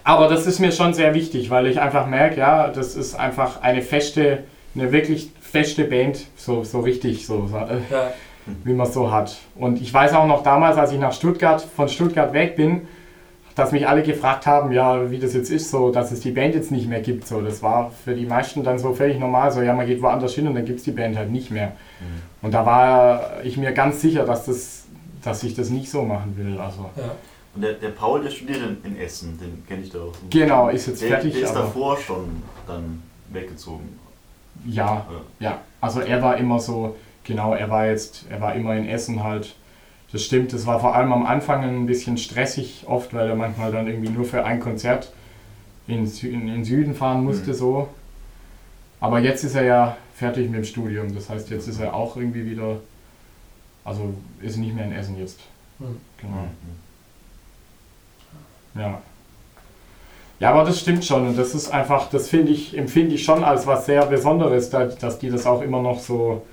Aber 0.03 0.27
das 0.27 0.45
ist 0.45 0.59
mir 0.59 0.71
schon 0.71 0.93
sehr 0.93 1.13
wichtig, 1.13 1.49
weil 1.49 1.67
ich 1.67 1.81
einfach 1.81 2.07
merke, 2.07 2.39
ja, 2.39 2.69
das 2.69 2.95
ist 2.95 3.15
einfach 3.15 3.61
eine 3.61 3.81
feste, 3.81 4.43
eine 4.75 4.91
wirklich 4.91 5.31
feste 5.41 5.83
Band, 5.83 6.25
so, 6.35 6.63
so 6.63 6.79
richtig, 6.79 7.25
so, 7.25 7.49
Ja. 7.91 8.11
Wie 8.63 8.73
man 8.73 8.87
es 8.87 8.93
so 8.93 9.11
hat. 9.11 9.37
Und 9.55 9.81
ich 9.81 9.93
weiß 9.93 10.13
auch 10.13 10.27
noch 10.27 10.43
damals, 10.43 10.77
als 10.77 10.91
ich 10.91 10.99
nach 10.99 11.13
Stuttgart, 11.13 11.61
von 11.61 11.87
Stuttgart 11.89 12.33
weg 12.33 12.55
bin, 12.55 12.87
dass 13.55 13.71
mich 13.71 13.87
alle 13.87 14.03
gefragt 14.03 14.45
haben, 14.45 14.71
ja, 14.71 15.09
wie 15.09 15.17
das 15.17 15.33
jetzt 15.33 15.49
ist, 15.49 15.71
so, 15.71 15.91
dass 15.91 16.11
es 16.11 16.19
die 16.19 16.29
Band 16.31 16.53
jetzt 16.53 16.71
nicht 16.71 16.87
mehr 16.87 17.01
gibt. 17.01 17.27
So, 17.27 17.41
das 17.41 17.63
war 17.63 17.91
für 18.05 18.13
die 18.13 18.25
meisten 18.25 18.63
dann 18.63 18.77
so 18.77 18.93
völlig 18.93 19.19
normal, 19.19 19.51
so, 19.51 19.61
ja, 19.61 19.73
man 19.73 19.87
geht 19.87 20.01
woanders 20.01 20.35
hin 20.35 20.47
und 20.47 20.53
dann 20.55 20.65
gibt 20.65 20.77
es 20.79 20.85
die 20.85 20.91
Band 20.91 21.17
halt 21.17 21.31
nicht 21.31 21.49
mehr. 21.49 21.71
Und 22.43 22.53
da 22.53 22.65
war 22.65 23.43
ich 23.43 23.57
mir 23.57 23.71
ganz 23.71 23.99
sicher, 24.01 24.25
dass, 24.25 24.45
das, 24.45 24.83
dass 25.23 25.41
ich 25.43 25.55
das 25.55 25.69
nicht 25.71 25.89
so 25.89 26.03
machen 26.03 26.35
will. 26.37 26.59
Also, 26.59 26.89
Ja. 26.95 27.15
Und 27.55 27.63
der, 27.63 27.73
der 27.73 27.89
Paul, 27.89 28.21
der 28.21 28.29
studiert 28.29 28.59
in, 28.83 28.91
in 28.91 28.99
Essen, 28.99 29.35
den 29.39 29.65
kenne 29.67 29.81
ich 29.81 29.89
da 29.89 29.97
auch. 29.99 30.13
genau, 30.29 30.69
ist 30.69 30.85
jetzt 30.85 31.01
Der, 31.01 31.09
fertig. 31.09 31.33
der 31.33 31.41
ist 31.41 31.49
aber, 31.55 31.61
davor 31.61 31.97
schon 31.97 32.43
dann 32.67 33.01
weggezogen. 33.33 33.97
ja, 34.67 34.85
Ja. 35.39 35.49
Ja, 35.49 35.57
also 35.81 36.01
er 36.01 36.21
war 36.21 36.37
immer 36.37 36.59
so, 36.59 36.95
genau, 37.27 37.53
er 37.53 37.69
war 37.69 37.85
jetzt, 37.87 38.25
er 38.29 38.41
war 38.41 38.55
immer 38.55 38.75
in 38.75 38.87
Essen 38.87 39.23
halt. 39.23 39.55
Das 40.11 40.23
stimmt, 40.23 40.53
das 40.53 40.65
war 40.65 40.79
vor 40.79 40.95
allem 40.95 41.11
am 41.11 41.25
Anfang 41.25 41.63
ein 41.63 41.85
bisschen 41.85 42.17
stressig 42.17 42.85
oft, 42.87 43.13
weil 43.13 43.27
er 43.27 43.35
manchmal 43.35 43.71
dann 43.71 43.87
irgendwie 43.87 44.09
nur 44.09 44.25
für 44.25 44.45
ein 44.45 44.59
Konzert 44.61 45.11
in, 45.87 46.07
Sü 46.07 46.29
in 46.29 46.47
den 46.47 46.63
Süden 46.63 46.95
fahren 46.95 47.23
musste 47.23 47.51
Mhm. 47.51 47.55
so. 47.55 47.89
Aber 48.99 49.19
jetzt 49.19 49.43
ist 49.43 49.55
er 49.55 49.63
ja 49.63 49.97
fertig 50.15 50.49
mit 50.49 50.59
dem 50.59 50.63
Studium, 50.63 51.13
das 51.13 51.29
heißt, 51.29 51.49
jetzt 51.51 51.67
ist 51.67 51.79
er 51.79 51.93
auch 51.93 52.15
irgendwie 52.17 52.49
wieder, 52.49 52.77
also 53.83 54.13
ist 54.41 54.57
nicht 54.57 54.73
mehr 54.73 54.85
in 54.85 54.93
Essen 54.93 55.19
jetzt. 55.19 55.39
Mhm. 55.79 55.97
Genau. 56.21 56.47
Ja. 58.75 59.01
Ja, 60.39 60.51
aber 60.51 60.63
das 60.65 60.79
stimmt 60.79 61.03
schon 61.03 61.27
und 61.27 61.37
das 61.37 61.55
ist 61.55 61.69
einfach, 61.71 62.09
das 62.11 62.29
finde 62.29 62.51
ich, 62.51 62.77
empfinde 62.77 63.15
ich 63.15 63.23
schon 63.23 63.43
als 63.43 63.65
was 63.65 63.87
sehr 63.87 64.05
Besonderes, 64.05 64.69
da- 64.69 64.85
dass 64.85 65.17
die 65.19 65.29
das 65.29 65.47
auch 65.47 65.61
immer 65.63 65.81
noch 65.81 65.99
so 65.99 66.43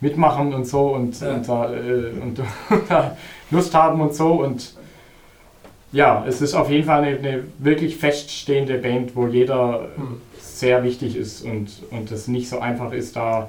mitmachen 0.00 0.54
und 0.54 0.66
so 0.66 0.88
und, 0.94 1.20
Ja. 1.20 1.34
und, 1.34 1.48
da, 1.48 1.72
äh, 1.74 2.10
und 2.20 2.40
da 2.88 3.16
Lust 3.50 3.74
haben 3.74 4.00
und 4.00 4.14
so 4.14 4.32
und 4.32 4.74
ja, 5.92 6.24
es 6.28 6.40
ist 6.40 6.54
auf 6.54 6.70
jeden 6.70 6.84
Fall 6.84 7.02
eine, 7.02 7.18
eine 7.18 7.44
wirklich 7.58 7.96
feststehende 7.96 8.78
Band, 8.78 9.16
wo 9.16 9.26
jeder 9.26 9.88
Mhm. 9.96 10.20
sehr 10.40 10.82
wichtig 10.84 11.16
ist 11.16 11.42
und, 11.42 11.68
und 11.90 12.10
es 12.12 12.28
nicht 12.28 12.48
so 12.48 12.58
einfach 12.60 12.92
ist, 12.92 13.16
da 13.16 13.48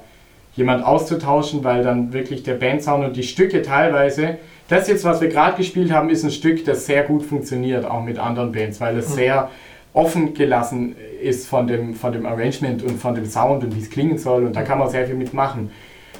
jemand 0.56 0.84
auszutauschen, 0.84 1.62
weil 1.64 1.82
dann 1.82 2.12
wirklich 2.12 2.42
der 2.42 2.54
Bandsound 2.54 3.04
und 3.04 3.16
die 3.16 3.22
Stücke 3.22 3.62
teilweise, 3.62 4.38
das 4.68 4.88
jetzt, 4.88 5.04
was 5.04 5.20
wir 5.20 5.28
gerade 5.28 5.56
gespielt 5.56 5.92
haben, 5.92 6.10
ist 6.10 6.24
ein 6.24 6.30
Stück, 6.30 6.64
das 6.64 6.86
sehr 6.86 7.04
gut 7.04 7.22
funktioniert, 7.22 7.84
auch 7.84 8.02
mit 8.02 8.18
anderen 8.18 8.52
Bands, 8.52 8.80
weil 8.80 8.96
es 8.98 9.10
Mhm. 9.10 9.14
sehr 9.14 9.48
offen 9.94 10.34
gelassen 10.34 10.96
ist 11.22 11.46
von 11.46 11.66
dem, 11.66 11.94
von 11.94 12.12
dem 12.12 12.24
Arrangement 12.26 12.82
und 12.82 12.98
von 12.98 13.14
dem 13.14 13.26
Sound 13.26 13.62
und 13.62 13.76
wie 13.76 13.80
es 13.80 13.90
klingen 13.90 14.18
soll 14.18 14.44
und 14.44 14.56
da 14.56 14.62
kann 14.62 14.78
man 14.78 14.88
sehr 14.90 15.06
viel 15.06 15.14
mitmachen. 15.14 15.70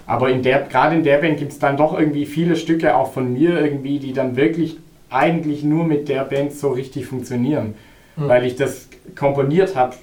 Aber 0.06 0.30
in 0.30 0.42
der, 0.42 0.62
gerade 0.62 0.96
in 0.96 1.04
der 1.04 1.18
Band 1.18 1.38
gibt 1.38 1.52
es 1.52 1.58
dann 1.58 1.76
doch 1.76 1.98
irgendwie 1.98 2.26
viele 2.26 2.56
Stücke 2.56 2.96
auch 2.96 3.12
von 3.12 3.32
mir 3.32 3.60
irgendwie, 3.60 3.98
die 3.98 4.12
dann 4.12 4.36
wirklich 4.36 4.78
eigentlich 5.10 5.62
nur 5.62 5.84
mit 5.84 6.08
der 6.08 6.24
Band 6.24 6.52
so 6.52 6.70
richtig 6.70 7.06
funktionieren. 7.06 7.74
Mhm. 8.16 8.28
Weil 8.28 8.44
ich 8.44 8.56
das 8.56 8.88
komponiert 9.16 9.76
habe 9.76 9.94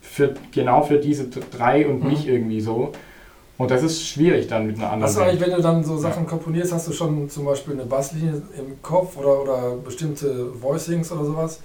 für, 0.00 0.34
genau 0.52 0.82
für 0.82 0.98
diese 0.98 1.28
drei 1.28 1.86
und 1.86 2.02
mhm. 2.02 2.10
mich 2.10 2.28
irgendwie 2.28 2.60
so. 2.60 2.92
Und 3.58 3.70
das 3.70 3.82
ist 3.82 4.06
schwierig 4.06 4.48
dann 4.48 4.66
mit 4.66 4.76
einer 4.76 4.92
anderen. 4.92 5.04
Hast 5.04 5.16
du 5.16 5.22
eigentlich, 5.22 5.40
wenn 5.40 5.52
du 5.52 5.62
dann 5.62 5.82
so 5.82 5.96
Sachen 5.96 6.26
komponierst, 6.26 6.74
hast 6.74 6.88
du 6.88 6.92
schon 6.92 7.30
zum 7.30 7.46
Beispiel 7.46 7.72
eine 7.72 7.84
Basslinie 7.84 8.42
im 8.58 8.82
Kopf 8.82 9.16
oder, 9.16 9.42
oder 9.42 9.76
bestimmte 9.82 10.50
Voicings 10.60 11.10
oder 11.10 11.24
sowas? 11.24 11.60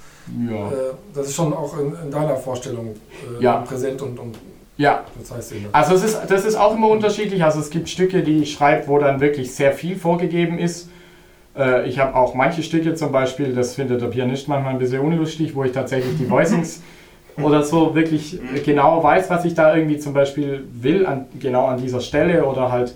Ja. 0.49 0.69
Äh, 0.69 0.93
das 1.13 1.27
ist 1.27 1.35
schon 1.35 1.51
auch 1.51 1.77
in, 1.77 1.93
in 2.01 2.09
deiner 2.09 2.37
Vorstellung 2.37 2.95
äh, 3.39 3.43
ja. 3.43 3.57
präsent 3.57 4.01
und, 4.01 4.19
und 4.19 4.37
ja. 4.81 5.03
Das 5.19 5.31
heißt 5.31 5.53
also 5.71 5.95
es 5.95 6.03
ist, 6.03 6.19
das 6.27 6.43
ist 6.43 6.55
auch 6.55 6.75
immer 6.75 6.89
unterschiedlich. 6.89 7.43
Also 7.43 7.59
es 7.59 7.69
gibt 7.69 7.87
Stücke, 7.87 8.23
die 8.23 8.39
ich 8.39 8.53
schreibe, 8.53 8.87
wo 8.87 8.97
dann 8.97 9.21
wirklich 9.21 9.53
sehr 9.53 9.73
viel 9.73 9.95
vorgegeben 9.95 10.57
ist. 10.57 10.89
Äh, 11.55 11.87
ich 11.87 11.99
habe 11.99 12.15
auch 12.15 12.33
manche 12.33 12.63
Stücke 12.63 12.95
zum 12.95 13.11
Beispiel, 13.11 13.53
das 13.53 13.75
findet 13.75 14.01
der 14.01 14.07
Pianist 14.07 14.47
manchmal 14.47 14.73
ein 14.73 14.79
bisschen 14.79 15.01
unlustig, 15.01 15.55
wo 15.55 15.63
ich 15.63 15.71
tatsächlich 15.71 16.17
die 16.17 16.29
Voicings 16.29 16.81
oder 17.37 17.63
so 17.63 17.93
wirklich 17.93 18.39
genau 18.65 19.03
weiß, 19.03 19.29
was 19.29 19.45
ich 19.45 19.53
da 19.53 19.75
irgendwie 19.75 19.99
zum 19.99 20.13
Beispiel 20.13 20.67
will, 20.73 21.05
an, 21.05 21.27
genau 21.39 21.67
an 21.67 21.79
dieser 21.79 22.01
Stelle 22.01 22.43
oder 22.45 22.71
halt, 22.71 22.95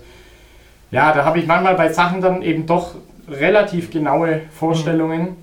ja, 0.90 1.12
da 1.12 1.24
habe 1.24 1.38
ich 1.38 1.46
manchmal 1.46 1.74
bei 1.76 1.92
Sachen 1.92 2.20
dann 2.20 2.42
eben 2.42 2.66
doch 2.66 2.96
relativ 3.28 3.90
genaue 3.90 4.42
Vorstellungen. 4.50 5.36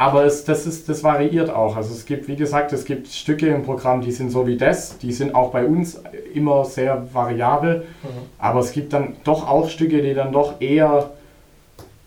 Aber 0.00 0.24
es, 0.24 0.44
das, 0.46 0.64
ist, 0.64 0.88
das 0.88 1.04
variiert 1.04 1.50
auch. 1.50 1.76
Also 1.76 1.92
es 1.92 2.06
gibt, 2.06 2.26
wie 2.26 2.34
gesagt, 2.34 2.72
es 2.72 2.86
gibt 2.86 3.08
Stücke 3.08 3.48
im 3.48 3.64
Programm, 3.64 4.00
die 4.00 4.12
sind 4.12 4.30
so 4.30 4.46
wie 4.46 4.56
das, 4.56 4.96
die 4.96 5.12
sind 5.12 5.34
auch 5.34 5.50
bei 5.50 5.66
uns 5.66 6.00
immer 6.32 6.64
sehr 6.64 7.06
variabel. 7.12 7.80
Mhm. 8.02 8.08
Aber 8.38 8.60
es 8.60 8.72
gibt 8.72 8.94
dann 8.94 9.16
doch 9.24 9.46
auch 9.46 9.68
Stücke, 9.68 10.00
die 10.00 10.14
dann 10.14 10.32
doch 10.32 10.58
eher 10.58 11.10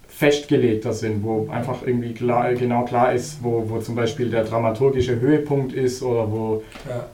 festgelegter 0.07 0.91
sind, 0.91 1.23
wo 1.23 1.47
einfach 1.51 1.85
irgendwie 1.85 2.15
klar, 2.15 2.51
genau 2.55 2.83
klar 2.83 3.13
ist, 3.13 3.43
wo, 3.43 3.63
wo 3.67 3.77
zum 3.77 3.93
Beispiel 3.93 4.31
der 4.31 4.43
dramaturgische 4.43 5.19
Höhepunkt 5.19 5.73
ist 5.73 6.01
oder 6.01 6.31
wo, 6.31 6.63
ja. 6.89 7.05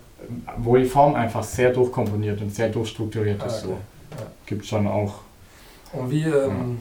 wo 0.59 0.77
die 0.77 0.86
Form 0.86 1.13
einfach 1.13 1.43
sehr 1.43 1.73
durchkomponiert 1.73 2.39
und 2.39 2.55
sehr 2.55 2.69
durchstrukturiert 2.69 3.43
ist. 3.45 3.65
Ah, 3.65 3.67
okay. 3.67 3.67
So. 3.67 3.71
Ja. 3.71 4.27
Gibt 4.45 4.65
schon 4.65 4.88
auch. 4.88 5.15
Und 5.91 6.09
wie, 6.09 6.23
ähm, 6.23 6.77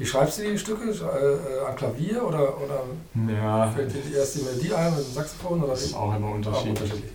wie 0.00 0.06
schreibst 0.06 0.38
du 0.38 0.42
die 0.42 0.58
Stücke? 0.58 0.90
Äh, 0.90 0.94
äh, 0.94 1.66
am 1.68 1.76
Klavier 1.76 2.26
oder, 2.26 2.60
oder 2.60 2.82
ja. 3.32 3.70
fällt 3.70 3.94
dir 3.94 4.18
erst 4.18 4.36
die 4.36 4.42
Melodie 4.42 4.74
ein 4.74 4.96
mit 4.96 5.06
dem 5.06 5.12
Saxophon? 5.12 5.62
Oder 5.62 5.72
das 5.72 5.84
ist 5.84 5.94
auch 5.94 6.16
immer 6.16 6.30
unterschiedlich. 6.30 6.78
Auch 6.78 6.82
unterschiedlich. 6.82 7.12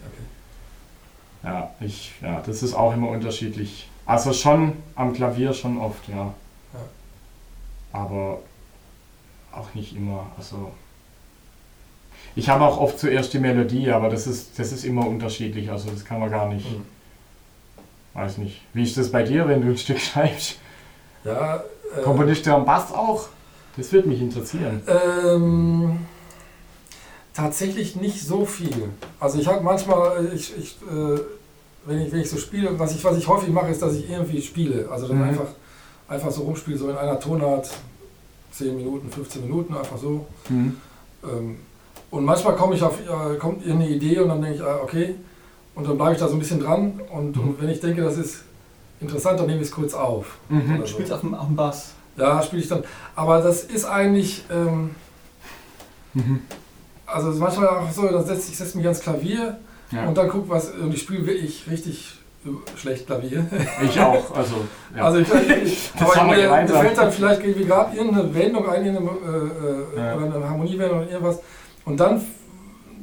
Okay. 1.43 1.51
Ja, 1.51 1.71
ich, 1.81 2.13
ja, 2.21 2.41
das 2.45 2.63
ist 2.63 2.73
auch 2.73 2.93
immer 2.93 3.09
unterschiedlich. 3.09 3.89
Also 4.05 4.31
schon 4.31 4.73
am 4.95 5.13
Klavier 5.13 5.53
schon 5.53 5.77
oft, 5.77 6.07
ja 6.07 6.33
aber 7.95 8.39
auch 9.51 9.73
nicht 9.73 9.95
immer. 9.95 10.27
Also 10.37 10.71
ich 12.35 12.49
habe 12.49 12.65
auch 12.65 12.77
oft 12.77 12.99
zuerst 12.99 13.33
die 13.33 13.39
Melodie, 13.39 13.89
aber 13.91 14.09
das 14.09 14.27
ist, 14.27 14.59
das 14.59 14.71
ist 14.71 14.83
immer 14.83 15.07
unterschiedlich. 15.07 15.71
Also 15.71 15.89
das 15.89 16.03
kann 16.03 16.19
man 16.19 16.29
gar 16.29 16.47
nicht. 16.49 16.69
Mhm. 16.69 16.85
Weiß 18.13 18.37
nicht. 18.37 18.61
Wie 18.73 18.83
ist 18.83 18.97
das 18.97 19.11
bei 19.11 19.23
dir, 19.23 19.47
wenn 19.47 19.61
du 19.61 19.69
ein 19.69 19.77
Stück 19.77 19.99
schreibst? 20.01 20.59
Ja. 21.23 21.63
Äh, 21.97 22.01
Komponist 22.01 22.47
am 22.47 22.65
Bass 22.65 22.91
auch? 22.93 23.27
Das 23.77 23.91
würde 23.91 24.07
mich 24.07 24.21
interessieren. 24.21 24.81
Ähm, 24.87 25.99
tatsächlich 27.33 27.95
nicht 27.95 28.25
so 28.25 28.45
viel. 28.45 28.89
Also 29.19 29.39
ich 29.39 29.47
habe 29.47 29.61
manchmal, 29.61 30.29
ich, 30.33 30.57
ich, 30.57 30.77
äh, 30.83 31.19
wenn, 31.85 32.01
ich, 32.01 32.11
wenn 32.11 32.21
ich 32.21 32.29
so 32.29 32.37
spiele, 32.37 32.79
was 32.79 32.95
ich, 32.95 33.03
was 33.03 33.17
ich 33.17 33.27
häufig 33.27 33.49
mache, 33.49 33.67
ist, 33.67 33.81
dass 33.81 33.95
ich 33.95 34.09
irgendwie 34.09 34.41
spiele. 34.41 34.87
Also 34.89 35.07
dann 35.07 35.17
mhm. 35.17 35.23
einfach 35.23 35.47
einfach 36.07 36.31
so 36.31 36.43
rumspiele, 36.43 36.77
so 36.77 36.89
in 36.89 36.97
einer 36.97 37.19
Tonart 37.19 37.69
10 38.51 38.75
Minuten, 38.75 39.09
15 39.09 39.41
Minuten, 39.41 39.75
einfach 39.75 39.97
so. 39.97 40.25
Mhm. 40.49 40.77
Ähm, 41.23 41.57
und 42.11 42.23
manchmal 42.23 42.55
komme 42.55 42.75
ich 42.75 42.83
auf, 42.83 42.99
äh, 43.01 43.37
kommt 43.37 43.65
eine 43.67 43.89
Idee 43.89 44.19
und 44.19 44.29
dann 44.29 44.41
denke 44.41 44.57
ich, 44.57 44.63
ah, 44.63 44.79
okay, 44.81 45.15
und 45.73 45.87
dann 45.87 45.97
bleibe 45.97 46.13
ich 46.13 46.19
da 46.19 46.27
so 46.27 46.33
ein 46.33 46.39
bisschen 46.39 46.59
dran 46.59 47.01
und, 47.11 47.35
mhm. 47.35 47.49
und, 47.49 47.61
wenn 47.61 47.69
ich 47.69 47.79
denke, 47.79 48.01
das 48.01 48.17
ist 48.17 48.43
interessant, 48.99 49.39
dann 49.39 49.47
nehme 49.47 49.61
ich 49.61 49.67
es 49.67 49.73
kurz 49.73 49.93
auf. 49.93 50.37
Mhm. 50.49 50.77
Du 50.79 50.87
spielst 50.87 51.11
auf 51.11 51.21
dem, 51.21 51.33
auf 51.33 51.47
dem 51.47 51.55
Bass? 51.55 51.93
Ja, 52.17 52.41
spiele 52.41 52.61
ich 52.61 52.67
dann. 52.67 52.83
Aber 53.15 53.41
das 53.41 53.63
ist 53.63 53.85
eigentlich, 53.85 54.45
ähm, 54.51 54.91
mhm. 56.13 56.41
also 57.05 57.31
manchmal 57.31 57.67
auch 57.67 57.91
so, 57.91 58.07
dann 58.07 58.25
setze 58.25 58.51
ich 58.51 58.57
setze 58.57 58.77
mich 58.77 58.85
ans 58.85 59.01
Klavier 59.01 59.57
ja. 59.91 60.07
und 60.07 60.17
dann 60.17 60.29
gucke 60.29 60.49
was, 60.49 60.71
und 60.71 60.93
ich 60.93 61.01
spiele 61.01 61.25
wirklich 61.25 61.65
richtig 61.69 62.19
schlecht 62.75 63.07
Klavier. 63.07 63.45
Ich 63.83 63.99
auch, 63.99 64.35
also. 64.35 64.55
Ja. 64.95 65.05
Also 65.05 65.19
ich, 65.19 65.27
ich 65.63 65.91
aber 65.99 66.25
mir, 66.25 66.49
mir 66.49 66.67
fällt 66.67 66.97
dann 66.97 67.11
vielleicht 67.11 67.41
irgendwie 67.41 67.65
gerade 67.65 67.95
irgendeine 67.95 68.33
Wendung 68.33 68.69
ein, 68.69 68.81
eine, 68.81 68.97
äh, 68.97 69.97
ja. 69.97 70.15
oder 70.15 70.35
eine 70.35 70.49
Harmoniewendung 70.49 70.99
oder 70.99 71.09
irgendwas. 71.09 71.39
Und 71.85 71.99
dann, 71.99 72.21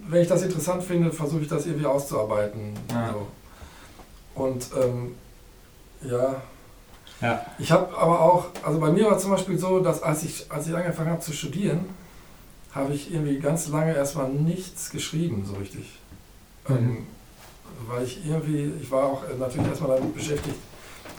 wenn 0.09 0.23
ich 0.23 0.29
das 0.29 0.43
interessant 0.43 0.83
finde, 0.83 1.11
versuche 1.11 1.43
ich 1.43 1.49
das 1.49 1.67
irgendwie 1.67 1.87
auszuarbeiten. 1.87 2.75
Ja. 2.91 3.13
So. 3.13 4.43
Und 4.43 4.67
ähm, 4.81 5.15
ja. 6.09 6.43
ja. 7.21 7.47
Ich 7.59 7.71
habe 7.73 7.97
aber 7.97 8.21
auch, 8.21 8.47
also 8.63 8.81
bei 8.81 8.91
mir 8.91 9.07
war 9.07 9.19
zum 9.19 9.31
Beispiel 9.31 9.59
so, 9.59 9.81
dass 9.81 10.03
als 10.03 10.23
ich, 10.23 10.47
als 10.51 10.67
ich 10.67 10.75
angefangen 10.75 11.11
habe 11.11 11.21
zu 11.21 11.33
studieren, 11.33 11.87
habe 12.73 12.95
ich 12.95 13.13
irgendwie 13.13 13.39
ganz 13.39 13.69
lange 13.69 13.95
erstmal 13.95 14.29
nichts 14.31 14.91
geschrieben, 14.91 15.45
so 15.47 15.55
richtig. 15.55 15.99
Mhm. 16.69 16.77
Ähm, 16.77 17.07
weil 17.89 18.05
ich 18.05 18.25
irgendwie, 18.27 18.73
ich 18.81 18.91
war 18.91 19.05
auch 19.05 19.23
natürlich 19.39 19.69
erstmal 19.69 19.99
damit 19.99 20.15
beschäftigt. 20.15 20.57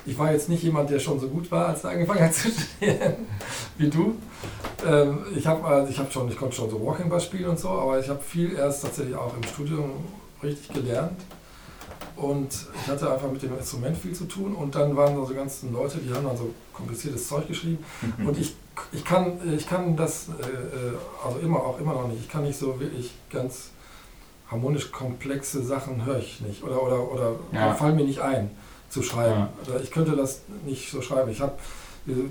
Ich 0.05 0.17
war 0.17 0.31
jetzt 0.31 0.49
nicht 0.49 0.63
jemand, 0.63 0.89
der 0.89 0.99
schon 0.99 1.19
so 1.19 1.27
gut 1.27 1.49
war, 1.51 1.67
als 1.67 1.83
er 1.83 1.91
angefangen 1.91 2.21
hat 2.21 2.33
zu 2.33 2.49
studieren, 2.79 3.27
wie 3.77 3.89
du. 3.89 4.15
Ähm, 4.85 5.19
ich 5.35 5.47
habe 5.47 5.65
also 5.65 5.89
ich 5.89 5.97
hab 5.97 6.11
schon, 6.11 6.27
ich 6.29 6.37
konnte 6.37 6.55
schon 6.55 6.69
so 6.69 6.83
Walking 6.85 7.09
Bass 7.09 7.25
spielen 7.25 7.49
und 7.49 7.59
so, 7.59 7.69
aber 7.69 7.99
ich 7.99 8.09
habe 8.09 8.21
viel 8.21 8.53
erst 8.53 8.83
tatsächlich 8.83 9.15
auch 9.15 9.35
im 9.35 9.43
Studium 9.43 9.91
richtig 10.41 10.73
gelernt. 10.73 11.21
Und 12.15 12.67
ich 12.81 12.87
hatte 12.89 13.11
einfach 13.11 13.31
mit 13.31 13.41
dem 13.41 13.57
Instrument 13.57 13.97
viel 13.97 14.13
zu 14.13 14.25
tun 14.25 14.55
und 14.55 14.75
dann 14.75 14.95
waren 14.95 15.15
da 15.15 15.25
so 15.25 15.33
ganzen 15.33 15.73
Leute, 15.73 15.97
die 15.97 16.13
haben 16.13 16.25
dann 16.25 16.37
so 16.37 16.53
kompliziertes 16.71 17.27
Zeug 17.27 17.47
geschrieben. 17.47 17.83
Mhm. 18.17 18.27
Und 18.27 18.37
ich, 18.37 18.55
ich, 18.91 19.03
kann, 19.03 19.39
ich 19.55 19.67
kann 19.67 19.95
das, 19.95 20.27
äh, 20.29 20.31
äh, 20.31 20.93
also 21.25 21.39
immer 21.39 21.57
auch 21.57 21.79
immer 21.79 21.93
noch 21.93 22.07
nicht, 22.07 22.21
ich 22.21 22.29
kann 22.29 22.43
nicht 22.43 22.57
so 22.57 22.79
wirklich 22.79 23.13
ganz 23.29 23.71
harmonisch 24.49 24.91
komplexe 24.91 25.63
Sachen 25.63 26.05
höre 26.05 26.19
ich 26.19 26.41
nicht 26.41 26.63
oder, 26.63 26.83
oder, 26.83 27.11
oder 27.11 27.35
ja. 27.51 27.73
fallen 27.73 27.95
mir 27.95 28.05
nicht 28.05 28.21
ein 28.21 28.51
zu 28.89 29.01
schreiben. 29.01 29.47
Ja. 29.67 29.79
Ich 29.81 29.89
könnte 29.89 30.15
das 30.15 30.41
nicht 30.65 30.91
so 30.91 31.01
schreiben. 31.01 31.31
Ich 31.31 31.41
habe 31.41 31.53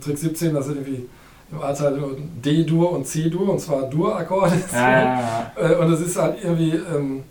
Trick 0.01 0.17
17, 0.17 0.55
das 0.55 0.67
sind 0.67 0.77
irgendwie 0.77 1.09
im 1.51 1.61
A-Teil 1.61 1.99
D-Dur 2.45 2.93
und 2.93 3.07
C-Dur 3.07 3.51
und 3.51 3.61
zwar 3.61 3.83
Dur-Akkorde. 3.83 4.63
Ja, 4.73 5.53
äh, 5.57 5.75
und 5.75 5.93
es 5.93 6.01
ist 6.01 6.17
halt 6.17 6.43
irgendwie, 6.43 6.71
ähm, 6.71 7.25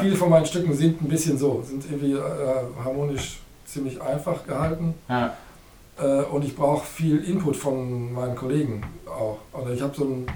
viele 0.00 0.16
von 0.16 0.30
meinen 0.30 0.46
Stücken 0.46 0.74
sind 0.74 1.02
ein 1.02 1.08
bisschen 1.08 1.38
so, 1.38 1.62
sind 1.66 1.84
irgendwie 1.84 2.12
äh, 2.12 2.84
harmonisch 2.84 3.40
ziemlich 3.66 4.00
einfach 4.00 4.46
gehalten. 4.46 4.94
Äh, 5.98 6.22
und 6.24 6.44
ich 6.44 6.54
brauche 6.54 6.86
viel 6.86 7.18
Input 7.24 7.56
von 7.56 8.12
meinen 8.12 8.36
Kollegen 8.36 8.82
auch. 9.06 9.38
Oder 9.52 9.72
ich 9.72 9.82
habe 9.82 9.94
so 9.94 10.04
ein 10.04 10.26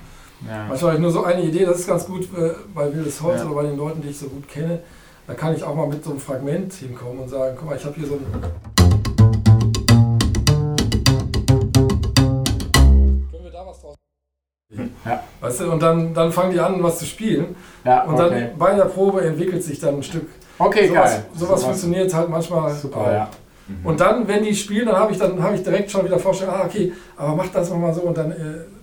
ja. 0.47 0.67
Manchmal 0.69 0.91
habe 0.91 0.95
ich 0.95 1.03
nur 1.03 1.13
so 1.13 1.25
eine 1.25 1.43
Idee, 1.43 1.65
das 1.65 1.81
ist 1.81 1.87
ganz 1.87 2.07
gut 2.07 2.25
äh, 2.37 2.51
bei 2.75 2.93
Wildes 2.93 3.23
Holz 3.23 3.41
ja. 3.41 3.47
oder 3.47 3.55
bei 3.55 3.63
den 3.63 3.77
Leuten, 3.77 4.03
die 4.03 4.09
ich 4.09 4.19
so 4.19 4.27
gut 4.27 4.49
kenne. 4.49 4.81
Da 5.27 5.35
kann 5.35 5.55
ich 5.55 5.65
auch 5.65 5.75
mal 5.75 5.89
mit 5.89 6.05
so 6.05 6.11
einem 6.11 6.21
Fragment 6.21 6.73
hinkommen 6.75 7.21
und 7.21 7.29
sagen, 7.29 7.57
guck 7.59 7.69
mal, 7.69 7.77
ich 7.77 7.85
habe 7.85 7.95
hier 7.97 8.07
so 8.07 8.15
ein... 8.15 8.76
ja. 15.05 15.23
Weißt 15.41 15.61
du, 15.61 15.71
und 15.71 15.81
dann, 15.81 16.13
dann 16.13 16.33
fangen 16.33 16.53
die 16.53 16.61
an, 16.61 16.83
was 16.83 16.99
zu 16.99 17.05
spielen. 17.05 17.55
Ja, 17.85 18.05
und 18.05 18.19
dann 18.19 18.29
okay. 18.29 18.49
bei 18.59 18.75
der 18.75 18.85
Probe 18.85 19.23
entwickelt 19.23 19.63
sich 19.63 19.79
dann 19.79 19.97
ein 19.97 20.03
Stück. 20.03 20.29
Okay, 20.59 20.89
sowas, 20.89 21.13
geil. 21.13 21.27
Sowas 21.35 21.61
so 21.61 21.67
funktioniert 21.67 22.13
halt 22.13 22.29
manchmal. 22.29 22.73
Super, 22.75 23.01
auch. 23.01 23.13
ja. 23.13 23.29
Mhm. 23.69 23.87
Und 23.87 24.01
dann, 24.01 24.27
wenn 24.27 24.43
die 24.43 24.55
spielen, 24.55 24.87
dann 24.87 24.97
habe 24.97 25.13
ich, 25.13 25.21
hab 25.21 25.55
ich 25.55 25.63
direkt 25.63 25.91
schon 25.91 26.05
wieder 26.05 26.19
vorstellen, 26.19 26.51
ah, 26.53 26.65
okay, 26.65 26.93
aber 27.17 27.35
mach 27.37 27.49
das 27.49 27.71
nochmal 27.71 27.93
so 27.95 28.03
und 28.03 28.17
dann, 28.17 28.31
äh, 28.33 28.37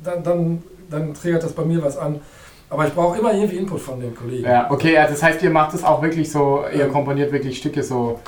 dann, 0.03 0.23
dann 0.23 0.63
dann 0.93 1.13
triggert 1.13 1.43
das 1.43 1.53
bei 1.53 1.65
mir 1.65 1.83
was 1.83 1.97
an. 1.97 2.21
Aber 2.69 2.87
ich 2.87 2.93
brauche 2.93 3.17
immer 3.19 3.33
irgendwie 3.33 3.57
Input 3.57 3.81
von 3.81 3.99
den 3.99 4.15
Kollegen. 4.15 4.45
Ja, 4.45 4.71
okay, 4.71 4.93
ja, 4.93 5.07
das 5.07 5.21
heißt, 5.21 5.41
ihr 5.43 5.49
macht 5.49 5.73
es 5.75 5.83
auch 5.83 6.01
wirklich 6.01 6.31
so, 6.31 6.63
ihr 6.73 6.87
komponiert 6.87 7.31
wirklich 7.31 7.57
Stücke 7.57 7.83
so 7.83 8.19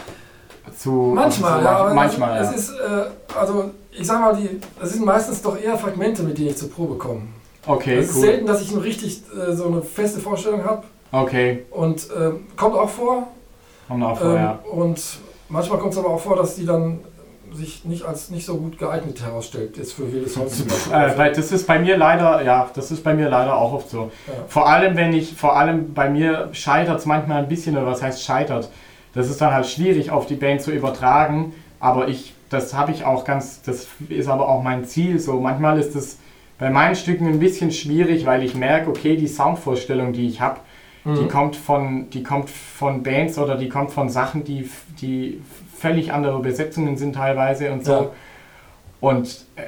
zu. 0.77 1.13
Manchmal, 1.15 1.61
so, 1.61 1.65
ja. 1.65 1.93
manchmal, 1.93 2.41
es, 2.41 2.47
ja. 2.47 2.53
Es 2.53 2.57
ist, 2.57 2.71
äh, 2.71 3.39
also 3.39 3.71
ich 3.91 4.05
sag 4.05 4.21
mal, 4.21 4.35
die, 4.35 4.59
das 4.79 4.91
sind 4.91 5.05
meistens 5.05 5.41
doch 5.41 5.59
eher 5.59 5.77
Fragmente, 5.77 6.21
mit 6.21 6.37
denen 6.37 6.49
ich 6.49 6.57
zur 6.57 6.69
Probe 6.69 6.95
komme. 6.95 7.21
Okay, 7.65 7.97
Es 7.97 8.09
ist 8.09 8.21
selten, 8.21 8.45
dass 8.45 8.61
ich 8.61 8.71
eine 8.71 8.83
richtig 8.83 9.21
äh, 9.33 9.53
so 9.53 9.67
eine 9.67 9.81
feste 9.81 10.19
Vorstellung 10.19 10.63
habe. 10.63 10.83
Okay. 11.11 11.65
Und 11.71 12.09
äh, 12.11 12.31
kommt 12.55 12.75
auch 12.75 12.89
vor. 12.89 13.27
Kommt 13.87 14.03
auch 14.03 14.17
vor, 14.17 14.31
ähm, 14.31 14.35
ja. 14.35 14.59
Und 14.71 15.01
manchmal 15.49 15.79
kommt 15.79 15.93
es 15.93 15.99
aber 15.99 16.09
auch 16.09 16.19
vor, 16.19 16.35
dass 16.35 16.55
die 16.55 16.65
dann 16.65 16.99
sich 17.53 17.85
nicht 17.85 18.03
als 18.03 18.29
nicht 18.29 18.45
so 18.45 18.57
gut 18.57 18.77
geeignet 18.77 19.21
herausstellt, 19.21 19.77
jetzt 19.77 19.93
für 19.93 20.03
zum 20.27 20.43
Beispiel. 20.43 20.67
Äh, 20.91 21.33
das 21.33 21.51
ist 21.51 21.65
bei 21.65 21.79
mir 21.79 21.95
leider, 21.95 22.43
ja, 22.43 22.69
das 22.73 22.91
ist 22.91 23.03
bei 23.03 23.13
mir 23.13 23.29
leider 23.29 23.55
auch 23.55 23.73
oft 23.73 23.89
so. 23.89 24.11
Ja. 24.27 24.33
Vor 24.47 24.67
allem, 24.67 24.97
wenn 24.97 25.13
ich, 25.13 25.35
vor 25.35 25.55
allem 25.55 25.93
bei 25.93 26.09
mir 26.09 26.49
scheitert 26.51 26.99
es 26.99 27.05
manchmal 27.05 27.43
ein 27.43 27.47
bisschen, 27.47 27.77
oder 27.77 27.85
was 27.85 28.01
heißt 28.01 28.21
scheitert. 28.21 28.69
Das 29.13 29.29
ist 29.29 29.39
dann 29.39 29.53
halt 29.53 29.67
schwierig 29.67 30.11
auf 30.11 30.25
die 30.25 30.35
Band 30.35 30.61
zu 30.61 30.71
übertragen, 30.71 31.53
aber 31.79 32.09
ich 32.09 32.35
das 32.49 32.73
habe 32.73 32.91
ich 32.91 33.05
auch 33.05 33.25
ganz, 33.25 33.61
das 33.63 33.87
ist 34.09 34.27
aber 34.27 34.47
auch 34.47 34.61
mein 34.61 34.85
Ziel. 34.85 35.19
So 35.19 35.39
manchmal 35.39 35.79
ist 35.79 35.95
es 35.95 36.17
bei 36.57 36.69
meinen 36.69 36.95
Stücken 36.95 37.27
ein 37.27 37.39
bisschen 37.39 37.71
schwierig, 37.71 38.25
weil 38.25 38.43
ich 38.43 38.55
merke, 38.55 38.89
okay, 38.89 39.15
die 39.15 39.27
Soundvorstellung, 39.27 40.13
die 40.13 40.27
ich 40.27 40.41
habe, 40.41 40.59
mhm. 41.03 41.15
die 41.15 41.27
kommt 41.27 41.55
von, 41.55 42.09
die 42.09 42.23
kommt 42.23 42.49
von 42.49 43.03
Bands 43.03 43.37
oder 43.37 43.57
die 43.57 43.69
kommt 43.69 43.91
von 43.91 44.09
Sachen, 44.09 44.43
die, 44.43 44.69
die 45.01 45.41
völlig 45.77 46.13
andere 46.13 46.39
Besetzungen 46.39 46.97
sind 46.97 47.15
teilweise 47.15 47.71
und 47.71 47.83
so. 47.83 47.91
Ja. 47.91 48.11
Und 49.01 49.45
äh, 49.55 49.61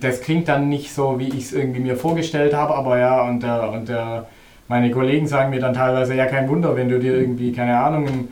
das 0.00 0.20
klingt 0.20 0.48
dann 0.48 0.68
nicht 0.68 0.94
so, 0.94 1.18
wie 1.18 1.28
ich 1.28 1.44
es 1.44 1.52
irgendwie 1.52 1.80
mir 1.80 1.96
vorgestellt 1.96 2.54
habe, 2.54 2.74
aber 2.74 2.98
ja, 2.98 3.22
und, 3.22 3.42
der, 3.42 3.70
und 3.70 3.88
der, 3.88 4.26
meine 4.68 4.90
Kollegen 4.90 5.26
sagen 5.26 5.50
mir 5.50 5.60
dann 5.60 5.74
teilweise, 5.74 6.14
ja, 6.14 6.26
kein 6.26 6.48
Wunder, 6.48 6.76
wenn 6.76 6.88
du 6.88 6.98
dir 6.98 7.14
irgendwie, 7.14 7.52
keine 7.52 7.78
Ahnung, 7.78 8.28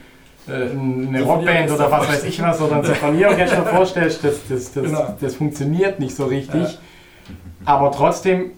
äh, 0.49 0.53
eine 0.53 1.23
Rockband 1.23 1.71
oder 1.73 1.91
was 1.91 2.09
weiß 2.09 2.25
ich 2.25 2.41
was 2.41 2.61
oder 2.61 2.77
ein 2.77 2.85
Sinfonieorchester 2.85 3.67
vorstellst, 3.67 4.23
das, 4.23 4.41
das, 4.49 4.73
das, 4.73 4.85
genau. 4.85 5.15
das 5.21 5.35
funktioniert 5.35 5.99
nicht 5.99 6.15
so 6.15 6.27
richtig. 6.27 6.63
Ja. 6.63 6.79
Aber 7.67 7.93
trotzdem 7.93 8.53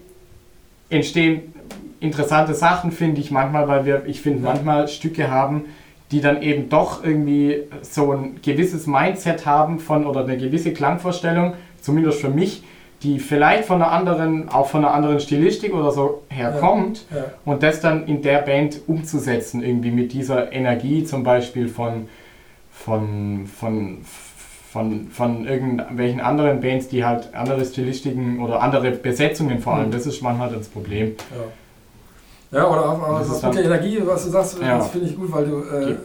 entstehen 0.89 1.53
interessante 1.99 2.53
Sachen, 2.53 2.91
finde 2.91 3.19
ich 3.19 3.31
manchmal, 3.31 3.67
weil 3.67 3.85
wir, 3.85 4.05
ich 4.05 4.21
finde, 4.21 4.41
manchmal 4.41 4.87
Stücke 4.87 5.29
haben, 5.29 5.65
die 6.11 6.21
dann 6.21 6.41
eben 6.41 6.69
doch 6.69 7.03
irgendwie 7.03 7.63
so 7.81 8.13
ein 8.13 8.39
gewisses 8.41 8.87
Mindset 8.87 9.45
haben 9.45 9.79
von 9.79 10.05
oder 10.05 10.23
eine 10.23 10.37
gewisse 10.37 10.73
Klangvorstellung, 10.73 11.53
zumindest 11.81 12.21
für 12.21 12.29
mich, 12.29 12.63
die 13.03 13.19
vielleicht 13.19 13.65
von 13.65 13.81
einer 13.81 13.91
anderen, 13.91 14.49
auch 14.49 14.67
von 14.67 14.83
einer 14.83 14.93
anderen 14.93 15.19
Stilistik 15.19 15.73
oder 15.73 15.91
so 15.91 16.23
herkommt 16.29 17.05
ja, 17.11 17.17
ja. 17.17 17.23
und 17.45 17.63
das 17.63 17.79
dann 17.79 18.07
in 18.07 18.21
der 18.21 18.39
Band 18.39 18.81
umzusetzen, 18.87 19.63
irgendwie 19.63 19.91
mit 19.91 20.11
dieser 20.11 20.51
Energie 20.51 21.03
zum 21.03 21.23
Beispiel 21.23 21.67
von, 21.67 22.09
von, 22.71 23.47
von, 23.47 23.99
von, 24.71 25.09
von 25.09 25.45
irgendwelchen 25.45 26.19
anderen 26.19 26.61
Bands, 26.61 26.87
die 26.89 27.03
halt 27.03 27.33
andere 27.33 27.65
Stilistiken 27.65 28.39
oder 28.39 28.61
andere 28.61 28.91
Besetzungen 28.91 29.59
vor 29.59 29.73
allem, 29.75 29.87
mhm. 29.87 29.91
das 29.91 30.05
ist 30.05 30.21
manchmal 30.21 30.51
das 30.51 30.67
Problem. 30.67 31.15
Ja. 31.35 31.43
Ja, 32.51 32.67
oder 32.67 32.89
auch, 32.89 33.03
aber 33.03 33.19
das, 33.19 33.43
mit 33.43 33.55
der 33.55 33.65
Energie, 33.65 34.01
was 34.03 34.25
du 34.25 34.31
sagst, 34.31 34.57
ja. 34.59 34.79
das 34.79 34.89
finde 34.89 35.07
ich 35.07 35.15
gut, 35.15 35.31
weil 35.31 35.45
du, 35.45 35.61
äh, 35.61 35.91
äh, 35.91 35.95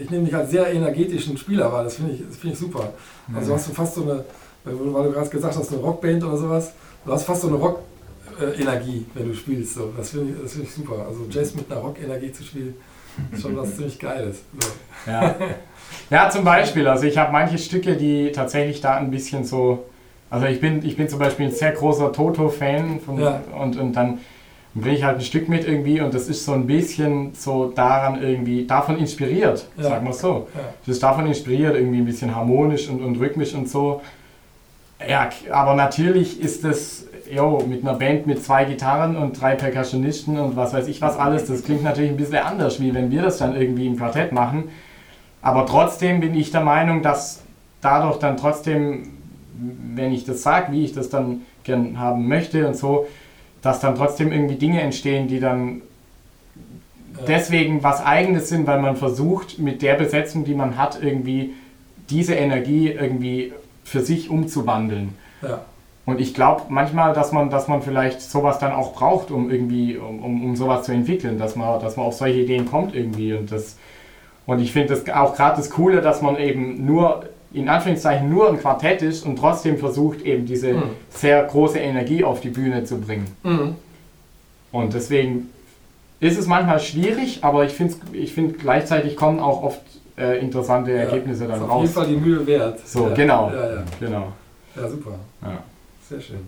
ich 0.00 0.10
nehme 0.10 0.24
dich 0.24 0.34
als 0.34 0.50
sehr 0.50 0.72
energetischen 0.72 1.36
Spieler 1.36 1.70
wahr, 1.70 1.84
das 1.84 1.96
finde 1.96 2.14
ich, 2.14 2.20
find 2.34 2.54
ich 2.54 2.58
super. 2.58 2.94
Also 3.34 3.52
hast 3.52 3.68
du 3.68 3.74
fast 3.74 3.94
so 3.94 4.02
eine, 4.02 4.24
weil 4.64 4.74
du 4.74 5.12
gerade 5.12 5.28
gesagt 5.28 5.54
hast, 5.54 5.72
eine 5.72 5.82
Rockband 5.82 6.24
oder 6.24 6.38
sowas, 6.38 6.72
du 7.04 7.12
hast 7.12 7.24
fast 7.24 7.42
so 7.42 7.48
eine 7.48 7.58
Rock-Energie, 7.58 9.04
wenn 9.12 9.28
du 9.28 9.34
spielst. 9.34 9.74
So. 9.74 9.92
Das 9.94 10.10
finde 10.10 10.32
ich, 10.42 10.50
find 10.50 10.64
ich 10.64 10.72
super. 10.72 11.06
Also 11.06 11.26
Jazz 11.30 11.54
mit 11.54 11.70
einer 11.70 11.80
Rock-Energie 11.82 12.32
zu 12.32 12.42
spielen, 12.42 12.74
schon 13.40 13.56
was 13.56 13.76
ziemlich 13.76 13.98
Geiles. 13.98 14.42
So. 14.60 15.10
Ja. 15.10 15.34
ja, 16.10 16.30
zum 16.30 16.44
Beispiel. 16.44 16.86
Also 16.88 17.06
ich 17.06 17.16
habe 17.18 17.32
manche 17.32 17.58
Stücke, 17.58 17.96
die 17.96 18.32
tatsächlich 18.32 18.80
da 18.80 18.96
ein 18.96 19.10
bisschen 19.10 19.44
so. 19.44 19.86
Also 20.28 20.46
ich 20.46 20.60
bin, 20.60 20.84
ich 20.84 20.96
bin 20.96 21.08
zum 21.08 21.18
Beispiel 21.18 21.46
ein 21.46 21.52
sehr 21.52 21.72
großer 21.72 22.12
Toto-Fan 22.12 23.00
ja. 23.18 23.40
und, 23.56 23.76
und 23.76 23.92
dann 23.92 24.18
bringe 24.74 24.96
ich 24.96 25.04
halt 25.04 25.18
ein 25.18 25.22
Stück 25.22 25.48
mit 25.48 25.66
irgendwie 25.66 26.00
und 26.00 26.12
das 26.12 26.28
ist 26.28 26.44
so 26.44 26.52
ein 26.52 26.66
bisschen 26.66 27.32
so 27.34 27.70
daran 27.70 28.22
irgendwie, 28.22 28.66
davon 28.66 28.98
inspiriert, 28.98 29.66
ja. 29.76 29.84
sagen 29.84 30.04
wir 30.04 30.10
es 30.10 30.20
so. 30.20 30.48
Ja. 30.54 30.60
Das 30.84 30.96
ist 30.96 31.02
davon 31.02 31.26
inspiriert, 31.26 31.74
irgendwie 31.74 31.98
ein 31.98 32.04
bisschen 32.04 32.34
harmonisch 32.34 32.88
und, 32.88 33.02
und 33.02 33.18
rhythmisch 33.18 33.54
und 33.54 33.68
so. 33.68 34.02
Ja, 35.08 35.30
aber 35.50 35.74
natürlich 35.74 36.40
ist 36.40 36.64
das, 36.64 37.06
jo, 37.30 37.62
mit 37.66 37.82
einer 37.82 37.94
Band 37.94 38.26
mit 38.26 38.42
zwei 38.44 38.64
Gitarren 38.64 39.16
und 39.16 39.40
drei 39.40 39.54
Percussionisten 39.54 40.38
und 40.38 40.56
was 40.56 40.72
weiß 40.72 40.88
ich 40.88 41.00
was 41.00 41.18
alles, 41.18 41.46
das 41.46 41.62
klingt 41.62 41.82
natürlich 41.82 42.10
ein 42.10 42.16
bisschen 42.16 42.38
anders, 42.38 42.80
wie 42.80 42.94
wenn 42.94 43.10
wir 43.10 43.22
das 43.22 43.38
dann 43.38 43.56
irgendwie 43.56 43.86
im 43.86 43.96
Quartett 43.96 44.32
machen. 44.32 44.64
Aber 45.42 45.66
trotzdem 45.66 46.20
bin 46.20 46.34
ich 46.34 46.50
der 46.50 46.62
Meinung, 46.62 47.02
dass 47.02 47.42
dadurch 47.80 48.18
dann 48.18 48.36
trotzdem, 48.36 49.10
wenn 49.94 50.12
ich 50.12 50.24
das 50.24 50.42
sage, 50.42 50.72
wie 50.72 50.84
ich 50.84 50.92
das 50.92 51.08
dann 51.08 51.42
gern 51.64 51.98
haben 51.98 52.26
möchte 52.28 52.66
und 52.66 52.76
so, 52.76 53.06
dass 53.62 53.80
dann 53.80 53.94
trotzdem 53.94 54.32
irgendwie 54.32 54.56
Dinge 54.56 54.80
entstehen, 54.80 55.28
die 55.28 55.40
dann 55.40 55.82
deswegen 57.26 57.82
was 57.82 58.04
Eigenes 58.04 58.48
sind, 58.48 58.66
weil 58.66 58.80
man 58.80 58.96
versucht, 58.96 59.58
mit 59.58 59.82
der 59.82 59.94
Besetzung, 59.94 60.44
die 60.44 60.54
man 60.54 60.76
hat, 60.76 61.02
irgendwie 61.02 61.54
diese 62.10 62.34
Energie 62.34 62.90
irgendwie 62.90 63.52
für 63.84 64.02
sich 64.02 64.30
umzuwandeln. 64.30 65.14
Ja. 65.42 65.64
Und 66.06 66.20
ich 66.20 66.34
glaube 66.34 66.62
manchmal, 66.68 67.12
dass 67.12 67.32
man, 67.32 67.50
dass 67.50 67.66
man 67.66 67.82
vielleicht 67.82 68.22
sowas 68.22 68.60
dann 68.60 68.72
auch 68.72 68.94
braucht, 68.94 69.32
um 69.32 69.50
irgendwie, 69.50 69.96
um, 69.96 70.44
um 70.44 70.56
sowas 70.56 70.84
zu 70.84 70.92
entwickeln, 70.92 71.36
dass 71.36 71.56
man, 71.56 71.80
dass 71.80 71.96
man 71.96 72.06
auf 72.06 72.14
solche 72.14 72.40
Ideen 72.40 72.64
kommt 72.64 72.94
irgendwie. 72.94 73.34
Und, 73.34 73.50
das, 73.50 73.76
und 74.46 74.60
ich 74.60 74.72
finde 74.72 74.94
das 74.94 75.08
auch 75.12 75.34
gerade 75.34 75.56
das 75.56 75.68
Coole, 75.68 76.00
dass 76.00 76.22
man 76.22 76.38
eben 76.38 76.86
nur, 76.86 77.24
in 77.52 77.68
Anführungszeichen, 77.68 78.30
nur 78.30 78.48
ein 78.48 78.58
Quartett 78.58 79.02
ist 79.02 79.26
und 79.26 79.36
trotzdem 79.36 79.78
versucht, 79.78 80.22
eben 80.22 80.46
diese 80.46 80.74
mhm. 80.74 80.82
sehr 81.10 81.42
große 81.42 81.80
Energie 81.80 82.22
auf 82.22 82.40
die 82.40 82.50
Bühne 82.50 82.84
zu 82.84 83.00
bringen. 83.00 83.26
Mhm. 83.42 83.74
Und 84.70 84.94
deswegen 84.94 85.50
ist 86.20 86.38
es 86.38 86.46
manchmal 86.46 86.78
schwierig, 86.78 87.40
aber 87.42 87.64
ich 87.64 87.72
finde 87.72 87.94
ich 88.12 88.32
find, 88.32 88.60
gleichzeitig 88.60 89.16
kommen 89.16 89.40
auch 89.40 89.64
oft 89.64 89.80
äh, 90.16 90.38
interessante 90.38 90.92
ja, 90.92 90.98
Ergebnisse 90.98 91.48
dann 91.48 91.62
raus. 91.62 91.70
Auf 91.70 91.82
jeden 91.82 91.94
Fall 91.94 92.06
die 92.06 92.16
Mühe 92.16 92.46
wert. 92.46 92.86
So, 92.86 93.08
ja. 93.08 93.14
genau. 93.14 93.50
Ja, 93.50 93.74
ja. 93.74 93.82
genau. 93.98 94.32
Ja, 94.76 94.88
super. 94.88 95.14
Ja. 95.42 95.58
Sehr 96.08 96.20
schön. 96.20 96.38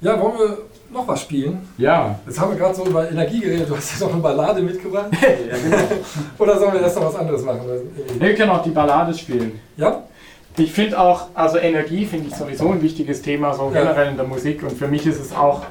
Ja, 0.00 0.20
wollen 0.20 0.38
wir 0.38 0.58
noch 0.92 1.08
was 1.08 1.22
spielen? 1.22 1.58
Ja. 1.76 2.20
Jetzt 2.24 2.38
haben 2.38 2.52
wir 2.52 2.58
gerade 2.58 2.74
so 2.74 2.86
über 2.86 3.10
Energie 3.10 3.40
geredet. 3.40 3.68
Du 3.68 3.76
hast 3.76 3.98
ja 3.98 4.06
noch 4.06 4.12
eine 4.12 4.22
Ballade 4.22 4.62
mitgebracht. 4.62 5.08
ja, 5.20 5.56
genau. 5.56 6.02
Oder 6.38 6.58
sollen 6.58 6.74
wir 6.74 6.80
erst 6.82 6.96
noch 6.96 7.06
was 7.06 7.16
anderes 7.16 7.42
machen? 7.42 7.62
Wir 8.16 8.34
können 8.36 8.50
auch 8.50 8.62
die 8.62 8.70
Ballade 8.70 9.12
spielen. 9.12 9.58
Ja. 9.76 10.04
Ich 10.56 10.72
finde 10.72 11.00
auch, 11.00 11.28
also 11.34 11.58
Energie 11.58 12.04
finde 12.04 12.28
ich 12.28 12.34
sowieso 12.36 12.70
ein 12.70 12.80
wichtiges 12.80 13.22
Thema, 13.22 13.54
so 13.54 13.72
ja. 13.74 13.80
generell 13.82 14.10
in 14.10 14.16
der 14.16 14.26
Musik. 14.26 14.62
Und 14.62 14.72
für 14.72 14.86
mich 14.86 15.04
ist 15.04 15.18
es 15.18 15.32
auch 15.32 15.62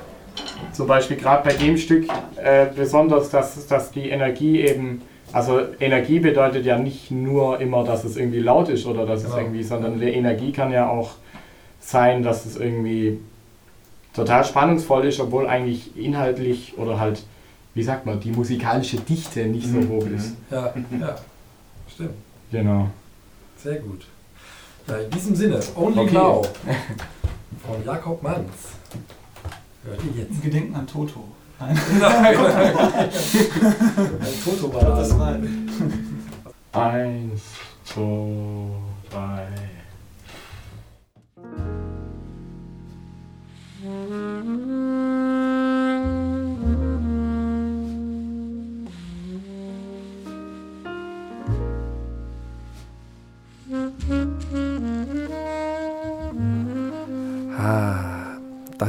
zum 0.74 0.88
Beispiel 0.88 1.16
gerade 1.16 1.44
bei 1.44 1.54
dem 1.54 1.78
Stück 1.78 2.08
äh, 2.36 2.66
besonders, 2.76 3.30
dass, 3.30 3.66
dass 3.68 3.92
die 3.92 4.10
Energie 4.10 4.62
eben 4.62 5.04
also 5.34 5.60
Energie 5.82 6.20
bedeutet 6.20 6.66
ja 6.66 6.78
nicht 6.78 7.12
nur 7.12 7.60
immer, 7.60 7.84
dass 7.84 8.06
es 8.06 8.16
irgendwie 8.16 8.40
laut 8.40 8.70
ist 8.70 8.86
oder 8.86 9.06
dass 9.06 9.24
genau. 9.24 9.36
es 9.36 9.42
irgendwie, 9.42 9.64
sondern 9.64 10.00
die 10.00 10.08
Energie 10.08 10.54
kann 10.54 10.72
ja 10.72 10.90
auch 10.90 11.12
sein, 11.88 12.22
dass 12.22 12.46
es 12.46 12.58
irgendwie 12.58 13.20
total 14.14 14.44
spannungsvoll 14.44 15.06
ist, 15.06 15.20
obwohl 15.22 15.48
eigentlich 15.48 15.96
inhaltlich 15.96 16.78
oder 16.78 17.00
halt, 17.00 17.24
wie 17.76 17.84
sagt 17.84 18.06
man, 18.06 18.20
die 18.20 18.32
musikalische 18.32 18.98
Dichte 18.98 19.46
nicht 19.46 19.68
so 19.68 19.78
mhm. 19.78 19.90
hoch 19.90 20.06
ist. 20.08 20.34
Ja, 20.52 20.74
ja, 21.00 21.16
stimmt. 21.94 22.16
Genau. 22.52 22.90
Sehr 23.58 23.76
gut. 23.76 24.06
Ja, 24.88 24.98
in 24.98 25.10
diesem 25.12 25.36
Sinne, 25.36 25.60
Only 25.76 26.00
okay. 26.00 26.14
Now 26.14 26.42
von 27.66 27.86
Jakob 27.86 28.22
Manns. 28.22 28.48
Hört 29.86 30.00
ihr 30.04 30.24
jetzt? 30.24 30.42
Gedenken 30.42 30.76
an 30.76 30.88
Toto. 30.88 31.24
Nein. 31.60 31.78
Ein 31.98 33.10
Toto 34.44 34.74
war 34.74 34.98
das 34.98 35.16
mal. 35.16 35.42
Eins, 36.74 37.42
zwei, 37.86 38.77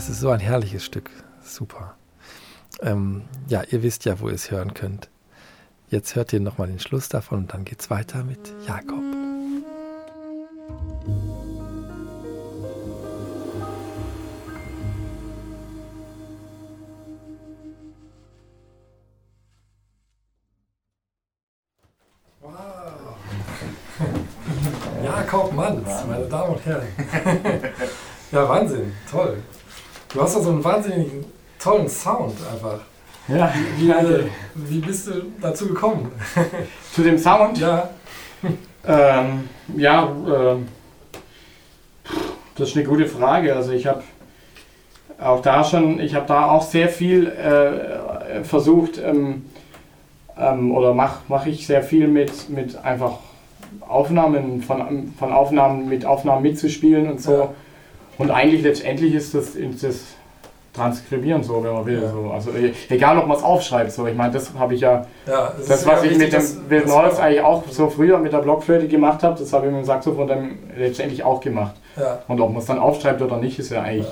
ist 0.09 0.21
so 0.21 0.31
ein 0.31 0.41
herrliches 0.41 0.85
Stück. 0.85 1.11
Super. 1.43 1.97
Ähm, 2.81 3.23
ja, 3.49 3.63
ihr 3.71 3.83
wisst 3.83 4.05
ja, 4.05 4.21
wo 4.21 4.29
ihr 4.29 4.35
es 4.35 4.51
hören 4.51 4.75
könnt. 4.75 5.09
Jetzt 5.89 6.17
hört 6.17 6.33
ihr 6.33 6.41
nochmal 6.41 6.69
den 6.69 6.81
Schluss 6.81 7.09
davon 7.09 7.39
und 7.39 7.55
dann 7.55 7.65
geht 7.65 7.81
es 7.81 7.91
weiter 7.91 8.23
mit 8.25 8.53
Jakob. 8.67 8.98
Hast 30.29 30.37
doch 30.37 30.43
so 30.43 30.51
einen 30.51 30.65
wahnsinnigen 30.65 31.25
tollen 31.59 31.89
Sound 31.89 32.35
einfach. 32.53 32.81
Ja, 33.29 33.53
wie, 33.79 33.93
wie 34.55 34.79
bist 34.79 35.07
du 35.07 35.13
dazu 35.41 35.69
gekommen? 35.69 36.13
Zu 36.93 37.03
dem 37.03 37.19
Sound? 37.19 37.59
Ja. 37.59 37.91
Ähm, 38.87 39.49
ja, 39.77 40.05
äh, 40.05 40.57
das 42.57 42.71
ist 42.71 42.77
eine 42.77 42.87
gute 42.87 43.07
Frage. 43.07 43.55
Also 43.55 43.73
ich 43.73 43.87
habe 43.87 44.03
auch 45.19 45.43
da 45.43 45.65
schon, 45.65 45.99
ich 46.01 46.15
habe 46.15 46.27
da 46.27 46.51
auch 46.51 46.63
sehr 46.63 46.89
viel 46.89 47.27
äh, 47.27 48.45
versucht 48.45 48.99
ähm, 48.99 49.47
ähm, 50.39 50.73
oder 50.73 50.95
mache 50.95 51.21
mach 51.29 51.47
ich 51.47 51.67
sehr 51.67 51.83
viel 51.83 52.07
mit, 52.07 52.49
mit 52.51 52.77
einfach 52.85 53.19
Aufnahmen 53.81 54.63
von, 54.63 55.13
von 55.19 55.33
Aufnahmen 55.33 55.89
mit 55.89 56.05
Aufnahmen 56.05 56.43
mitzuspielen 56.43 57.11
und 57.11 57.21
so. 57.21 57.33
Ja. 57.33 57.55
Und 58.19 58.31
eigentlich 58.31 58.63
letztendlich 58.63 59.15
ist 59.15 59.35
das, 59.35 59.55
ist 59.55 59.83
das 59.83 60.18
Transkribieren 60.79 61.43
so, 61.43 61.63
wenn 61.63 61.73
man 61.73 61.85
will. 61.87 62.03
Ja. 62.03 62.11
So. 62.11 62.31
Also 62.31 62.51
e- 62.53 62.73
egal, 62.89 63.19
ob 63.19 63.27
man 63.27 63.37
es 63.37 63.43
aufschreibt. 63.43 63.93
So. 63.93 64.07
Ich 64.07 64.15
meine, 64.17 64.33
das 64.33 64.53
habe 64.59 64.75
ich 64.75 64.81
ja, 64.81 65.07
Ja, 65.27 65.53
das 65.59 65.81
ist 65.81 65.87
was 65.87 66.03
ich 66.05 66.17
mit 66.17 66.33
dem 66.33 66.43
Wild 66.71 66.87
Norris 66.87 67.19
eigentlich 67.19 67.43
auch 67.43 67.63
so 67.71 67.89
früher 67.91 68.19
mit 68.19 68.33
der 68.33 68.39
Blockflöte 68.39 68.89
gemacht 68.89 69.23
habe, 69.23 69.39
das 69.39 69.53
habe 69.53 69.67
ich 69.67 69.73
mit 69.73 69.83
dem 69.83 69.87
Saxophon 69.87 70.27
dann 70.29 70.59
letztendlich 70.77 71.23
auch 71.25 71.41
gemacht. 71.41 71.75
Ja. 71.97 72.21
Und 72.29 72.41
ob 72.41 72.51
man 72.51 72.59
es 72.61 72.67
dann 72.67 72.79
aufschreibt 72.79 73.21
oder 73.23 73.37
nicht, 73.39 73.59
ist 73.59 73.71
ja 73.71 73.83
eigentlich. 73.83 74.07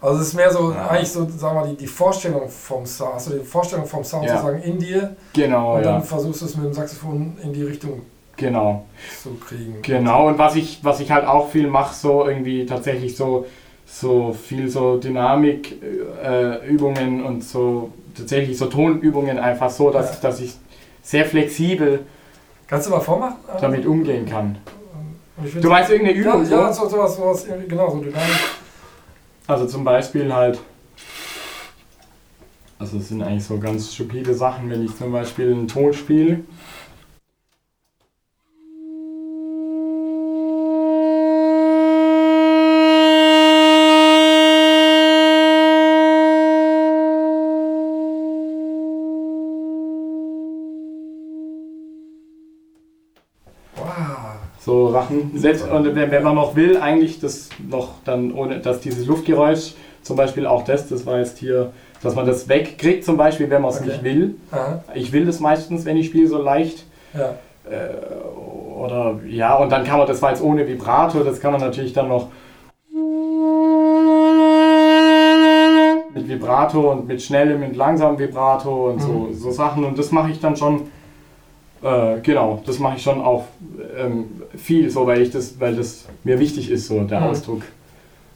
Also 0.00 0.20
es 0.20 0.28
ist 0.28 0.34
mehr 0.34 0.50
so, 0.52 0.70
Ja. 0.72 0.88
eigentlich 0.88 1.10
so, 1.10 1.20
sagen 1.26 1.56
wir 1.56 1.62
mal, 1.62 1.68
die, 1.70 1.76
die 1.76 1.86
Vorstellung 1.86 2.46
vom 2.50 2.84
Sound, 2.84 3.14
also 3.14 3.30
die 3.38 3.44
Vorstellung 3.44 3.86
vom 3.86 4.04
Sound 4.04 4.24
Ja. 4.26 4.32
sozusagen 4.36 4.62
in 4.62 4.78
dir 4.78 5.16
Genau, 5.32 5.76
und 5.76 5.84
ja. 5.84 5.92
dann 5.92 6.02
versuchst 6.02 6.42
du 6.42 6.44
es 6.44 6.56
mit 6.56 6.66
dem 6.66 6.74
Saxophon 6.74 7.38
in 7.42 7.52
die 7.54 7.62
Richtung 7.62 8.02
Genau. 8.36 8.84
zu 9.22 9.30
kriegen. 9.36 9.80
Genau, 9.80 10.26
und 10.28 10.36
was 10.38 10.56
ich, 10.56 10.80
was 10.82 11.00
ich 11.00 11.10
halt 11.10 11.26
auch 11.26 11.48
viel 11.48 11.68
mache, 11.68 11.94
so 11.94 12.26
irgendwie 12.28 12.66
tatsächlich 12.66 13.16
so, 13.16 13.46
so 14.00 14.32
viel 14.32 14.68
so 14.68 14.96
Dynamik-Übungen 14.98 17.20
äh, 17.20 17.22
und 17.22 17.44
so 17.44 17.92
tatsächlich 18.16 18.58
so 18.58 18.66
Tonübungen 18.66 19.38
einfach 19.38 19.70
so, 19.70 19.90
dass, 19.90 20.06
Ja. 20.08 20.12
ich, 20.14 20.20
dass 20.20 20.40
ich 20.40 20.54
sehr 21.02 21.24
flexibel 21.24 22.00
Kannst 22.66 22.86
du 22.88 22.90
mal 22.90 23.00
vormachen? 23.00 23.36
damit 23.60 23.86
umgehen 23.86 24.26
kann. 24.26 24.56
Find- 25.44 25.64
Du 25.64 25.68
meinst 25.68 25.90
irgendeine 25.90 26.18
ja, 26.18 26.24
Übung? 26.28 26.50
ja, 26.50 26.72
so? 26.72 26.82
so, 26.84 26.88
sowas, 26.90 27.16
sowas, 27.16 27.46
genau, 27.68 27.90
so 27.90 27.98
Dynamik. 27.98 28.24
Also 29.46 29.66
zum 29.66 29.84
Beispiel 29.84 30.32
halt, 30.32 30.58
also 32.78 32.98
es 32.98 33.08
sind 33.08 33.22
eigentlich 33.22 33.44
so 33.44 33.58
ganz 33.58 33.92
stupide 33.94 34.34
Sachen, 34.34 34.70
wenn 34.70 34.84
ich 34.84 34.96
zum 34.96 35.12
Beispiel 35.12 35.52
einen 35.52 35.68
Ton 35.68 35.92
spiele. 35.92 36.40
So 54.64 54.90
Sachen. 54.90 55.32
Selbst, 55.34 55.68
und 55.68 55.94
wenn, 55.94 56.22
man 56.22 56.34
noch 56.34 56.56
will, 56.56 56.78
eigentlich 56.78 57.20
das 57.20 57.50
noch 57.68 57.90
dann 58.04 58.32
ohne, 58.32 58.60
dass 58.60 58.80
dieses 58.80 59.06
Luftgeräusch, 59.06 59.74
zum 60.02 60.16
Beispiel 60.16 60.46
auch 60.46 60.64
das, 60.64 60.88
das 60.88 61.04
war 61.04 61.18
jetzt 61.18 61.38
hier, 61.38 61.72
dass 62.02 62.14
man 62.14 62.26
das 62.26 62.48
wegkriegt, 62.48 63.04
zum 63.04 63.16
Beispiel, 63.18 63.50
wenn 63.50 63.60
man 63.62 63.70
es 63.72 63.80
Okay. 63.80 63.88
nicht 63.88 64.04
will. 64.04 64.36
Aha. 64.50 64.82
Ich 64.94 65.12
will 65.12 65.26
das 65.26 65.40
meistens, 65.40 65.84
wenn 65.84 65.96
ich 65.98 66.06
spiele, 66.06 66.28
so 66.28 66.40
leicht. 66.40 66.84
Ja. 67.12 67.34
Äh, 67.70 67.94
oder 68.78 69.20
ja, 69.26 69.54
und 69.56 69.70
dann 69.70 69.84
kann 69.84 69.98
man, 69.98 70.06
das 70.06 70.20
war 70.22 70.30
jetzt 70.30 70.42
ohne 70.42 70.66
Vibrato, 70.66 71.22
das 71.24 71.40
kann 71.40 71.52
man 71.52 71.60
natürlich 71.60 71.92
dann 71.92 72.08
noch 72.08 72.28
mit 76.14 76.28
Vibrato 76.28 76.92
und 76.92 77.06
mit 77.06 77.20
schnellem 77.22 77.62
und 77.62 77.76
langsamem 77.76 78.18
Vibrato 78.18 78.90
und 78.90 79.00
so, 79.00 79.28
so 79.32 79.50
Sachen. 79.50 79.84
Und 79.84 79.98
das 79.98 80.10
mache 80.10 80.30
ich 80.30 80.40
dann 80.40 80.56
schon, 80.56 80.82
äh, 81.82 82.20
genau, 82.22 82.62
das 82.66 82.78
mache 82.78 82.96
ich 82.96 83.02
schon 83.02 83.20
auch 83.20 83.44
ähm, 83.98 84.26
viel, 84.56 84.90
so 84.90 85.06
weil 85.06 85.22
ich 85.22 85.30
das, 85.30 85.58
weil 85.60 85.74
das 85.76 86.04
mir 86.24 86.38
wichtig 86.38 86.70
ist, 86.70 86.86
so 86.88 87.00
der 87.04 87.20
Mhm. 87.20 87.26
Ausdruck. 87.26 87.62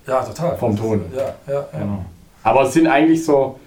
ja, 0.07 0.23
total. 0.23 0.57
Vom 0.57 0.73
ist- 0.75 0.81
Ton. 0.81 1.05
Ja, 1.15 1.35
ja, 1.47 1.55
ja. 1.73 1.79
Genau. 1.79 2.05
Aber 2.43 2.63
es 2.63 2.73
sind 2.73 2.87
eigentlich 2.87 3.25
so 3.25 3.59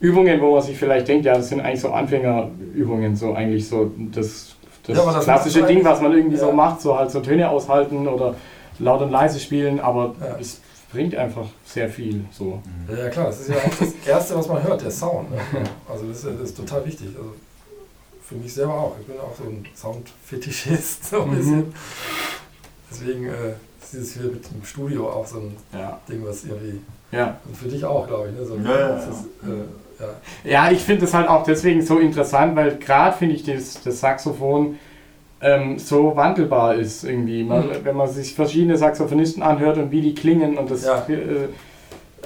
Übungen, 0.00 0.40
wo 0.40 0.52
man 0.54 0.62
sich 0.62 0.76
vielleicht 0.76 1.08
denkt, 1.08 1.24
ja, 1.24 1.34
das 1.34 1.48
sind 1.48 1.60
eigentlich 1.60 1.80
so 1.80 1.90
Anfängerübungen, 1.92 3.16
so 3.16 3.32
eigentlich 3.32 3.66
so 3.68 3.90
das, 4.12 4.54
das, 4.86 4.96
Ja, 4.98 5.12
das 5.12 5.24
klassische 5.24 5.62
Ding, 5.62 5.84
was 5.84 6.00
man 6.00 6.12
irgendwie 6.12 6.36
so 6.36 6.52
macht, 6.52 6.80
so 6.82 6.98
halt 6.98 7.10
so 7.10 7.20
Töne 7.20 7.48
aushalten 7.48 8.06
oder 8.06 8.34
laut 8.78 9.00
und 9.02 9.10
leise 9.10 9.38
spielen, 9.40 9.80
aber 9.80 10.14
es 10.40 10.60
bringt 10.92 11.14
einfach 11.14 11.46
sehr 11.64 11.88
viel. 11.88 12.24
So. 12.32 12.60
Ja, 12.90 13.04
ja, 13.04 13.08
klar, 13.08 13.26
das 13.26 13.40
ist 13.40 13.48
ja 13.50 13.56
auch 13.56 13.78
das 13.78 13.92
Erste, 14.06 14.36
was 14.36 14.48
man 14.48 14.62
hört, 14.62 14.82
der 14.82 14.90
Sound. 14.90 15.30
Ne? 15.30 15.38
Also 15.90 16.06
das 16.06 16.18
ist, 16.18 16.26
das 16.26 16.50
ist 16.50 16.56
total 16.56 16.84
wichtig. 16.84 17.08
Also 17.16 17.30
für 18.26 18.34
mich 18.36 18.52
selber 18.54 18.74
auch. 18.74 18.96
Ich 19.00 19.06
bin 19.06 19.16
auch 19.20 19.34
so 19.36 19.44
ein 19.44 19.64
Soundfetischist, 19.74 21.04
so 21.10 21.22
ein 21.22 21.30
Mhm. 21.30 21.36
bisschen. 21.36 21.74
Deswegen 22.90 23.26
äh, 23.26 23.30
ist 23.82 23.92
dieses 23.92 24.12
hier 24.14 24.22
mit 24.24 24.44
dem 24.50 24.64
Studio 24.64 25.08
auch 25.10 25.26
so 25.26 25.38
ein 25.38 25.56
Ja. 25.72 25.98
Ding, 26.08 26.24
was 26.24 26.44
irgendwie, 26.44 26.80
Ja. 27.12 27.36
also 27.44 27.54
für 27.62 27.68
dich 27.68 27.84
auch, 27.84 28.06
glaube 28.06 28.28
ich, 28.30 28.38
ne? 28.38 28.46
So, 28.46 28.56
Ja, 28.56 28.78
ja, 28.80 28.88
das 28.96 29.06
äh, 29.08 30.50
ja. 30.50 30.70
Ich 30.70 30.82
finde 30.82 31.02
das 31.02 31.14
halt 31.14 31.28
auch 31.28 31.44
deswegen 31.44 31.82
so 31.82 31.98
interessant, 31.98 32.56
weil 32.56 32.76
gerade 32.78 33.16
finde 33.16 33.34
ich 33.34 33.44
das, 33.44 33.82
das 33.82 34.00
Saxophon 34.00 34.78
ähm, 35.40 35.78
so 35.78 36.16
wandelbar 36.16 36.74
ist 36.76 37.04
irgendwie. 37.04 37.42
Man, 37.44 37.66
Mhm. 37.66 37.72
Wenn 37.84 37.96
man 37.96 38.08
sich 38.08 38.34
verschiedene 38.34 38.76
Saxophonisten 38.78 39.42
anhört 39.42 39.76
und 39.76 39.90
wie 39.90 40.00
die 40.00 40.14
klingen 40.14 40.56
und 40.56 40.70
das, 40.70 40.84
äh, 40.84 41.48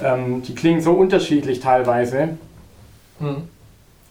ähm, 0.01 0.41
die 0.43 0.55
klingen 0.55 0.81
so 0.81 0.93
unterschiedlich 0.93 1.59
teilweise. 1.59 2.37
Hm. 3.19 3.43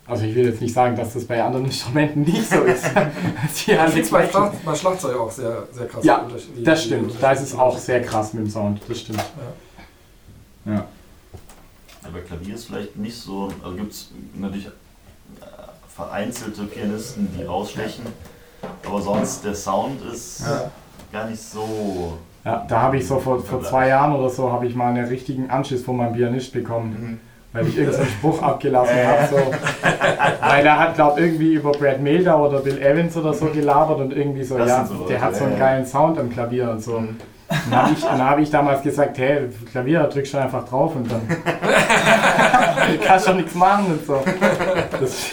Also 0.08 0.24
ich 0.24 0.34
will 0.34 0.46
jetzt 0.46 0.60
nicht 0.62 0.72
sagen, 0.72 0.96
dass 0.96 1.12
das 1.12 1.24
bei 1.26 1.42
anderen 1.42 1.64
Instrumenten 1.66 2.22
nicht 2.22 2.48
so 2.48 2.62
ist. 2.62 2.84
die 3.66 3.74
bei, 4.10 4.26
Schlag, 4.26 4.64
bei 4.64 4.74
Schlagzeug 4.74 5.16
auch 5.20 5.30
sehr, 5.30 5.68
sehr 5.72 5.86
krass. 5.86 6.04
Ja, 6.04 6.26
die- 6.56 6.64
das 6.64 6.84
stimmt. 6.84 7.12
Da 7.20 7.32
ist 7.32 7.42
es 7.42 7.54
auch 7.54 7.76
sehr 7.76 8.00
krass 8.02 8.32
mit 8.32 8.44
dem 8.46 8.50
Sound. 8.50 8.80
Das 8.88 9.00
stimmt. 9.00 9.22
Ja. 10.64 10.72
Ja, 10.74 10.84
bei 12.12 12.20
Klavier 12.20 12.54
ist 12.54 12.64
vielleicht 12.66 12.96
nicht 12.96 13.16
so, 13.16 13.50
also 13.62 13.76
gibt 13.76 13.92
es 13.92 14.10
natürlich 14.34 14.66
äh, 14.66 14.70
vereinzelte 15.94 16.64
Pianisten, 16.64 17.28
die 17.36 17.42
rausstechen, 17.44 18.06
aber 18.86 19.02
sonst 19.02 19.44
der 19.44 19.54
Sound 19.54 20.00
ist 20.10 20.40
Ja. 20.40 20.70
gar 21.12 21.28
nicht 21.28 21.42
so. 21.42 22.16
Ja, 22.44 22.64
da 22.66 22.80
habe 22.82 22.96
ich 22.96 23.06
so 23.06 23.18
vor, 23.18 23.42
vor 23.42 23.62
zwei 23.62 23.88
Jahren 23.88 24.14
oder 24.14 24.30
so 24.30 24.50
habe 24.50 24.66
ich 24.66 24.74
mal 24.74 24.88
einen 24.94 25.06
richtigen 25.06 25.50
Anschiss 25.50 25.82
von 25.82 25.96
meinem 25.98 26.14
Pianist 26.14 26.52
bekommen. 26.52 27.20
Weil 27.52 27.66
ich 27.66 27.78
irgendeinen 27.78 28.08
Spruch 28.08 28.42
abgelassen 28.42 28.96
habe. 29.06 29.28
So. 29.30 29.36
Weil 30.40 30.66
er 30.66 30.78
hat, 30.78 30.94
glaube 30.94 31.20
irgendwie 31.20 31.54
über 31.54 31.72
Brad 31.72 32.00
Milder 32.00 32.38
oder 32.38 32.60
Bill 32.60 32.78
Evans 32.80 33.16
oder 33.16 33.32
so 33.32 33.46
gelabert 33.46 34.00
und 34.00 34.14
irgendwie 34.14 34.44
so, 34.44 34.58
Das 34.58 34.68
ja, 34.68 34.84
so 34.84 35.06
der 35.06 35.20
hat 35.20 35.36
so 35.36 35.44
einen 35.44 35.58
geilen 35.58 35.86
Sound 35.86 36.18
am 36.18 36.30
Klavier 36.30 36.70
und 36.70 36.82
so. 36.82 37.00
Mhm. 37.00 37.16
Dann 37.70 37.82
habe 37.82 37.92
ich, 37.92 38.02
dann 38.02 38.22
hab 38.22 38.38
ich 38.38 38.50
damals 38.50 38.82
gesagt, 38.82 39.16
hey, 39.16 39.48
Klavier, 39.70 40.02
drückst 40.04 40.34
du 40.34 40.38
einfach 40.38 40.68
drauf 40.68 40.94
und 40.94 41.10
dann 41.10 41.22
kannst 43.06 43.26
du 43.26 43.32
nichts 43.32 43.54
machen 43.54 43.86
und 43.86 44.06
so. 44.06 44.22
Das, 45.00 45.30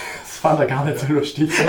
das 0.50 0.58
fand 0.58 0.60
er 0.60 0.66
gar 0.76 0.84
nicht 0.84 0.98
so 1.00 1.12
lustig. 1.12 1.50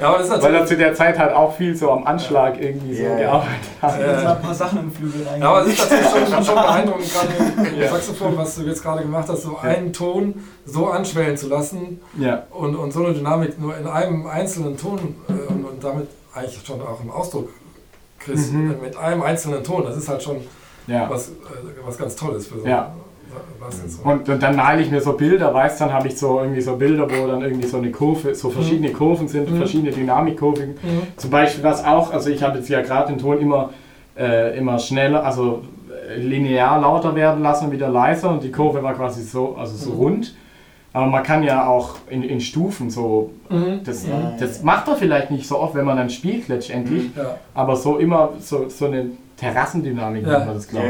Ja, 0.00 0.08
aber 0.10 0.18
das 0.18 0.28
ist 0.28 0.42
Weil 0.42 0.54
er 0.54 0.66
zu 0.66 0.76
der 0.76 0.94
Zeit 0.94 1.18
halt 1.18 1.32
auch 1.32 1.56
viel 1.56 1.74
so 1.74 1.90
am 1.90 2.04
Anschlag 2.06 2.60
irgendwie 2.60 2.94
so 2.94 3.02
Ja. 3.02 3.16
gearbeitet 3.16 3.58
hat. 3.82 3.98
Jetzt 4.00 4.24
mal 4.24 4.36
ein 4.36 4.42
paar 4.42 4.54
Sachen 4.54 4.78
im 4.80 4.92
Flügel 4.92 5.26
rein. 5.26 5.40
Ja, 5.40 5.48
aber 5.48 5.62
es 5.62 5.68
ist 5.68 5.78
natürlich 5.90 6.28
schon, 6.28 6.44
schon 6.44 6.54
beeindruckend, 6.54 7.12
gerade 7.12 7.68
im 7.74 7.88
Saxophon, 7.88 8.36
was 8.36 8.54
du 8.54 8.62
jetzt 8.62 8.82
gerade 8.82 9.02
gemacht 9.02 9.26
hast, 9.28 9.42
so 9.42 9.56
einen 9.58 9.92
Ton 9.92 10.34
so 10.66 10.86
anschwellen 10.86 11.36
zu 11.36 11.48
lassen 11.48 12.00
Ja, 12.16 12.44
und, 12.50 12.76
und 12.76 12.92
so 12.92 13.04
eine 13.04 13.14
Dynamik 13.14 13.58
nur 13.60 13.76
in 13.76 13.86
einem 13.88 14.26
einzelnen 14.28 14.76
Ton 14.76 15.16
äh, 15.28 15.32
und, 15.52 15.64
und 15.64 15.82
damit 15.82 16.08
eigentlich 16.34 16.60
schon 16.64 16.80
auch 16.82 17.00
im 17.02 17.10
Ausdruck 17.10 17.48
kriegst, 18.20 18.52
Mhm. 18.52 18.70
äh, 18.80 18.84
mit 18.84 18.96
einem 18.96 19.22
einzelnen 19.22 19.64
Ton, 19.64 19.84
das 19.84 19.96
ist 19.96 20.08
halt 20.08 20.22
schon 20.22 20.42
ja. 20.86 21.10
was, 21.10 21.28
äh, 21.30 21.32
was 21.84 21.98
ganz 21.98 22.14
Tolles 22.14 22.46
für 22.46 22.60
so 22.60 22.66
Ja. 22.66 22.92
Und, 24.04 24.28
und 24.28 24.42
dann 24.42 24.56
male 24.56 24.80
ich 24.82 24.90
mir 24.90 25.00
so 25.00 25.12
Bilder, 25.14 25.52
weißt 25.52 25.80
dann 25.80 25.92
habe 25.92 26.08
ich 26.08 26.16
so 26.18 26.40
irgendwie 26.40 26.60
so 26.60 26.76
Bilder, 26.76 27.08
wo 27.10 27.26
dann 27.26 27.42
irgendwie 27.42 27.66
so 27.66 27.78
eine 27.78 27.90
Kurve, 27.90 28.34
so 28.34 28.50
verschiedene 28.50 28.92
Kurven 28.92 29.28
sind, 29.28 29.50
Mhm. 29.50 29.56
verschiedene 29.56 29.90
Dynamikkurven. 29.90 30.70
Mhm. 30.70 31.02
Zum 31.16 31.30
Beispiel 31.30 31.64
was 31.64 31.84
auch, 31.84 32.12
also 32.12 32.30
ich 32.30 32.42
habe 32.42 32.58
jetzt 32.58 32.68
ja 32.68 32.80
gerade 32.82 33.12
den 33.12 33.18
Ton 33.18 33.38
immer, 33.40 33.70
äh, 34.18 34.56
immer 34.58 34.78
schneller, 34.78 35.24
also 35.24 35.62
äh, 36.08 36.18
linear 36.20 36.80
lauter 36.80 37.14
werden 37.14 37.42
lassen, 37.42 37.70
wieder 37.72 37.88
leiser 37.88 38.30
und 38.30 38.42
die 38.42 38.50
Kurve 38.52 38.82
war 38.82 38.94
quasi 38.94 39.22
so, 39.22 39.56
also 39.56 39.76
so 39.76 39.90
Mhm. 39.90 39.96
rund. 39.98 40.34
Aber 40.92 41.06
man 41.06 41.22
kann 41.22 41.42
ja 41.42 41.66
auch 41.66 41.96
in, 42.08 42.22
in 42.22 42.40
Stufen 42.40 42.88
so, 42.88 43.30
Mhm. 43.50 43.80
das, 43.84 44.06
Ja. 44.06 44.32
das 44.40 44.62
macht 44.62 44.86
man 44.86 44.96
vielleicht 44.96 45.30
nicht 45.30 45.46
so 45.46 45.58
oft, 45.58 45.74
wenn 45.74 45.84
man 45.84 45.96
dann 45.98 46.08
spielt 46.08 46.48
letztendlich, 46.48 47.10
Ja, 47.16 47.36
aber 47.52 47.76
so 47.76 47.98
immer 47.98 48.30
so, 48.40 48.68
so 48.68 48.86
eine 48.86 49.06
Terrassendynamik 49.36 50.22
Ja. 50.26 50.32
nennt 50.38 50.46
man 50.46 50.54
das, 50.54 50.72
Ja, 50.72 50.80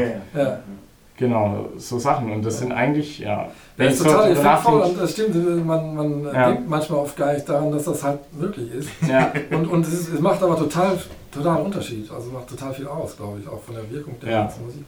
ja. 1.19 1.27
ja. 1.27 1.29
Genau, 1.29 1.69
so 1.77 1.99
Sachen. 1.99 2.31
Und 2.31 2.45
das 2.45 2.59
sind 2.59 2.71
eigentlich, 2.71 3.19
ja. 3.19 3.49
Das 3.77 3.93
ist 3.93 3.99
so 3.99 4.05
total 4.05 4.33
drüber 4.33 4.49
effektvoll 4.49 4.81
und 4.81 4.99
das 5.01 5.11
stimmt, 5.11 5.65
man, 5.65 5.95
man 5.95 6.25
Ja. 6.33 6.49
denkt 6.49 6.69
manchmal 6.69 6.99
oft 6.99 7.15
gar 7.17 7.33
nicht 7.33 7.47
daran, 7.47 7.71
dass 7.71 7.83
das 7.85 8.03
halt 8.03 8.19
möglich 8.33 8.71
ist. 8.73 8.89
Ja, 9.07 9.31
Und, 9.51 9.67
und 9.67 9.85
es, 9.85 9.93
ist, 9.93 10.13
es 10.13 10.19
macht 10.19 10.41
aber 10.41 10.57
total, 10.57 10.97
total 11.31 11.61
Unterschied, 11.61 12.09
also 12.11 12.31
macht 12.31 12.47
total 12.49 12.73
viel 12.73 12.87
aus, 12.87 13.15
glaube 13.17 13.39
ich, 13.41 13.47
auch 13.47 13.61
von 13.61 13.75
der 13.75 13.89
Wirkung 13.91 14.15
der 14.21 14.31
Ja. 14.31 14.41
ganzen 14.43 14.65
Musik. 14.65 14.83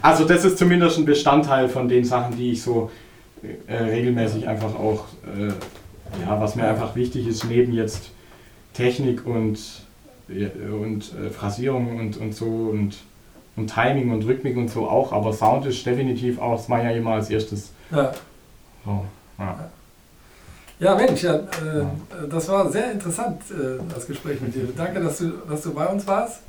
also 0.00 0.24
das 0.24 0.44
ist 0.44 0.58
zumindest 0.58 0.98
ein 0.98 1.04
Bestandteil 1.04 1.68
von 1.68 1.88
den 1.88 2.04
Sachen, 2.04 2.36
die 2.36 2.52
ich 2.52 2.62
so 2.62 2.90
äh, 3.66 3.74
regelmäßig 3.74 4.46
einfach 4.48 4.74
auch, 4.74 5.04
äh, 5.36 5.48
ja, 6.24 6.40
was 6.40 6.54
mir 6.54 6.64
einfach 6.68 6.94
wichtig 6.94 7.26
ist, 7.26 7.44
neben 7.44 7.72
jetzt 7.72 8.10
Technik 8.74 9.26
und, 9.26 9.58
äh, 10.28 10.46
und 10.70 11.12
äh, 11.22 11.30
Phrasierung 11.30 11.98
und, 11.98 12.16
und 12.18 12.34
so 12.34 12.44
und, 12.46 12.96
und 13.56 13.72
Timing 13.72 14.10
und 14.12 14.24
Rhythmik 14.24 14.56
und 14.56 14.68
so 14.68 14.88
auch, 14.88 15.12
aber 15.12 15.32
Sound 15.32 15.66
ist 15.66 15.84
definitiv 15.84 16.38
auch, 16.40 16.56
das 16.56 16.68
mache 16.68 16.80
ich 16.82 16.86
ja 16.86 16.92
immer 16.92 17.12
als 17.14 17.30
erstes. 17.30 17.70
Ja. 17.90 18.12
So, 18.84 19.04
ja. 19.38 19.58
Ja, 20.78 20.94
Mensch, 20.96 21.22
ja, 21.22 21.34
äh, 21.36 21.44
das 22.28 22.48
war 22.48 22.68
sehr 22.70 22.90
interessant, 22.92 23.40
äh, 23.50 23.78
das 23.94 24.06
Gespräch 24.06 24.40
mit 24.40 24.54
dir. 24.54 24.66
Danke, 24.76 25.00
dass 25.00 25.18
du, 25.18 25.30
dass 25.48 25.62
du 25.62 25.72
bei 25.74 25.86
uns 25.86 26.06
warst. 26.06 26.40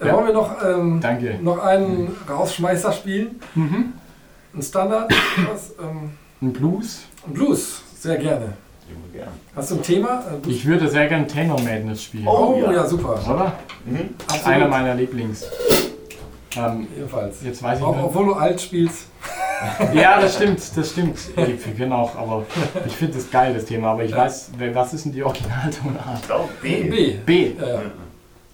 Äh, 0.00 0.06
Ja. 0.06 0.14
Wollen 0.14 0.26
wir 0.28 0.32
noch, 0.32 0.50
ähm, 0.64 1.00
Danke. 1.00 1.38
noch 1.42 1.58
einen 1.58 2.16
Rausschmeißer 2.28 2.92
spielen? 2.92 3.40
Mhm. 3.54 3.92
Ein 4.54 4.62
Standard? 4.62 5.12
Was? 5.52 5.70
Ähm, 5.80 6.10
Ein 6.42 6.52
Blues? 6.52 7.02
ein 7.26 7.34
Blues, 7.34 7.82
sehr 7.98 8.16
gerne. 8.16 8.54
Gern. 9.12 9.28
Hast 9.54 9.70
du 9.70 9.74
ein 9.76 9.82
Thema? 9.82 10.24
Äh? 10.46 10.48
Ich 10.50 10.64
würde 10.64 10.88
sehr 10.88 11.06
gerne 11.08 11.26
Tenor 11.26 11.60
Madness 11.60 12.04
spielen. 12.04 12.26
oh, 12.26 12.54
Oh, 12.56 12.62
ja. 12.62 12.72
ja. 12.72 12.86
super. 12.86 13.20
Oder? 13.26 13.52
Mhm. 13.84 14.10
Einer 14.44 14.66
meiner 14.68 14.94
Lieblings. 14.94 15.44
Ähm, 16.58 16.86
Ebenfalls. 16.96 17.36
jetzt 17.42 17.62
weiß 17.62 17.78
ich 17.78 17.84
Auch, 17.84 17.96
nicht. 17.96 18.04
obwohl 18.04 18.26
du 18.26 18.34
alt 18.34 18.60
spielst. 18.60 19.06
Ja, 19.92 20.20
das 20.20 20.36
stimmt, 20.36 20.60
das 20.76 20.90
stimmt. 20.92 21.18
Wir 21.36 21.74
können 21.74 21.92
auch, 21.92 22.14
aber 22.14 22.46
ich 22.86 22.92
finde 22.94 23.14
das 23.14 23.28
geil, 23.28 23.52
das 23.54 23.64
Thema. 23.64 23.88
Aber 23.90 24.04
ich 24.04 24.12
Ja. 24.12 24.18
weiß, 24.18 24.52
was 24.72 24.94
ist 24.94 25.04
denn 25.06 25.12
die 25.12 25.24
Originaltonart? 25.24 26.20
Ich 26.20 26.26
glaube 26.26 26.48
B. 26.62 26.84
B. 26.84 27.14
B. 27.26 27.52
Ja, 27.60 27.66
ja. 27.66 27.74
Ja. 27.74 27.80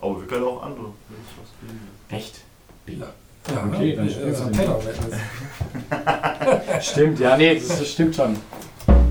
Aber 0.00 0.20
wir 0.20 0.26
können 0.26 0.44
auch 0.46 0.62
andere. 0.62 0.86
Echt? 2.08 2.36
B. 2.86 2.94
ja 2.94 3.06
Okay, 3.70 3.90
ne? 3.90 3.96
dann 3.96 4.08
Ja, 4.08 4.14
spielst 4.14 4.40
du 4.40 4.44
ein 4.46 4.52
den. 4.52 4.60
Tenor 4.62 4.80
Stimmt, 6.80 7.20
ja, 7.20 7.36
nee, 7.36 7.54
das, 7.56 7.68
das 7.68 7.86
stimmt 7.90 8.16
schon. 8.16 8.36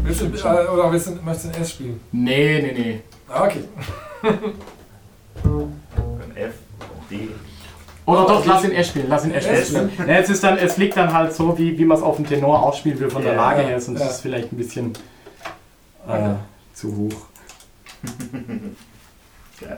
willst 0.04 0.22
du, 0.22 0.26
äh, 0.26 0.68
Oder 0.68 0.92
willst 0.92 1.08
du, 1.08 1.12
möchtest 1.24 1.46
du 1.46 1.50
ein 1.58 1.62
S 1.62 1.70
spielen? 1.70 2.00
Nee, 2.12 2.60
nee, 2.60 2.74
nee. 2.82 3.00
Ah, 3.30 3.44
okay. 3.46 3.66
Wir 4.24 4.32
können 5.44 5.82
F, 6.36 6.54
D. 7.12 7.30
Oder 8.06 8.26
doch, 8.26 8.46
lass 8.46 8.64
ihn 8.64 8.72
S 8.72 8.88
spielen, 8.90 9.06
lass 9.08 9.26
ihn 9.26 9.32
S 9.34 9.68
spielen. 9.68 9.92
Ja, 9.98 10.16
es, 10.16 10.30
ist 10.30 10.44
dann, 10.44 10.58
es 10.58 10.78
liegt 10.78 10.98
dann 10.98 11.14
halt 11.14 11.34
so, 11.34 11.58
wie, 11.58 11.78
wie 11.78 11.86
man 11.86 11.98
es 11.98 12.04
auf 12.04 12.18
dem 12.18 12.28
Tenor 12.28 12.62
ausspielen 12.64 13.00
will, 13.00 13.10
von 13.10 13.24
der 13.24 13.36
Lage 13.36 13.62
her, 13.62 13.80
sonst 13.80 14.00
ja. 14.00 14.06
ist 14.08 14.14
es 14.14 14.22
vielleicht 14.22 14.52
ein 14.52 14.58
bisschen 14.58 14.94
äh, 16.08 16.34
zu 16.74 16.96
hoch. 16.96 17.28
Geil. 19.60 19.78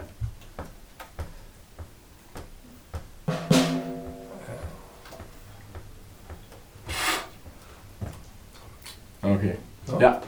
Okay. 9.22 9.56
So. 9.86 10.00
Ja. 10.00 10.22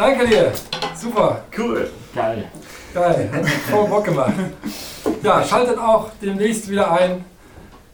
Danke 0.00 0.26
dir. 0.26 0.50
Super. 0.96 1.44
Cool. 1.54 1.90
Geil. 2.14 2.50
Geil, 2.94 3.30
hat 3.30 3.46
voll 3.70 3.86
Bock 3.86 4.04
gemacht. 4.06 4.32
Ja, 5.22 5.44
schaltet 5.44 5.76
auch 5.78 6.08
demnächst 6.22 6.70
wieder 6.70 6.90
ein, 6.90 7.22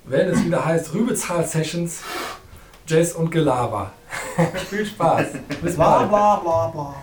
wenn 0.05 0.29
es 0.29 0.45
wieder 0.45 0.65
heißt 0.65 0.95
Rübezahl 0.95 1.45
Sessions, 1.45 2.03
Jazz 2.87 3.11
und 3.13 3.31
Gelaber. 3.33 3.91
Viel 4.71 4.87
Spaß. 4.87 5.27
Bis 5.61 5.75
Bla 5.75 5.99
bald. 5.99 6.09
bla 6.09 6.37
bla 6.37 6.67
bla. 6.69 6.95